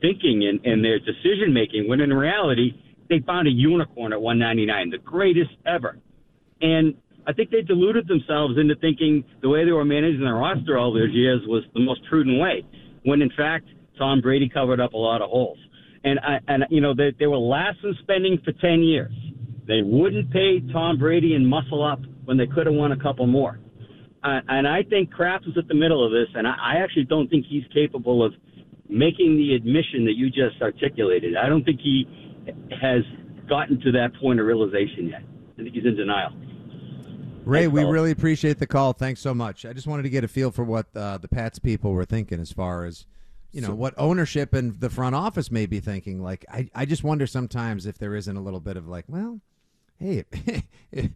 thinking 0.00 0.46
and, 0.48 0.64
and 0.64 0.84
their 0.84 1.00
decision 1.00 1.52
making. 1.52 1.88
When 1.88 2.00
in 2.00 2.12
reality, 2.12 2.80
they 3.08 3.20
found 3.26 3.48
a 3.48 3.50
unicorn 3.50 4.12
at 4.12 4.20
199, 4.20 4.90
the 4.90 4.98
greatest 4.98 5.50
ever. 5.66 5.98
And 6.60 6.94
I 7.26 7.32
think 7.32 7.50
they 7.50 7.62
deluded 7.62 8.08
themselves 8.08 8.58
into 8.58 8.74
thinking 8.76 9.24
the 9.42 9.48
way 9.48 9.64
they 9.64 9.72
were 9.72 9.84
managing 9.84 10.20
their 10.20 10.34
roster 10.34 10.78
all 10.78 10.92
those 10.92 11.12
years 11.12 11.42
was 11.46 11.62
the 11.74 11.80
most 11.80 12.00
prudent 12.08 12.40
way. 12.40 12.64
When 13.04 13.22
in 13.22 13.30
fact, 13.36 13.66
Tom 13.98 14.20
Brady 14.20 14.48
covered 14.48 14.80
up 14.80 14.92
a 14.92 14.96
lot 14.96 15.22
of 15.22 15.30
holes. 15.30 15.58
And 16.04 16.18
I, 16.20 16.38
and 16.46 16.64
you 16.70 16.80
know 16.80 16.94
they, 16.94 17.12
they 17.18 17.26
were 17.26 17.38
last 17.38 17.78
in 17.82 17.94
spending 18.02 18.38
for 18.44 18.52
10 18.52 18.82
years. 18.82 19.12
They 19.66 19.82
wouldn't 19.82 20.32
pay 20.32 20.60
Tom 20.72 20.98
Brady 20.98 21.34
and 21.34 21.46
muscle 21.46 21.84
up 21.84 22.00
when 22.24 22.36
they 22.36 22.46
could 22.46 22.66
have 22.66 22.74
won 22.74 22.92
a 22.92 22.96
couple 22.96 23.26
more. 23.26 23.58
uh, 24.22 24.40
and 24.48 24.66
I 24.66 24.82
think 24.84 25.10
Kraft 25.12 25.46
was 25.46 25.56
at 25.58 25.68
the 25.68 25.74
middle 25.74 26.04
of 26.04 26.12
this, 26.12 26.28
and 26.34 26.46
I, 26.46 26.54
I 26.60 26.74
actually 26.82 27.04
don't 27.04 27.28
think 27.28 27.46
he's 27.48 27.64
capable 27.74 28.24
of 28.24 28.32
making 28.88 29.36
the 29.36 29.54
admission 29.54 30.04
that 30.06 30.14
you 30.16 30.30
just 30.30 30.62
articulated. 30.62 31.36
I 31.36 31.48
don't 31.48 31.64
think 31.64 31.80
he 31.80 32.06
has 32.80 33.02
gotten 33.48 33.80
to 33.80 33.92
that 33.92 34.14
point 34.20 34.40
of 34.40 34.46
realization 34.46 35.08
yet. 35.08 35.22
I 35.58 35.62
think 35.62 35.74
he's 35.74 35.84
in 35.84 35.96
denial. 35.96 36.30
Ray, 37.44 37.60
Thanks, 37.62 37.72
we 37.72 37.80
fellas. 37.80 37.92
really 37.94 38.10
appreciate 38.10 38.58
the 38.58 38.66
call. 38.66 38.92
Thanks 38.92 39.20
so 39.20 39.32
much. 39.34 39.64
I 39.64 39.72
just 39.72 39.86
wanted 39.86 40.02
to 40.02 40.10
get 40.10 40.22
a 40.24 40.28
feel 40.28 40.50
for 40.50 40.64
what 40.64 40.86
uh, 40.94 41.18
the 41.18 41.28
Pats 41.28 41.58
people 41.58 41.92
were 41.92 42.04
thinking 42.04 42.40
as 42.40 42.52
far 42.52 42.84
as, 42.84 43.06
you 43.52 43.60
know, 43.62 43.68
So- 43.68 43.74
what 43.74 43.94
ownership 43.96 44.52
and 44.54 44.78
the 44.80 44.90
front 44.90 45.14
office 45.14 45.50
may 45.50 45.64
be 45.66 45.80
thinking. 45.80 46.22
Like, 46.22 46.44
I, 46.52 46.68
I 46.74 46.84
just 46.84 47.02
wonder 47.04 47.26
sometimes 47.26 47.86
if 47.86 47.96
there 47.98 48.14
isn't 48.14 48.36
a 48.36 48.40
little 48.42 48.60
bit 48.60 48.76
of 48.76 48.86
like, 48.86 49.06
well, 49.08 49.40
hey, 49.98 50.24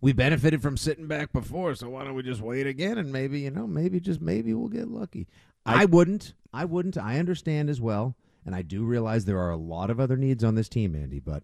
we 0.00 0.12
benefited 0.12 0.60
from 0.60 0.76
sitting 0.76 1.06
back 1.06 1.32
before, 1.32 1.74
so 1.74 1.88
why 1.88 2.04
don't 2.04 2.14
we 2.14 2.22
just 2.22 2.42
wait 2.42 2.66
again 2.66 2.98
and 2.98 3.10
maybe, 3.10 3.40
you 3.40 3.50
know, 3.50 3.66
maybe 3.66 4.00
just 4.00 4.20
maybe 4.20 4.52
we'll 4.52 4.68
get 4.68 4.88
lucky. 4.88 5.26
I, 5.66 5.86
wouldn't. 5.86 6.34
I 6.52 6.66
wouldn't. 6.66 6.98
I 6.98 7.18
understand 7.18 7.70
as 7.70 7.80
well. 7.80 8.14
And 8.44 8.54
I 8.54 8.62
do 8.62 8.84
realize 8.84 9.24
there 9.24 9.40
are 9.40 9.50
a 9.50 9.56
lot 9.56 9.90
of 9.90 9.98
other 9.98 10.16
needs 10.16 10.44
on 10.44 10.54
this 10.54 10.68
team, 10.68 10.94
Andy, 10.94 11.18
but 11.18 11.42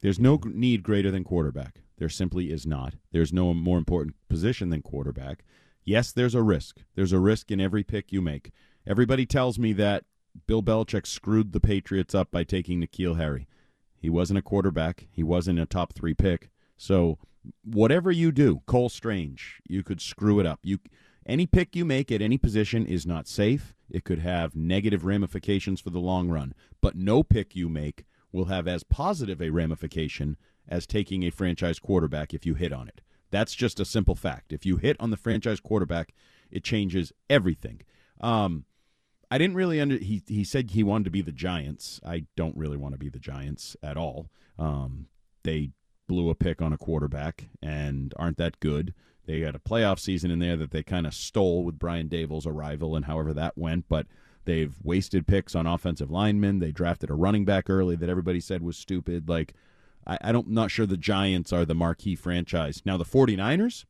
There's 0.00 0.18
no 0.18 0.40
need 0.44 0.82
greater 0.82 1.10
than 1.10 1.24
quarterback. 1.24 1.82
There 1.98 2.08
simply 2.08 2.50
is 2.50 2.66
not. 2.66 2.94
There's 3.12 3.32
no 3.32 3.52
more 3.52 3.76
important 3.78 4.16
position 4.28 4.70
than 4.70 4.82
quarterback. 4.82 5.44
Yes, 5.84 6.12
there's 6.12 6.34
a 6.34 6.42
risk. 6.42 6.78
There's 6.94 7.12
a 7.12 7.18
risk 7.18 7.50
in 7.50 7.60
every 7.60 7.82
pick 7.82 8.12
you 8.12 8.22
make. 8.22 8.50
Everybody 8.86 9.26
tells 9.26 9.58
me 9.58 9.72
that 9.74 10.04
Bill 10.46 10.62
Belichick 10.62 11.06
screwed 11.06 11.52
the 11.52 11.60
Patriots 11.60 12.14
up 12.14 12.30
by 12.30 12.44
taking 12.44 12.80
N'Keal 12.80 13.18
Harry. 13.18 13.46
He 13.98 14.08
wasn't 14.08 14.38
a 14.38 14.42
quarterback. 14.42 15.08
He 15.10 15.22
wasn't 15.22 15.58
a 15.58 15.66
top 15.66 15.92
three 15.92 16.14
pick. 16.14 16.50
So 16.78 17.18
whatever 17.62 18.10
you 18.10 18.32
do, 18.32 18.62
Cole 18.64 18.88
Strange, 18.88 19.60
you 19.68 19.82
could 19.82 20.00
screw 20.00 20.40
it 20.40 20.46
up. 20.46 20.60
You 20.62 20.78
any 21.26 21.46
pick 21.46 21.76
you 21.76 21.84
make 21.84 22.10
at 22.10 22.22
any 22.22 22.38
position 22.38 22.86
is 22.86 23.06
not 23.06 23.28
safe. 23.28 23.74
It 23.90 24.04
could 24.04 24.20
have 24.20 24.56
negative 24.56 25.04
ramifications 25.04 25.80
for 25.80 25.90
the 25.90 25.98
long 25.98 26.28
run. 26.28 26.54
But 26.80 26.96
no 26.96 27.22
pick 27.22 27.54
you 27.54 27.68
make 27.68 28.04
will 28.32 28.46
have 28.46 28.66
as 28.66 28.84
positive 28.84 29.42
a 29.42 29.50
ramification 29.50 30.36
as 30.68 30.86
taking 30.86 31.24
a 31.24 31.30
franchise 31.30 31.78
quarterback 31.78 32.32
if 32.32 32.46
you 32.46 32.54
hit 32.54 32.72
on 32.72 32.88
it. 32.88 33.00
That's 33.30 33.54
just 33.54 33.80
a 33.80 33.84
simple 33.84 34.14
fact. 34.14 34.52
If 34.52 34.66
you 34.66 34.76
hit 34.76 34.96
on 34.98 35.10
the 35.10 35.16
franchise 35.16 35.60
quarterback, 35.60 36.14
it 36.50 36.64
changes 36.64 37.12
everything. 37.28 37.82
Um, 38.20 38.64
I 39.30 39.38
didn't 39.38 39.56
really 39.56 39.80
under. 39.80 39.96
He 39.96 40.22
he 40.26 40.42
said 40.42 40.72
he 40.72 40.82
wanted 40.82 41.04
to 41.04 41.10
be 41.10 41.22
the 41.22 41.32
Giants. 41.32 42.00
I 42.04 42.26
don't 42.36 42.56
really 42.56 42.76
want 42.76 42.94
to 42.94 42.98
be 42.98 43.08
the 43.08 43.20
Giants 43.20 43.76
at 43.82 43.96
all. 43.96 44.30
Um, 44.58 45.06
they 45.44 45.70
blew 46.08 46.28
a 46.28 46.34
pick 46.34 46.60
on 46.60 46.72
a 46.72 46.78
quarterback 46.78 47.48
and 47.62 48.12
aren't 48.16 48.38
that 48.38 48.58
good. 48.58 48.92
They 49.26 49.40
had 49.40 49.54
a 49.54 49.60
playoff 49.60 49.98
season 49.98 50.30
in 50.30 50.38
there 50.38 50.56
that 50.56 50.70
they 50.70 50.82
kind 50.82 51.06
of 51.06 51.14
stole 51.14 51.64
with 51.64 51.78
Brian 51.78 52.08
Daboll's 52.08 52.46
arrival 52.46 52.96
and 52.96 53.04
however 53.04 53.32
that 53.34 53.56
went, 53.56 53.86
but 53.88 54.06
they've 54.44 54.74
wasted 54.82 55.26
picks 55.26 55.54
on 55.54 55.66
offensive 55.66 56.10
linemen. 56.10 56.58
They 56.58 56.72
drafted 56.72 57.10
a 57.10 57.14
running 57.14 57.44
back 57.44 57.70
early 57.70 57.96
that 57.96 58.08
everybody 58.08 58.40
said 58.40 58.62
was 58.62 58.76
stupid. 58.76 59.28
Like, 59.28 59.54
I, 60.06 60.18
I 60.22 60.32
don't 60.32 60.48
not 60.48 60.70
sure 60.70 60.86
the 60.86 60.96
Giants 60.96 61.52
are 61.52 61.64
the 61.64 61.74
marquee 61.74 62.16
franchise. 62.16 62.82
Now 62.84 62.96
the 62.96 63.04
49ers, 63.04 63.84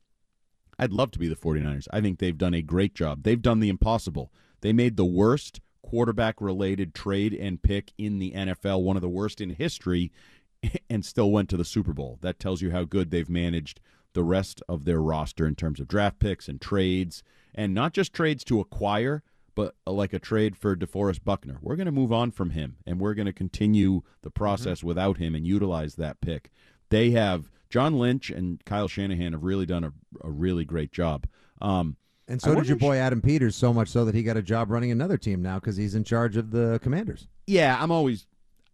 I'd 0.78 0.92
love 0.92 1.10
to 1.12 1.18
be 1.18 1.28
the 1.28 1.36
49ers. 1.36 1.88
I 1.92 2.00
think 2.00 2.18
they've 2.18 2.36
done 2.36 2.54
a 2.54 2.62
great 2.62 2.94
job. 2.94 3.22
They've 3.22 3.40
done 3.40 3.60
the 3.60 3.68
impossible. 3.68 4.32
They 4.60 4.72
made 4.72 4.96
the 4.96 5.04
worst 5.04 5.60
quarterback 5.82 6.40
related 6.40 6.94
trade 6.94 7.34
and 7.34 7.62
pick 7.62 7.92
in 7.98 8.18
the 8.18 8.32
NFL, 8.32 8.82
one 8.82 8.96
of 8.96 9.02
the 9.02 9.08
worst 9.08 9.40
in 9.40 9.50
history, 9.50 10.12
and 10.90 11.04
still 11.04 11.30
went 11.30 11.48
to 11.50 11.56
the 11.56 11.64
Super 11.64 11.92
Bowl. 11.92 12.18
That 12.20 12.38
tells 12.38 12.60
you 12.62 12.70
how 12.70 12.84
good 12.84 13.10
they've 13.10 13.30
managed 13.30 13.80
the 14.12 14.24
rest 14.24 14.62
of 14.68 14.84
their 14.84 15.00
roster 15.00 15.46
in 15.46 15.54
terms 15.54 15.80
of 15.80 15.88
draft 15.88 16.18
picks 16.18 16.48
and 16.48 16.60
trades, 16.60 17.22
and 17.54 17.74
not 17.74 17.92
just 17.92 18.12
trades 18.12 18.44
to 18.44 18.60
acquire, 18.60 19.22
but 19.54 19.74
uh, 19.86 19.92
like 19.92 20.12
a 20.12 20.18
trade 20.18 20.56
for 20.56 20.76
DeForest 20.76 21.24
Buckner. 21.24 21.58
We're 21.60 21.76
going 21.76 21.86
to 21.86 21.92
move 21.92 22.12
on 22.12 22.30
from 22.30 22.50
him, 22.50 22.76
and 22.86 23.00
we're 23.00 23.14
going 23.14 23.26
to 23.26 23.32
continue 23.32 24.02
the 24.22 24.30
process 24.30 24.82
without 24.82 25.18
him 25.18 25.34
and 25.34 25.46
utilize 25.46 25.96
that 25.96 26.20
pick. 26.20 26.50
They 26.88 27.10
have 27.10 27.50
John 27.68 27.98
Lynch 27.98 28.30
and 28.30 28.64
Kyle 28.64 28.88
Shanahan 28.88 29.32
have 29.32 29.44
really 29.44 29.66
done 29.66 29.84
a, 29.84 29.92
a 30.22 30.30
really 30.30 30.64
great 30.64 30.92
job. 30.92 31.26
Um, 31.60 31.96
and 32.26 32.40
I 32.42 32.46
so 32.46 32.54
did 32.54 32.68
your 32.68 32.76
boy 32.76 32.96
Adam 32.96 33.20
Peters, 33.20 33.56
so 33.56 33.72
much 33.72 33.88
so 33.88 34.04
that 34.04 34.14
he 34.14 34.22
got 34.22 34.36
a 34.36 34.42
job 34.42 34.70
running 34.70 34.90
another 34.92 35.16
team 35.16 35.42
now 35.42 35.56
because 35.58 35.76
he's 35.76 35.94
in 35.94 36.04
charge 36.04 36.36
of 36.36 36.52
the 36.52 36.78
Commanders. 36.82 37.26
Yeah, 37.46 37.76
I'm 37.80 37.90
always. 37.90 38.26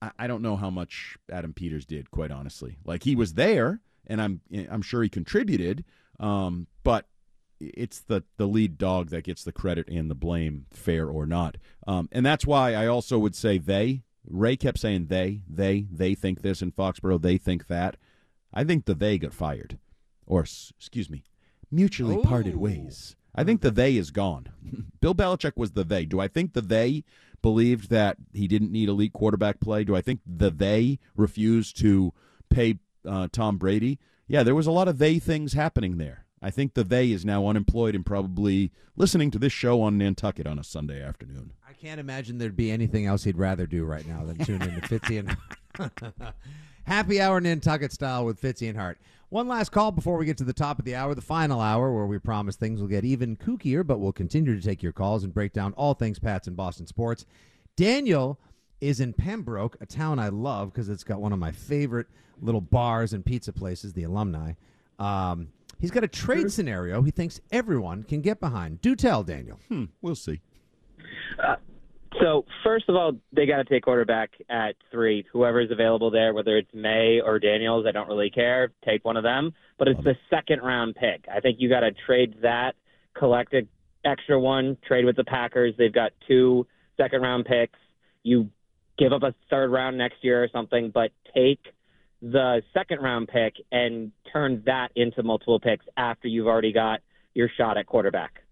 I, 0.03 0.11
I 0.19 0.27
don't 0.27 0.43
know 0.43 0.57
how 0.57 0.69
much 0.69 1.17
Adam 1.33 1.55
Peters 1.55 1.87
did, 1.87 2.11
quite 2.11 2.31
honestly. 2.31 2.77
Like 2.85 3.03
he 3.03 3.17
was 3.17 3.35
there, 3.35 3.81
and 4.07 4.21
I'm 4.21 4.41
I'm 4.71 4.83
sure 4.83 5.03
he 5.03 5.09
contributed. 5.09 5.85
Um, 6.19 6.67
but 6.83 7.07
it's 7.61 8.01
the 8.01 8.25
the 8.37 8.47
lead 8.47 8.79
dog 8.79 9.11
that 9.11 9.25
gets 9.25 9.45
the 9.45 9.53
credit 9.53 9.89
and 9.89 10.11
the 10.11 10.15
blame, 10.15 10.67
fair 10.71 11.09
or 11.09 11.27
not. 11.27 11.57
Um, 11.87 12.09
and 12.13 12.25
that's 12.25 12.47
why 12.47 12.75
I 12.75 12.87
also 12.87 13.19
would 13.19 13.35
say 13.35 13.59
they. 13.59 14.03
Ray 14.29 14.57
kept 14.57 14.81
saying 14.81 15.07
they, 15.07 15.43
they, 15.49 15.87
they 15.89 16.17
think 16.17 16.43
this 16.43 16.61
in 16.61 16.73
Foxborough, 16.73 17.23
they 17.23 17.39
think 17.39 17.69
that. 17.69 17.97
I 18.53 18.65
think 18.65 18.85
the 18.85 18.95
they 18.95 19.19
got 19.19 19.33
fired, 19.33 19.79
or 20.27 20.43
s- 20.43 20.73
excuse 20.77 21.09
me, 21.09 21.23
mutually 21.71 22.17
parted 22.25 22.57
ways. 22.57 23.15
I 23.37 23.45
think 23.45 23.61
the 23.61 23.71
they 23.71 23.97
is 23.97 24.11
gone. 24.11 24.49
Bill 25.01 25.15
Belichick 25.15 25.53
was 25.57 25.73
the 25.73 25.85
they. 25.85 26.07
Do 26.07 26.19
I 26.19 26.27
think 26.27 26.55
the 26.55 26.61
they 26.61 27.05
believed 27.43 27.91
that 27.91 28.17
he 28.33 28.49
didn't 28.49 28.73
need 28.73 28.89
elite 28.89 29.13
quarterback 29.13 29.61
play? 29.61 29.85
Do 29.85 29.95
I 29.95 30.01
think 30.01 30.21
the 30.27 30.51
they 30.51 30.99
refused 31.15 31.79
to 31.81 32.13
pay 32.49 32.79
uh, 33.07 33.29
Tom 33.31 33.59
Brady? 33.59 33.99
Yeah, 34.29 34.43
there 34.43 34.55
was 34.55 34.67
a 34.67 34.73
lot 34.73 34.89
of 34.89 34.99
they 34.99 35.19
things 35.19 35.53
happening 35.53 35.99
there. 35.99 36.27
I 36.43 36.51
think 36.51 36.75
the 36.75 36.85
they 36.85 37.13
is 37.13 37.25
now 37.25 37.47
unemployed 37.47 37.95
and 37.95 38.05
probably 38.05 38.71
listening 38.95 39.31
to 39.33 39.39
this 39.39 39.53
show 39.53 39.81
on 39.83 39.99
Nantucket 39.99 40.47
on 40.47 40.59
a 40.59 40.65
Sunday 40.65 41.03
afternoon. 41.03 41.53
I 41.69 41.73
can't 41.73 42.01
imagine 42.01 42.39
there'd 42.39 42.57
be 42.57 42.71
anything 42.71 43.07
else 43.07 43.25
he'd 43.25 43.39
rather 43.39 43.67
do 43.67 43.85
right 43.85 44.07
now 44.07 44.25
than 44.25 44.39
tune 44.39 44.63
into 44.63 44.81
Fitzy 44.83 45.19
and 45.19 45.37
Happy 46.85 47.21
Hour 47.21 47.41
Nantucket 47.41 47.93
style 47.93 48.25
with 48.25 48.41
Fitzy 48.41 48.69
and 48.69 48.79
Hart. 48.79 48.99
One 49.29 49.49
last 49.49 49.73
call 49.73 49.91
before 49.91 50.19
we 50.19 50.27
get 50.27 50.39
to 50.39 50.45
the 50.45 50.53
top 50.53 50.79
of 50.79 50.85
the 50.85 50.95
hour, 50.95 51.15
the 51.15 51.21
final 51.21 51.61
hour, 51.61 51.93
where 51.93 52.07
we 52.07 52.19
promise 52.19 52.55
things 52.55 52.81
will 52.81 52.89
get 52.89 53.05
even 53.05 53.37
kookier, 53.37 53.85
but 53.85 53.99
we'll 53.99 54.13
continue 54.13 54.55
to 54.55 54.65
take 54.65 54.85
your 54.85 54.93
calls 54.93 55.25
and 55.25 55.35
break 55.35 55.53
down 55.53 55.73
all 55.73 55.95
things 55.95 56.21
Pats 56.21 56.47
and 56.47 56.57
Boston 56.57 56.87
sports. 56.87 57.27
Daniel 57.77 58.39
is 58.81 59.01
in 59.01 59.13
Pembroke, 59.13 59.77
a 59.81 59.87
town 59.87 60.19
I 60.19 60.29
love 60.29 60.73
because 60.73 60.89
it's 60.89 61.05
got 61.05 61.21
one 61.21 61.33
of 61.33 61.39
my 61.39 61.53
favorite 61.53 62.07
little 62.41 62.61
bars 62.61 63.13
and 63.13 63.25
pizza 63.25 63.53
places, 63.53 63.93
the 63.93 64.05
alumni. 64.05 64.53
Um, 64.99 65.49
he's 65.81 65.91
got 65.91 66.05
a 66.05 66.09
trade 66.09 66.51
scenario 66.53 67.03
he 67.03 67.11
thinks 67.11 67.41
everyone 67.51 68.03
can 68.03 68.21
get 68.21 68.41
behind. 68.41 68.81
Do 68.81 68.95
tell, 68.95 69.23
Daniel. 69.23 69.59
Hmm, 69.69 69.85
we'll 70.03 70.15
see. 70.15 70.41
Uh, 71.43 71.57
so 72.21 72.45
first 72.65 72.89
of 72.89 72.97
all, 72.97 73.13
they 73.33 73.47
got 73.47 73.57
to 73.57 73.65
take 73.65 73.85
quarterback 73.85 74.31
at 74.49 74.75
three. 74.91 75.27
Whoever's 75.33 75.71
available 75.71 76.11
there, 76.11 76.33
whether 76.33 76.57
it's 76.57 76.73
Maye 76.73 77.21
or 77.25 77.39
Daniels, 77.39 77.85
I 77.87 77.93
don't 77.93 78.09
really 78.09 78.31
care. 78.31 78.73
Take 78.85 79.05
one 79.05 79.17
of 79.17 79.23
them. 79.23 79.53
But 79.79 79.89
it's 79.89 80.03
the 80.03 80.15
second 80.31 80.61
round 80.61 80.95
pick. 80.95 81.27
I 81.35 81.41
think 81.41 81.57
you 81.61 81.69
got 81.69 81.81
to 81.81 81.91
trade 82.07 82.37
that, 82.43 82.75
collect 83.15 83.53
an 83.53 83.69
extra 84.05 84.41
one, 84.41 84.79
trade 84.87 85.05
with 85.05 85.17
the 85.17 85.25
Packers. 85.25 85.75
They've 85.77 85.93
got 85.93 86.13
two 86.27 86.67
second 86.97 87.21
round 87.21 87.45
picks. 87.45 87.79
You 88.23 88.49
give 88.99 89.13
up 89.13 89.23
a 89.23 89.35
third 89.51 89.71
round 89.71 89.99
next 89.99 90.17
year 90.23 90.43
or 90.43 90.49
something, 90.53 90.91
but 90.91 91.11
take 91.35 91.61
the 92.23 92.63
second 92.73 93.01
round 93.01 93.29
pick 93.29 93.55
and 93.73 94.11
turn 94.33 94.63
that 94.67 94.91
into 94.97 95.23
multiple 95.23 95.61
picks 95.61 95.85
after 95.97 96.29
you've 96.29 96.47
already 96.47 96.73
got 96.73 97.01
your 97.35 97.49
shot 97.57 97.77
at 97.77 97.87
quarterback. 97.87 98.43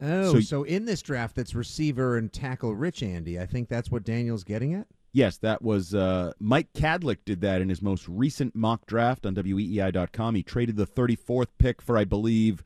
Oh, 0.00 0.34
So- 0.34 0.40
so, 0.40 0.62
in 0.62 0.84
this 0.84 1.02
draft 1.02 1.34
that's 1.34 1.54
receiver 1.54 2.16
and 2.16 2.32
tackle 2.32 2.74
rich, 2.76 3.02
Andy, 3.02 3.38
I 3.40 3.46
think 3.46 3.68
that's 3.68 3.90
what 3.90 4.04
Daniel's 4.04 4.44
getting 4.44 4.72
at. 4.74 4.86
Yes, 5.12 5.38
that 5.38 5.62
was 5.62 5.94
uh, 5.94 6.32
Mike 6.38 6.72
Kadlick 6.74 7.18
did 7.24 7.40
that 7.40 7.60
in 7.60 7.68
his 7.70 7.82
most 7.82 8.06
recent 8.06 8.54
mock 8.54 8.86
draft 8.86 9.26
on 9.26 9.34
WEEI.com. 9.34 10.34
He 10.36 10.42
traded 10.44 10.76
the 10.76 10.86
34th 10.86 11.48
pick 11.58 11.82
for, 11.82 11.96
I 11.98 12.04
believe, 12.04 12.62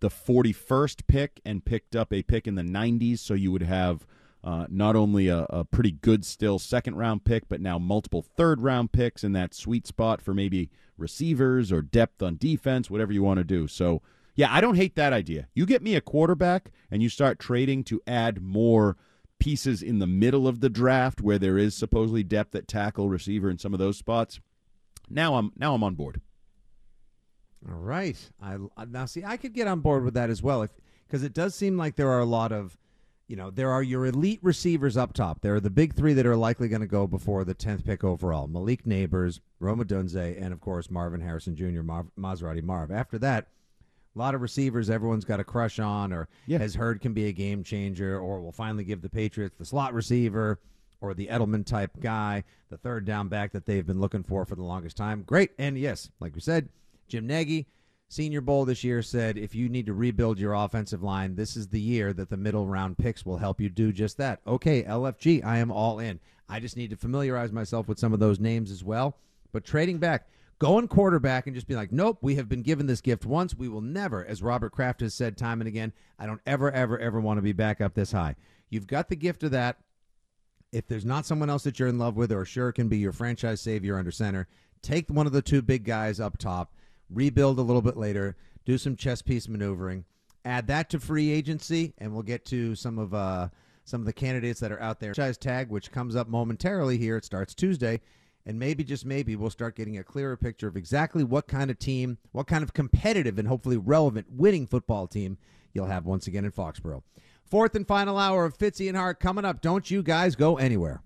the 0.00 0.10
41st 0.10 1.06
pick 1.06 1.40
and 1.46 1.64
picked 1.64 1.96
up 1.96 2.12
a 2.12 2.22
pick 2.22 2.46
in 2.46 2.56
the 2.56 2.62
90s. 2.62 3.20
So 3.20 3.32
you 3.32 3.50
would 3.52 3.62
have 3.62 4.06
uh, 4.44 4.66
not 4.68 4.94
only 4.94 5.28
a, 5.28 5.46
a 5.48 5.64
pretty 5.64 5.90
good 5.90 6.24
still 6.24 6.58
second 6.58 6.96
round 6.96 7.24
pick, 7.24 7.48
but 7.48 7.62
now 7.62 7.78
multiple 7.78 8.22
third 8.22 8.60
round 8.60 8.92
picks 8.92 9.24
in 9.24 9.32
that 9.32 9.54
sweet 9.54 9.86
spot 9.86 10.20
for 10.20 10.34
maybe 10.34 10.70
receivers 10.98 11.72
or 11.72 11.80
depth 11.80 12.22
on 12.22 12.36
defense, 12.36 12.90
whatever 12.90 13.10
you 13.10 13.22
want 13.22 13.38
to 13.38 13.44
do. 13.44 13.66
So, 13.66 14.02
yeah, 14.34 14.52
I 14.52 14.60
don't 14.60 14.74
hate 14.74 14.96
that 14.96 15.14
idea. 15.14 15.48
You 15.54 15.64
get 15.64 15.82
me 15.82 15.94
a 15.94 16.02
quarterback 16.02 16.70
and 16.90 17.02
you 17.02 17.08
start 17.08 17.38
trading 17.38 17.84
to 17.84 18.02
add 18.06 18.42
more 18.42 18.98
pieces 19.40 19.82
in 19.82 19.98
the 19.98 20.06
middle 20.06 20.46
of 20.46 20.60
the 20.60 20.68
draft 20.68 21.22
where 21.22 21.38
there 21.38 21.56
is 21.56 21.74
supposedly 21.74 22.22
depth 22.22 22.54
at 22.54 22.68
tackle, 22.68 23.08
receiver, 23.08 23.48
and 23.48 23.60
some 23.60 23.72
of 23.72 23.78
those 23.78 23.96
spots. 23.96 24.40
Now 25.08 25.36
I'm 25.36 25.52
now 25.56 25.74
I'm 25.74 25.82
on 25.82 25.94
board. 25.94 26.20
All 27.66 27.78
right. 27.78 28.18
I 28.42 28.58
now 28.86 29.06
see 29.06 29.24
I 29.24 29.38
could 29.38 29.54
get 29.54 29.68
on 29.68 29.80
board 29.80 30.04
with 30.04 30.14
that 30.14 30.28
as 30.28 30.42
well 30.42 30.62
if 30.62 30.70
because 31.06 31.22
it 31.22 31.32
does 31.32 31.54
seem 31.54 31.78
like 31.78 31.96
there 31.96 32.10
are 32.10 32.20
a 32.20 32.26
lot 32.26 32.52
of 32.52 32.76
you 33.28 33.36
know, 33.36 33.50
there 33.50 33.70
are 33.70 33.82
your 33.82 34.06
elite 34.06 34.40
receivers 34.42 34.96
up 34.96 35.12
top. 35.14 35.40
There 35.40 35.54
are 35.54 35.60
the 35.60 35.70
big 35.70 35.94
three 35.94 36.12
that 36.14 36.26
are 36.26 36.36
likely 36.36 36.68
going 36.68 36.82
to 36.82 36.86
go 36.86 37.06
before 37.06 37.44
the 37.44 37.54
10th 37.54 37.84
pick 37.84 38.04
overall 38.04 38.46
Malik 38.46 38.84
Nabers, 38.84 39.40
Rome 39.60 39.82
Odunze, 39.82 40.40
and 40.40 40.52
of 40.52 40.60
course 40.60 40.90
Marvin 40.90 41.20
Harrison 41.20 41.56
Jr., 41.56 41.82
Marv, 41.82 42.06
Maserati 42.18 42.62
Marv. 42.62 42.90
After 42.90 43.18
that, 43.18 43.48
A 44.16 44.18
lot 44.20 44.36
of 44.36 44.42
receivers 44.42 44.90
everyone's 44.90 45.24
got 45.24 45.40
a 45.40 45.44
crush 45.44 45.80
on 45.80 46.12
or 46.12 46.28
Yeah. 46.46 46.58
has 46.58 46.76
heard 46.76 47.00
can 47.00 47.14
be 47.14 47.26
a 47.26 47.32
game 47.32 47.64
changer 47.64 48.16
or 48.16 48.40
will 48.40 48.52
finally 48.52 48.84
give 48.84 49.02
the 49.02 49.08
Patriots 49.08 49.56
the 49.58 49.64
slot 49.64 49.92
receiver 49.92 50.60
or 51.00 51.14
the 51.14 51.26
Edelman 51.26 51.66
type 51.66 51.98
guy, 52.00 52.44
the 52.68 52.78
third 52.78 53.04
down 53.04 53.26
back 53.28 53.50
that 53.50 53.66
they've 53.66 53.84
been 53.84 54.00
looking 54.00 54.22
for 54.22 54.44
for 54.44 54.54
the 54.54 54.62
longest 54.62 54.96
time. 54.96 55.24
Great. 55.24 55.50
And 55.58 55.76
yes, 55.76 56.10
like 56.20 56.32
we 56.36 56.40
said, 56.40 56.68
Jim 57.08 57.26
Nagy, 57.26 57.66
Senior 58.14 58.42
Bowl 58.42 58.64
this 58.64 58.84
year 58.84 59.02
said 59.02 59.36
if 59.36 59.56
you 59.56 59.68
need 59.68 59.86
to 59.86 59.92
rebuild 59.92 60.38
your 60.38 60.52
offensive 60.52 61.02
line, 61.02 61.34
this 61.34 61.56
is 61.56 61.66
the 61.66 61.80
year 61.80 62.12
that 62.12 62.30
the 62.30 62.36
middle 62.36 62.64
round 62.64 62.96
picks 62.96 63.26
will 63.26 63.38
help 63.38 63.60
you 63.60 63.68
do 63.68 63.90
just 63.90 64.18
that. 64.18 64.40
Okay, 64.46 64.84
LFG, 64.84 65.44
I 65.44 65.58
am 65.58 65.72
all 65.72 65.98
in. 65.98 66.20
I 66.48 66.60
just 66.60 66.76
need 66.76 66.90
to 66.90 66.96
familiarize 66.96 67.50
myself 67.50 67.88
with 67.88 67.98
some 67.98 68.12
of 68.12 68.20
those 68.20 68.38
names 68.38 68.70
as 68.70 68.84
well. 68.84 69.16
But 69.50 69.64
trading 69.64 69.98
back, 69.98 70.28
going 70.60 70.86
quarterback 70.86 71.48
and 71.48 71.56
just 71.56 71.66
be 71.66 71.74
like, 71.74 71.90
nope, 71.90 72.18
we 72.20 72.36
have 72.36 72.48
been 72.48 72.62
given 72.62 72.86
this 72.86 73.00
gift 73.00 73.26
once. 73.26 73.56
We 73.56 73.68
will 73.68 73.80
never, 73.80 74.24
as 74.24 74.44
Robert 74.44 74.70
Kraft 74.70 75.00
has 75.00 75.12
said 75.12 75.36
time 75.36 75.60
and 75.60 75.66
again, 75.66 75.92
I 76.16 76.26
don't 76.26 76.40
ever, 76.46 76.70
ever, 76.70 76.96
ever 76.96 77.20
want 77.20 77.38
to 77.38 77.42
be 77.42 77.52
back 77.52 77.80
up 77.80 77.94
this 77.94 78.12
high. 78.12 78.36
You've 78.70 78.86
got 78.86 79.08
the 79.08 79.16
gift 79.16 79.42
of 79.42 79.50
that. 79.50 79.78
If 80.70 80.86
there's 80.86 81.04
not 81.04 81.26
someone 81.26 81.50
else 81.50 81.64
that 81.64 81.80
you're 81.80 81.88
in 81.88 81.98
love 81.98 82.16
with 82.16 82.30
or 82.30 82.44
sure 82.44 82.70
can 82.70 82.88
be 82.88 82.98
your 82.98 83.12
franchise 83.12 83.60
savior 83.60 83.98
under 83.98 84.12
center, 84.12 84.46
take 84.82 85.10
one 85.10 85.26
of 85.26 85.32
the 85.32 85.42
two 85.42 85.62
big 85.62 85.82
guys 85.82 86.20
up 86.20 86.38
top, 86.38 86.72
rebuild 87.14 87.58
a 87.58 87.62
little 87.62 87.82
bit 87.82 87.96
later, 87.96 88.36
do 88.64 88.78
some 88.78 88.96
chess 88.96 89.22
piece 89.22 89.48
maneuvering, 89.48 90.04
add 90.44 90.66
that 90.66 90.90
to 90.90 91.00
free 91.00 91.30
agency, 91.30 91.94
and 91.98 92.12
we'll 92.12 92.22
get 92.22 92.44
to 92.46 92.74
some 92.74 92.98
of 92.98 93.14
uh, 93.14 93.48
some 93.84 94.00
of 94.00 94.06
the 94.06 94.12
candidates 94.12 94.60
that 94.60 94.72
are 94.72 94.80
out 94.80 95.00
there. 95.00 95.14
Franchise 95.14 95.38
tag, 95.38 95.68
which 95.68 95.92
comes 95.92 96.16
up 96.16 96.28
momentarily 96.28 96.98
here. 96.98 97.16
It 97.16 97.24
starts 97.24 97.54
Tuesday. 97.54 98.00
And 98.46 98.58
maybe, 98.58 98.84
just 98.84 99.06
maybe, 99.06 99.36
we'll 99.36 99.48
start 99.48 99.74
getting 99.74 99.96
a 99.96 100.04
clearer 100.04 100.36
picture 100.36 100.68
of 100.68 100.76
exactly 100.76 101.24
what 101.24 101.48
kind 101.48 101.70
of 101.70 101.78
team, 101.78 102.18
what 102.32 102.46
kind 102.46 102.62
of 102.62 102.74
competitive 102.74 103.38
and 103.38 103.48
hopefully 103.48 103.78
relevant 103.78 104.26
winning 104.30 104.66
football 104.66 105.06
team 105.06 105.38
you'll 105.72 105.86
have 105.86 106.04
once 106.04 106.26
again 106.26 106.44
in 106.44 106.52
Foxborough. 106.52 107.02
Fourth 107.42 107.74
and 107.74 107.86
final 107.86 108.18
hour 108.18 108.44
of 108.44 108.56
Fitzy 108.56 108.88
and 108.88 108.96
Hart 108.96 109.18
coming 109.18 109.44
up. 109.44 109.60
Don't 109.60 109.90
you 109.90 110.02
guys 110.02 110.36
go 110.36 110.56
anywhere. 110.56 111.02